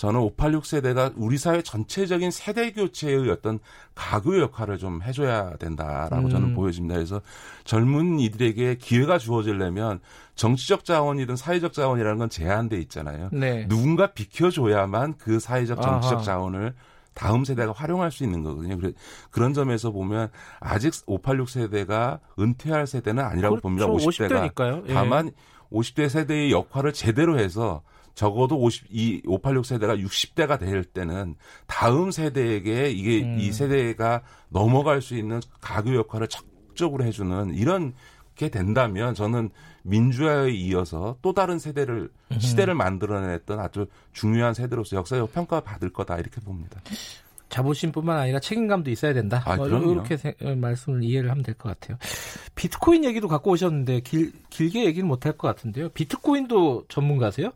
[0.00, 3.58] 저는 586 세대가 우리 사회 전체적인 세대 교체의 어떤
[3.94, 6.30] 가구 역할을 좀 해줘야 된다라고 음.
[6.30, 6.94] 저는 보여집니다.
[6.94, 7.20] 그래서
[7.64, 10.00] 젊은 이들에게 기회가 주어지려면
[10.36, 13.28] 정치적 자원이든 사회적 자원이라는 건 제한돼 있잖아요.
[13.30, 13.68] 네.
[13.68, 16.24] 누군가 비켜줘야만 그 사회적 정치적 아하.
[16.24, 16.72] 자원을
[17.12, 18.78] 다음 세대가 활용할 수 있는 거거든요.
[18.78, 18.94] 그래-
[19.30, 20.30] 그런 점에서 보면
[20.60, 23.86] 아직 586 세대가 은퇴할 세대는 아니라고 봅니다.
[23.86, 24.08] 그렇죠.
[24.08, 24.88] 50대가 50대니까요.
[24.88, 24.94] 예.
[24.94, 25.30] 다만
[25.70, 27.82] 50대 세대의 역할을 제대로 해서
[28.20, 33.38] 적어도 50, 이586 세대가 60대가 될 때는 다음 세대에게 이게 음.
[33.40, 37.94] 이 세대가 넘어갈 수 있는 가교 역할을 적극적으로 해주는 이런
[38.36, 39.48] 게 된다면 저는
[39.84, 46.42] 민주화에 이어서 또 다른 세대를 시대를 만들어냈던 아주 중요한 세대로서 역사적 평가 받을 거다 이렇게
[46.42, 46.78] 봅니다.
[47.48, 49.42] 자부심뿐만 아니라 책임감도 있어야 된다.
[49.46, 49.66] 아, 뭐.
[49.66, 51.98] 이렇게 세- 어, 말씀을 이해를 하면 될 것 같아요.
[52.54, 55.88] 비트코인 얘기도 갖고 오셨는데 길, 길게 얘기는 못할 것 같은데요.
[55.88, 57.50] 비트코인도 전문가세요?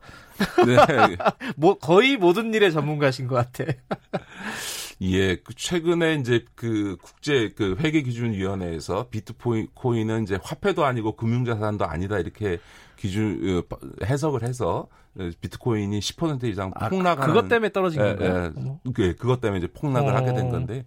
[0.67, 1.17] 네.
[1.57, 3.65] 뭐 거의 모든 일의 전문가신 것 같아.
[5.03, 11.45] 예, 그 최근에 이제 그 국제 그 회계 기준 위원회에서 비트코인은 이제 화폐도 아니고 금융
[11.45, 12.59] 자산도 아니다 이렇게
[12.97, 14.87] 기준 어, 해석을 해서
[15.19, 18.53] 어, 비트코인이 10% 이상 아, 폭락하는 그것 때문에 떨어진 예, 건가요?
[18.57, 18.93] 예.
[18.93, 20.17] 그 그것 때문에 이제 폭락을 어.
[20.17, 20.85] 하게 된 건데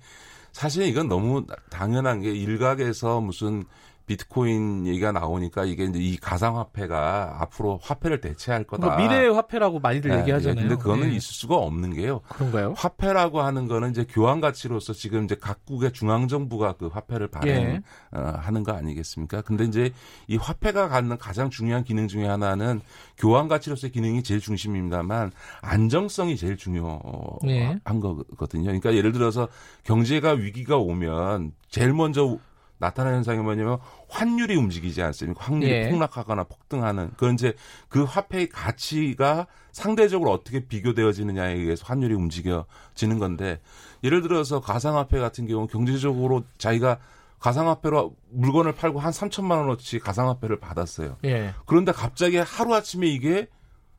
[0.52, 3.66] 사실 이건 너무 당연한 게 일각에서 무슨
[4.08, 8.96] 비트코인 얘기가 나오니까 이게 이제 이 가상화폐가 앞으로 화폐를 대체할 거다.
[8.96, 10.58] 그러니까 미래의 화폐라고 많이들 예, 얘기하잖아요.
[10.58, 11.16] 예, 근데 그거는 예.
[11.16, 12.22] 있을 수가 없는 게요.
[12.30, 12.74] 그런가요?
[12.78, 17.82] 화폐라고 하는 거는 이제 교환 가치로서 지금 이제 각국의 중앙 정부가 그 화폐를 발행하는
[18.14, 18.64] 예.
[18.64, 19.42] 거 아니겠습니까?
[19.42, 19.92] 근데 이제
[20.28, 22.80] 이 화폐가 갖는 가장 중요한 기능 중에 하나는
[23.18, 27.02] 교환 가치로서의 기능이 제일 중심입니다만 안정성이 제일 중요한
[27.48, 27.78] 예.
[27.84, 28.64] 거거든요.
[28.64, 29.50] 그러니까 예를 들어서
[29.84, 32.38] 경제가 위기가 오면 제일 먼저
[32.80, 35.44] 나타나는 현상이 뭐냐면 환율이 움직이지 않습니까?
[35.44, 35.90] 환율이 예.
[35.90, 37.54] 폭락하거나 폭등하는 그런 이제
[37.90, 43.60] 그 화폐의 가치가 상대적으로 어떻게 비교되어지느냐에 의해서 환율이 움직여지는 건데
[44.04, 47.00] 예를 들어서 가상화폐 같은 경우 경제적으로 자기가
[47.40, 51.18] 가상화폐로 물건을 팔고 한 3천만 원어치 가상화폐를 받았어요.
[51.26, 51.54] 예.
[51.66, 53.48] 그런데 갑자기 하루아침에 이게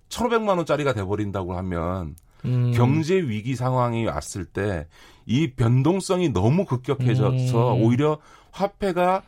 [0.09, 2.73] 1,500만 원짜리가 돼버린다고 하면 음.
[2.75, 4.87] 경제 위기 상황이 왔을 때
[5.29, 7.83] 이 변동성이 너무 급격해져서 음.
[7.83, 8.19] 오히려
[8.59, 9.23] 화폐가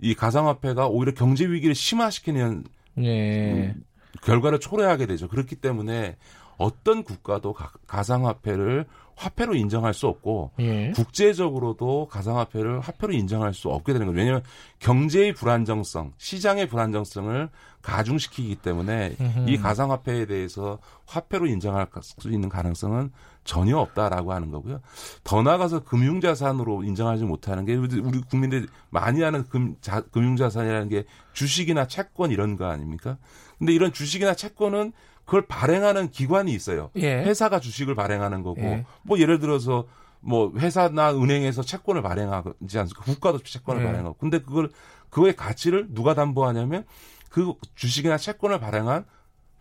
[0.00, 2.64] 이 가상화폐가 오히려 경제 위기를 심화시키는
[2.98, 3.74] 예.
[4.22, 5.28] 결과를 초래하게 되죠.
[5.28, 6.16] 그렇기 때문에
[6.58, 10.90] 어떤 국가도 가, 가상화폐를 화폐로 인정할 수 없고 예.
[10.92, 14.18] 국제적으로도 가상화폐를 화폐로 인정할 수 없게 되는 거죠.
[14.18, 14.42] 왜냐하면
[14.78, 17.48] 경제의 불안정성, 시장의 불안정성을
[17.82, 19.50] 가중시키기 때문에 음흠.
[19.50, 23.10] 이 가상화폐에 대해서 화폐로 인정할 수 있는 가능성은
[23.44, 24.80] 전혀 없다라고 하는 거고요.
[25.24, 31.86] 더 나아가서 금융자산으로 인정하지 못하는 게 우리 국민들이 많이 하는 금, 자, 금융자산이라는 게 주식이나
[31.86, 33.18] 채권 이런 거 아닙니까?
[33.58, 34.92] 근데 이런 주식이나 채권은
[35.24, 36.90] 그걸 발행하는 기관이 있어요.
[36.96, 37.22] 예.
[37.22, 38.84] 회사가 주식을 발행하는 거고 예.
[39.02, 39.86] 뭐 예를 들어서
[40.20, 43.02] 뭐 회사나 은행에서 채권을 발행하지 않습니까?
[43.02, 43.86] 국가도 채권을 예.
[43.86, 44.16] 발행하고.
[44.18, 44.70] 근데 그걸
[45.10, 46.84] 그거의 가치를 누가 담보하냐면
[47.28, 49.04] 그 주식이나 채권을 발행한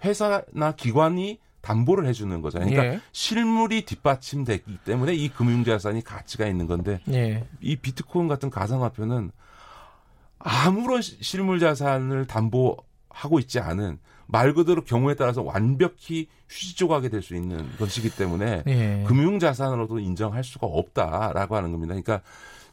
[0.03, 2.69] 회사나 기관이 담보를 해주는 거잖아요.
[2.69, 3.01] 그러니까 예.
[3.11, 7.45] 실물이 뒷받침되기 때문에 이 금융자산이 가치가 있는 건데 예.
[7.61, 9.31] 이 비트코인 같은 가상화폐는
[10.39, 17.21] 아무런 시- 실물 자산을 담보하고 있지 않은 말 그대로 경우에 따라서 완벽히 휴지 조각이 될
[17.21, 19.03] 수 있는 것이기 때문에 예.
[19.07, 21.93] 금융 자산으로도 인정할 수가 없다라고 하는 겁니다.
[21.93, 22.21] 그러니까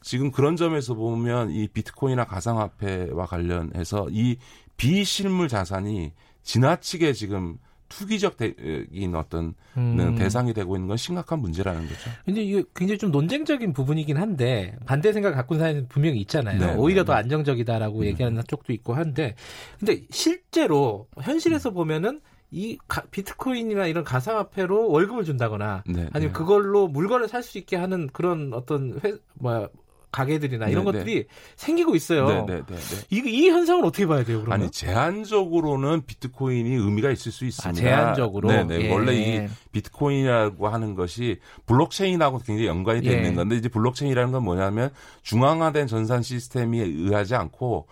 [0.01, 4.37] 지금 그런 점에서 보면 이 비트코인이나 가상화폐와 관련해서 이
[4.77, 6.13] 비실물 자산이
[6.45, 7.59] 지나치게 지금
[7.89, 10.15] 투기적인 어떤 음.
[10.17, 12.11] 대상이 되고 있는 건 심각한 문제라는 거죠.
[12.25, 16.59] 근데 이게 굉장히 좀 논쟁적인 부분이긴 한데 반대 생각 갖고 있는 사람이 분명히 있잖아요.
[16.59, 17.19] 네, 오히려 네, 더 네.
[17.21, 18.05] 안정적이다라고 음.
[18.05, 19.35] 얘기하는 쪽도 있고 한데
[19.79, 22.21] 근데 실제로 현실에서 보면은
[22.51, 26.33] 이 가- 비트코인이나 이런 가상화폐로 월급을 준다거나 네, 아니면 네.
[26.33, 29.69] 그걸로 물건을 살 수 있게 하는 그런 어떤 회, 뭐야
[30.11, 30.99] 가게들이나 이런 네, 네.
[30.99, 31.27] 것들이
[31.57, 32.47] 생기고 있어요.
[32.47, 32.77] 네, 네.
[33.11, 34.61] 이, 이 현상은 어떻게 봐야 돼요, 그러면?
[34.61, 37.69] 아니 제한적으로는 비트코인이 의미가 있을 수 있습니다.
[37.69, 38.49] 아, 제한적으로?
[38.49, 38.81] 네네.
[38.81, 38.93] 예.
[38.93, 43.17] 원래 이 비트코인이라고 하는 것이 블록체인하고 굉장히 연관이 돼 예.
[43.17, 44.91] 있는 건데 이제 블록체인이라는 건 뭐냐면
[45.23, 47.87] 중앙화된 전산 시스템에 의하지 않고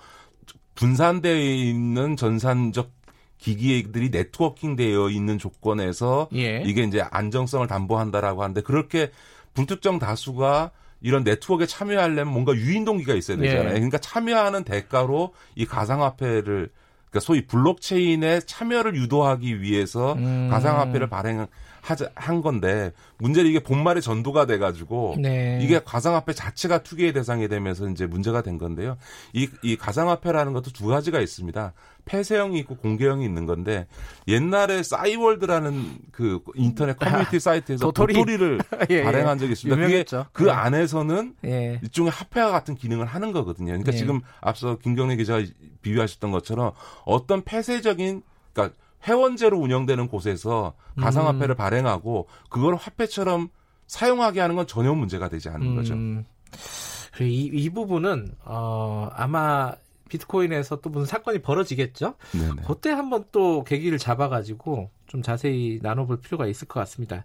[0.75, 2.97] 분산되어 있는 전산적
[3.39, 6.63] 기기들이 네트워킹 되어 있는 조건에서 예.
[6.65, 9.11] 이게 이제 안정성을 담보한다라고 하는데 그렇게
[9.55, 10.71] 불특정 다수가
[11.07, 13.69] 이런 네트워크에 참여하려면 뭔가 유인 동기가 있어야 되잖아요.
[13.69, 13.75] 예.
[13.75, 16.69] 그러니까 참여하는 대가로 이 가상화폐를
[17.11, 20.49] 그러니까 소위 블록체인의 참여를 유도하기 위해서 음.
[20.51, 21.47] 가상화폐를 발행
[21.87, 25.59] 한한 건데 문제는 이게 본말의 전도가 돼가지고 네.
[25.63, 28.97] 이게 가상화폐 자체가 투기의 대상이 되면서 이제 문제가 된 건데요.
[29.33, 31.73] 이, 이 가상화폐라는 것도 두 가지가 있습니다.
[32.05, 33.87] 폐쇄형이 있고 공개형이 있는 건데
[34.29, 38.15] 옛날에 싸이월드라는 그 인터넷 커뮤니티 사이트에서 도토리.
[38.15, 38.61] 도토리를
[38.91, 39.03] 예, 예.
[39.03, 39.77] 발행한 적이 있습니다.
[39.77, 40.27] 유명했죠.
[40.33, 40.55] 그게 그 예.
[40.55, 41.81] 안에서는 예.
[41.83, 43.67] 일종의 화폐와 같은 기능을 하는 거거든요.
[43.67, 43.97] 그러니까 예.
[43.97, 45.45] 지금 앞서 김경래 기자가
[45.83, 46.73] 비유하셨던 것처럼
[47.05, 48.23] 어떤 폐쇄적인
[48.53, 51.57] 그러니까 회원제로 운영되는 곳에서 가상화폐를 음.
[51.57, 53.49] 발행하고 그걸 화폐처럼
[53.87, 55.95] 사용하게 하는 건 전혀 문제가 되지 않는 거죠.
[55.95, 56.25] 음,
[57.13, 59.75] 그래, 이, 이 부분은 어, 아마
[60.09, 62.15] 비트코인에서 또 무슨 사건이 벌어지겠죠.
[62.33, 62.63] 네네.
[62.67, 67.25] 그때 한번 또 계기를 잡아가지고 좀 자세히 나눠볼 필요가 있을 것 같습니다.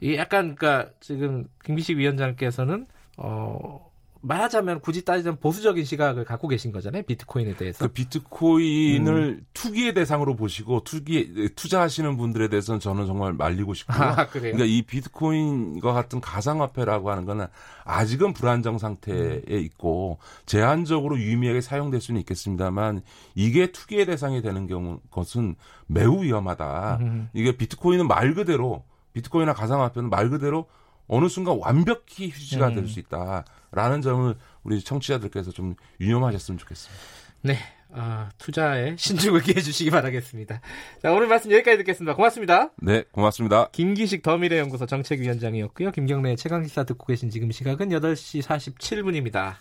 [0.00, 3.91] 이 약간 그러니까 지금 김기식 위원장께서는 어
[4.22, 7.02] 말하자면 굳이 따지자면 보수적인 시각을 갖고 계신 거잖아요.
[7.02, 7.84] 비트코인에 대해서.
[7.84, 9.46] 그 비트코인을 음.
[9.52, 13.98] 투기의 대상으로 보시고 투기 투자하시는 분들에 대해서는 저는 정말 말리고 싶고요.
[13.98, 14.54] 아, 그래요?
[14.54, 17.46] 그러니까 이 비트코인과 같은 가상화폐라고 하는 거는
[17.84, 19.58] 아직은 불안정 상태에 음.
[19.58, 23.02] 있고 제한적으로 유의미하게 사용될 수는 있겠습니다만
[23.34, 25.56] 이게 투기의 대상이 되는 경우 것은
[25.88, 26.98] 매우 위험하다.
[27.00, 27.28] 음.
[27.34, 28.84] 이게 비트코인은 말 그대로
[29.14, 30.66] 비트코인이나 가상화폐는 말 그대로
[31.08, 32.74] 어느 순간 완벽히 휴지가 음.
[32.76, 37.02] 될수 있다 라는 점을 우리 청취자들께서 좀 유념하셨으면 좋겠습니다.
[37.42, 37.58] 네.
[37.94, 40.60] 아, 투자에 신중을 기해 주시기 바라겠습니다.
[41.02, 42.14] 자, 오늘 말씀 여기까지 듣겠습니다.
[42.14, 42.70] 고맙습니다.
[42.80, 43.68] 네, 고맙습니다.
[43.72, 45.90] 김기식 더미래연구소 정책위원장이었고요.
[45.90, 49.56] 김경래 최강기사 듣고 계신 지금 시각은 8시 47분입니다.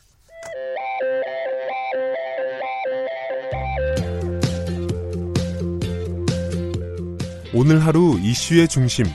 [7.54, 9.06] 오늘 하루 이슈의 중심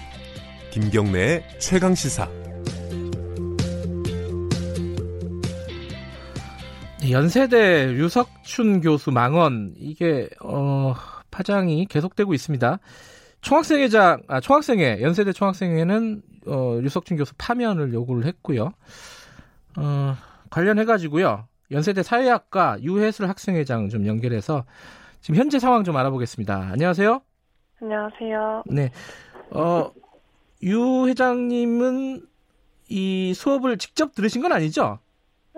[0.71, 2.29] 김경래의 최강 시사
[7.11, 10.95] 연세대 류석춘 교수 망언 이게 어,
[11.31, 12.79] 파장이 계속되고 있습니다.
[13.43, 18.73] 총학생회장 아 총학생회 연세대 총학생회는 어, 류석춘 교수 파면을 요구를 했고요.
[19.77, 20.17] 어,
[20.51, 21.47] 관련해 가지고요.
[21.71, 24.65] 연세대 사회학과 유해슬 학생회장 좀 연결해서
[25.21, 26.71] 지금 현재 상황 좀 알아보겠습니다.
[26.73, 27.21] 안녕하세요.
[27.83, 28.63] 안녕하세요.
[28.67, 28.91] 네.
[29.51, 29.91] 어,
[30.63, 32.23] 유 회장님은
[32.89, 34.99] 이 수업을 직접 들으신 건 아니죠?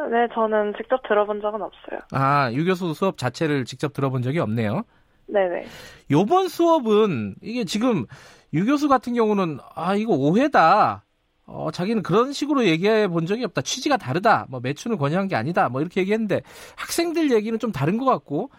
[0.06, 2.00] 네, 저는 직접 들어본 적은 없어요.
[2.12, 4.84] 아, 유 교수 수업 자체를 직접 들어본 적이 없네요.
[5.26, 5.66] 네네.
[6.10, 8.06] 요번 수업은 이게 지금
[8.54, 11.04] 유 교수 같은 경우는 아, 이거 오해다.
[11.46, 13.62] 어, 자기는 그런 식으로 얘기해 본 적이 없다.
[13.62, 14.46] 취지가 다르다.
[14.50, 15.68] 뭐 매춘을 권유한 게 아니다.
[15.68, 16.42] 뭐 이렇게 얘기했는데
[16.76, 18.50] 학생들 얘기는 좀 다른 것 같고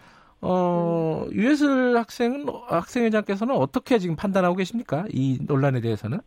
[0.42, 5.04] 어, 유해슬 학생은 학생회장께서는 어떻게 지금 판단하고 계십니까?
[5.10, 6.20] 이 논란에 대해서는?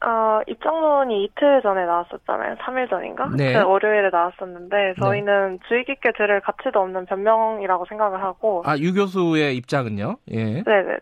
[0.00, 2.54] 아, 입장문이 이틀 전에 나왔었잖아요.
[2.56, 3.28] 3일 전인가?
[3.36, 3.52] 네.
[3.54, 9.56] 그 월요일에 나왔었는데 저희는 주의 깊게 들을 가치도 없는 변명이라고 생각을 하고 아, 유 교수의
[9.56, 10.16] 입장은요?
[10.30, 10.44] 예.
[10.44, 10.98] 네 네 네.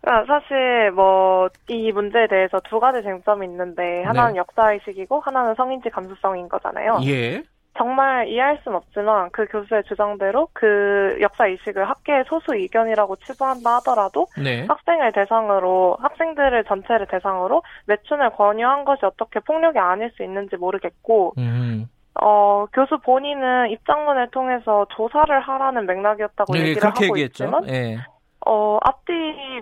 [0.00, 4.38] 그러니까 사실 뭐 이 문제에 대해서 두 가지 쟁점이 있는데 하나는 네.
[4.38, 6.98] 역사의식이고 하나는 성인지 감수성인 거잖아요.
[7.04, 7.42] 예.
[7.78, 14.66] 정말 이해할 순 없지만 그 교수의 주장대로 그 역사의식을 학계의 소수 의견이라고 치부한다 하더라도 네.
[14.68, 21.88] 학생을 대상으로 학생들을 전체를 대상으로 매춘을 권유한 것이 어떻게 폭력이 아닐 수 있는지 모르겠고 음.
[22.20, 27.44] 어 교수 본인은 입장문을 통해서 조사를 하라는 맥락이었다고 네, 얘기를 하고 얘기했죠.
[27.44, 27.98] 있지만 예.
[28.46, 29.12] 어 앞뒤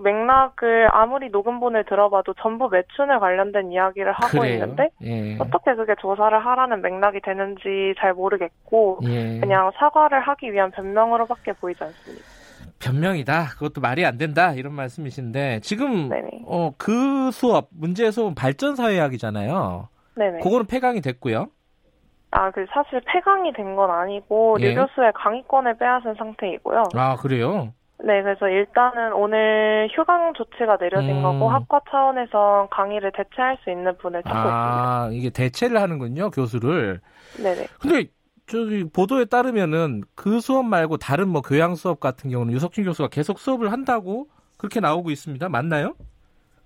[0.02, 4.54] 맥락을 아무리 녹음본을 들어봐도 전부 매춘에 관련된 이야기를 하고 그래요.
[4.54, 5.36] 있는데 예.
[5.38, 9.40] 어떻게 그게 조사를 하라는 맥락이 되는지 잘 모르겠고 예.
[9.40, 12.24] 그냥 사과를 하기 위한 변명으로밖에 보이지 않습니다.
[12.78, 13.44] 변명이다.
[13.54, 14.52] 그것도 말이 안 된다.
[14.52, 16.10] 이런 말씀이신데 지금.
[16.44, 19.88] 어, 그 수업 문제 수업 발전 사회학이잖아요.
[20.16, 20.40] 네네.
[20.40, 21.46] 그거는 폐강이 됐고요.
[22.30, 24.74] 아, 그 사실 폐강이 된 건 아니고 예.
[24.74, 26.84] 류 교수의 강의권을 빼앗은 상태이고요.
[26.94, 27.72] 아 그래요?
[28.04, 31.22] 네, 그래서 일단은 오늘 휴강 조치가 내려진 음.
[31.22, 37.00] 거고 학과 차원에서 강의를 대체할 수 있는 분을 찾고 아 이게 대체를 하는군요 교수를.
[37.34, 37.42] 있습니다.
[37.42, 37.66] 네네.
[37.80, 38.10] 근데
[38.46, 43.38] 저기 보도에 따르면은 그 수업 말고 다른 뭐 교양 수업 같은 경우는 유석준 교수가 계속
[43.38, 45.48] 수업을 한다고 그렇게 나오고 있습니다.
[45.48, 45.94] 맞나요?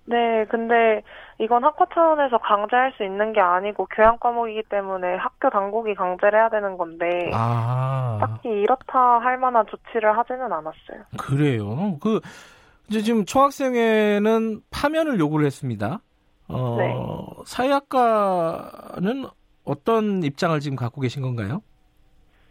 [0.05, 1.03] 네, 근데
[1.39, 6.49] 이건 학과 차원에서 강제할 수 있는 게 아니고 교양 과목이기 때문에 학교 당국이 강제를 해야
[6.49, 8.17] 되는 건데 아.
[8.19, 11.03] 딱히 이렇다 할 만한 조치를 하지는 않았어요.
[11.17, 11.97] 그래요.
[12.01, 12.19] 그
[12.89, 15.99] 이제 지금 총학생회는 파면을 요구를 했습니다.
[16.47, 16.93] 어, 네.
[17.45, 19.25] 사회학과는
[19.63, 21.61] 어떤 입장을 지금 갖고 계신 건가요?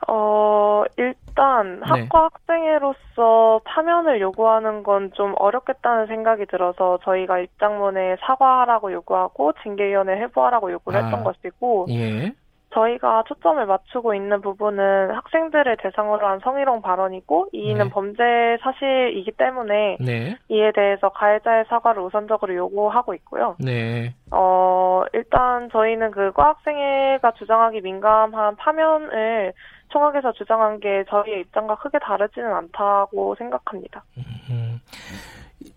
[0.09, 1.87] 어, 일단 네.
[1.87, 10.73] 학과 학생회로서 파면을 요구하는 건 좀 어렵겠다는 생각이 들어서 저희가 입장문에 사과하라고 요구하고 징계위원회 회부하라고
[10.73, 11.05] 요구를 아.
[11.05, 12.33] 했던 것이고 예.
[12.73, 17.91] 저희가 초점을 맞추고 있는 부분은 학생들을 대상으로 한 성희롱 발언이고 이는 네.
[17.91, 18.23] 범죄
[18.63, 20.37] 사실이기 때문에 네.
[20.49, 23.57] 이에 대해서 가해자의 사과를 우선적으로 요구하고 있고요.
[23.59, 24.15] 네.
[24.31, 29.53] 어, 일단 저희는 그 과학생회가 주장하기 민감한 파면을
[29.91, 34.05] 총학에서 주장한 게 저희의 입장과 크게 다르지는 않다고 생각합니다.
[34.17, 34.81] 음.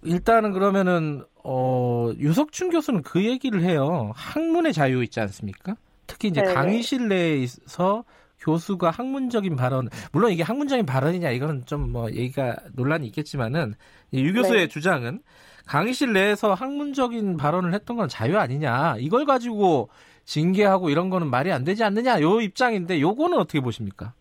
[0.03, 4.11] 일단은 그러면은 어, 유석춘 교수는 그 얘기를 해요.
[4.15, 5.75] 학문의 자유 있지 않습니까?
[6.07, 6.53] 특히 이제 네네.
[6.53, 8.03] 강의실 내에서
[8.39, 13.73] 교수가 학문적인 발언, 물론 이게 학문적인 발언이냐 이거는 좀 뭐 얘기가 논란이 있겠지만은
[14.11, 14.67] 이유 교수의 네.
[14.67, 15.21] 주장은
[15.65, 19.89] 강의실 내에서 학문적인 발언을 했던 건 자유 아니냐 이걸 가지고
[20.25, 24.13] 징계하고 이런 거는 말이 안 되지 않느냐 요 입장인데 요거는 어떻게 보십니까?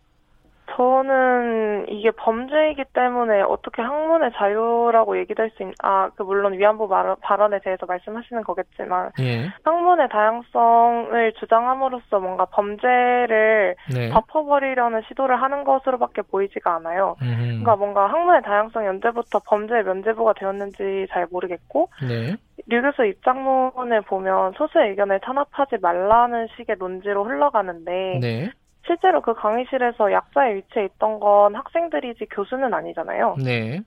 [0.75, 7.15] 저는 이게 범죄이기 때문에 어떻게 학문의 자유라고 얘기될 수 있, 아, 그 물론 위안부 말,
[7.21, 9.49] 발언에 대해서 말씀하시는 거겠지만 예.
[9.63, 14.09] 학문의 다양성을 주장함으로써 뭔가 범죄를 네.
[14.09, 17.15] 덮어버리려는 시도를 하는 것으로밖에 보이지가 않아요.
[17.21, 17.35] 음.
[17.37, 22.35] 그러니까 뭔가 학문의 다양성이 언제부터 범죄의 면제부가 되었는지 잘 모르겠고 네.
[22.67, 28.51] 류 교수 입장문을 보면 소수의 의견을 탄압하지 말라는 식의 논지로 흘러가는데 네.
[28.85, 33.37] 실제로 그 강의실에서 약자의 위치에 있던 건 학생들이지 교수는 아니잖아요.
[33.43, 33.81] 네.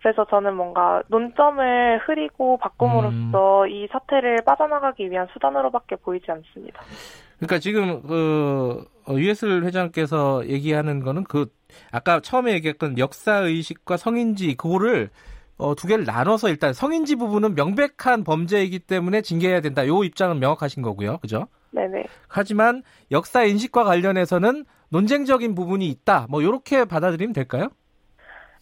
[0.00, 3.68] 그래서 저는 뭔가 논점을 흐리고 바꿈으로써 음.
[3.68, 6.80] 이 사태를 빠져나가기 위한 수단으로밖에 보이지 않습니다.
[7.38, 11.46] 그러니까 지금 그 어, 유해슬 회장께서 얘기하는 거는 그
[11.90, 15.10] 아까 처음에 얘기했던 역사 의식과 성인지 그거를
[15.56, 19.86] 어, 두 개를 나눠서 일단 성인지 부분은 명백한 범죄이기 때문에 징계해야 된다.
[19.88, 21.18] 요 입장은 명확하신 거고요.
[21.18, 21.48] 그죠?
[21.70, 22.04] 네네.
[22.28, 26.26] 하지만 역사 인식과 관련해서는 논쟁적인 부분이 있다.
[26.30, 27.68] 뭐 요렇게 받아들이면 될까요?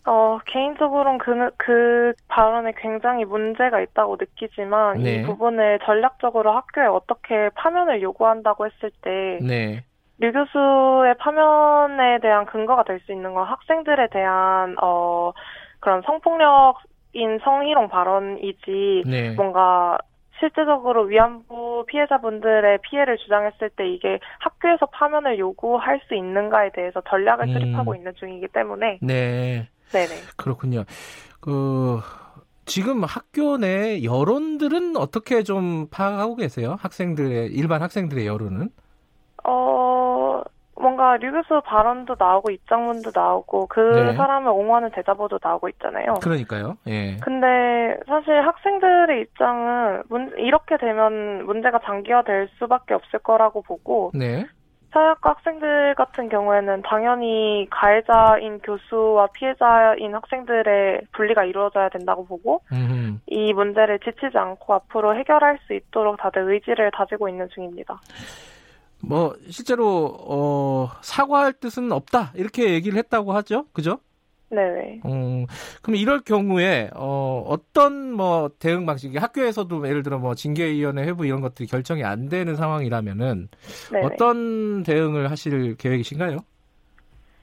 [0.09, 5.17] 어, 개인적으로는 그, 그 발언에 굉장히 문제가 있다고 느끼지만 네.
[5.17, 9.85] 이 부분을 전략적으로 학교에 어떻게 파면을 요구한다고 했을 때 네.
[10.19, 15.33] 류 교수의 파면에 대한 근거가 될 수 있는 건 학생들에 대한 어
[15.81, 16.79] 그런 성폭력
[17.13, 19.35] 인 성희롱 발언이지 네.
[19.35, 19.99] 뭔가
[20.39, 27.53] 실제적으로 위안부 피해자분들의 피해를 주장했을 때 이게 학교에서 파면을 요구할 수 있는가에 대해서 전략을 음.
[27.53, 29.69] 수립하고 있는 중이기 때문에 네.
[29.93, 30.15] 네네.
[30.37, 30.85] 그렇군요.
[31.41, 32.01] 그
[32.65, 36.77] 지금 학교 내 여론들은 어떻게 좀 파악하고 계세요?
[36.81, 38.71] 학생들의 일반 학생들의 여론은?
[39.45, 39.53] 어,
[40.79, 44.13] 뭔가 류 교수 발언도 나오고 입장문도 나오고 그 네.
[44.15, 46.15] 사람을 옹호하는 대자보도 나오고 있잖아요.
[46.23, 46.77] 그러니까요.
[46.87, 47.17] 예.
[47.19, 54.47] 근데 사실 학생들의 입장은 문, 이렇게 되면 문제가 장기화될 수밖에 없을 거라고 보고 네.
[54.93, 63.21] 사회학과 학생들 같은 경우에는 당연히 가해자인 교수와 피해자인 학생들의 분리가 이루어져야 된다고 보고 음.
[63.27, 68.01] 이 문제를 지치지 않고 앞으로 해결할 수 있도록 다들 의지를 다지고 있는 중입니다.
[69.03, 73.99] 뭐 실제로 어, 사과할 뜻은 없다 이렇게 얘기를 했다고 하죠, 그죠?
[74.49, 75.01] 네네.
[75.07, 75.47] 음,
[75.83, 81.41] 그럼 이럴 경우에 어, 어떤 뭐 대응 방식이 학교에서도 예를 들어 뭐 징계위원회 회부 이런
[81.41, 83.49] 것들이 결정이 안 되는 상황이라면은
[83.93, 84.07] 네네.
[84.07, 86.39] 어떤 대응을 하실 계획이신가요?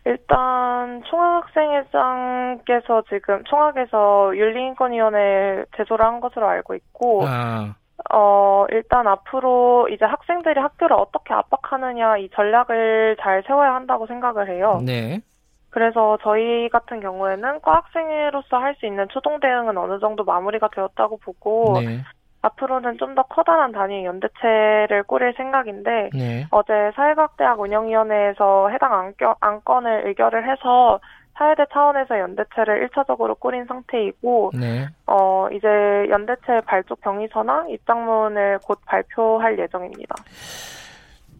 [0.06, 7.76] 일단 총학생회장께서 지금 총학에서 윤리인권위원회 제소를 한 것으로 알고 있고 아,
[8.11, 14.82] 어, 일단 앞으로 이제 학생들이 학교를 어떻게 압박하느냐 이 전략을 잘 세워야 한다고 생각을 해요.
[14.86, 15.22] 네,
[15.70, 21.80] 그래서 저희 같은 경우에는 과학생회로서 할 수 있는 초동 대응은 어느 정도 마무리가 되었다고 보고
[21.80, 22.02] 네,
[22.41, 30.49] 앞으로는 좀 더 커다란 단위의 연대체를 꾸릴 생각인데 네, 어제 사회과학대학 운영위원회에서 해당 안건을 의결을
[30.52, 30.99] 해서
[31.38, 34.88] 사회대 차원에서 연대체를 1차적으로 꾸린 상태이고 네.
[35.08, 35.68] 어, 이제
[36.10, 40.16] 연대체 발족 경위서나 입장문을 곧 발표할 예정입니다.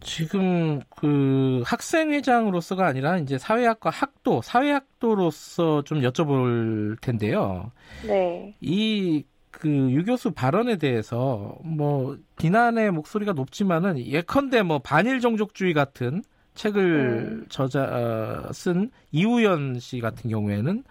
[0.00, 7.70] 지금 그 학생회장으로서가 아니라 이제 사회학과 학도, 사회학도로서 좀 여쭤볼 텐데요.
[8.06, 8.54] 네.
[8.60, 9.24] 이
[9.60, 16.22] 그 유 교수 발언에 대해서 뭐 비난의 목소리가 높지만은 예컨대 뭐 반일 종족주의 같은
[16.54, 20.84] 책을 저자 어, 쓴 이우연 씨 같은 경우에는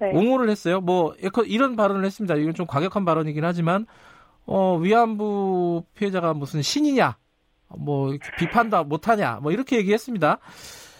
[0.00, 0.10] 네.
[0.12, 0.80] 옹호를 했어요.
[0.80, 1.14] 뭐
[1.46, 2.34] 이런 발언을 했습니다.
[2.36, 3.86] 이건 좀 과격한 발언이긴 하지만
[4.46, 7.16] 어, 위안부 피해자가 무슨 신이냐,
[7.76, 10.38] 뭐 비판도 못하냐, 뭐 이렇게 얘기했습니다.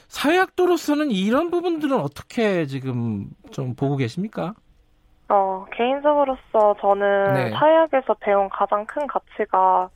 [0.08, 4.54] 사회학도로서는 이런 부분들은 어떻게 지금 좀 보고 계십니까?
[5.30, 7.50] 어, 개인적으로서 저는 네.
[7.50, 9.88] 사회학에서 배운 가장 큰 가치가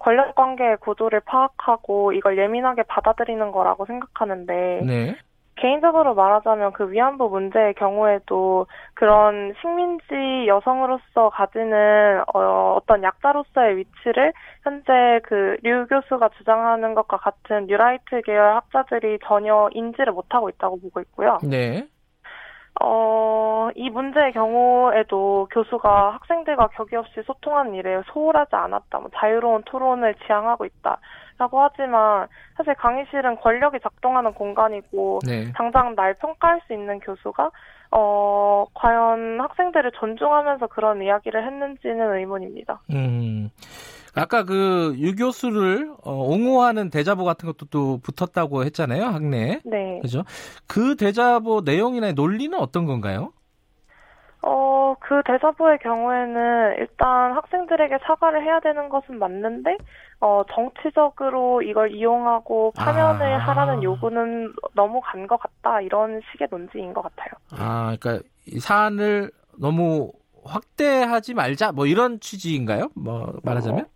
[0.00, 5.16] 권력 관계의 구도를 파악하고 이걸 예민하게 받아들이는 거라고 생각하는데 네.
[5.56, 14.32] 개인적으로 말하자면 그 위안부 문제의 경우에도 그런 식민지 여성으로서 가지는 어, 어떤 약자로서의 위치를
[14.62, 21.00] 현재 그 류 교수가 주장하는 것과 같은 뉴라이트 계열 학자들이 전혀 인지를 못하고 있다고 보고
[21.00, 21.38] 있고요.
[21.42, 21.86] 네.
[22.82, 30.14] 어, 이 문제의 경우에도 교수가 학생들과 격의 없이 소통하는 일에 소홀하지 않았다, 뭐 자유로운 토론을
[30.26, 30.98] 지향하고 있다.
[31.40, 35.50] 라고 하지만 사실 강의실은 권력이 작동하는 공간이고 네.
[35.54, 37.50] 당장 날 평가할 수 있는 교수가
[37.92, 42.82] 어 과연 학생들을 존중하면서 그런 이야기를 했는지는 의문입니다.
[42.90, 43.48] 음.
[44.14, 49.60] 아까 그 유교수를 어, 옹호하는 대자보 같은 것도 또 붙었다고 했잖아요, 학내에.
[49.64, 49.98] 네.
[50.02, 50.24] 그죠?
[50.66, 53.32] 그 대자보 내용이나 논리는 어떤 건가요?
[54.42, 59.76] 어, 그 대자보의 경우에는 일단 학생들에게 사과를 해야 되는 것은 맞는데,
[60.20, 63.38] 어, 정치적으로 이걸 이용하고 파면을 아.
[63.38, 65.82] 하라는 요구는 너무 간 것 같다.
[65.82, 67.28] 이런 식의 논지인 것 같아요.
[67.52, 70.10] 아, 그러니까 이 사안을 너무
[70.42, 72.88] 확대하지 말자, 뭐 이런 취지인가요?
[72.96, 73.86] 뭐 말하자면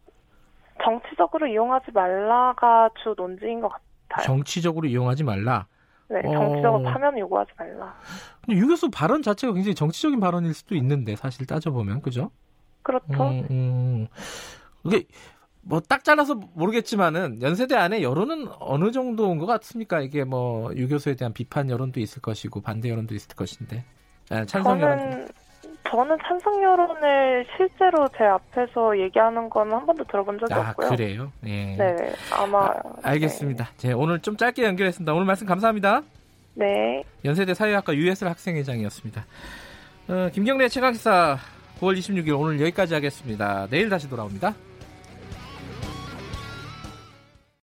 [0.83, 3.69] 정치적으로 이용하지 말라가 주 논지인 것
[4.09, 4.25] 같아요.
[4.25, 5.67] 정치적으로 이용하지 말라.
[6.09, 6.33] 네, 어.
[6.33, 7.95] 정치적으로 파면 요구하지 말라.
[8.45, 12.31] 근데 유 교수 발언 자체가 굉장히 정치적인 발언일 수도 있는데 사실 따져보면 그죠?
[12.83, 13.07] 그렇죠.
[13.11, 14.07] 음, 음.
[14.85, 15.05] 이게
[15.63, 20.01] 뭐딱 잘라서 모르겠지만은 연세대 안에 여론은 어느 정도인 것 같습니까?
[20.01, 23.85] 이게 뭐 유 교수에 대한 비판 여론도 있을 것이고 반대 여론도 있을 것인데
[24.31, 25.27] 아, 찬성 여론.
[25.91, 30.89] 저는 찬성 여론을 실제로 제 앞에서 얘기하는 건한 번도 들어본 적이 아 없고요.
[30.89, 31.33] 그래요?
[31.47, 31.77] 예.
[31.77, 32.71] 네, 아마
[33.03, 33.69] 알겠습니다.
[33.77, 35.13] 제 오늘 좀 짧게 연결했습니다.
[35.13, 36.03] 오늘 말씀 감사합니다.
[36.55, 37.03] 네.
[37.25, 39.25] 연세대 사회학과 유해슬 학생회장이었습니다.
[40.09, 41.39] 어, 김경래 최강기사
[41.81, 43.67] 9월 26일 오늘 여기까지 하겠습니다.
[43.71, 44.55] 내일 다시 돌아옵니다.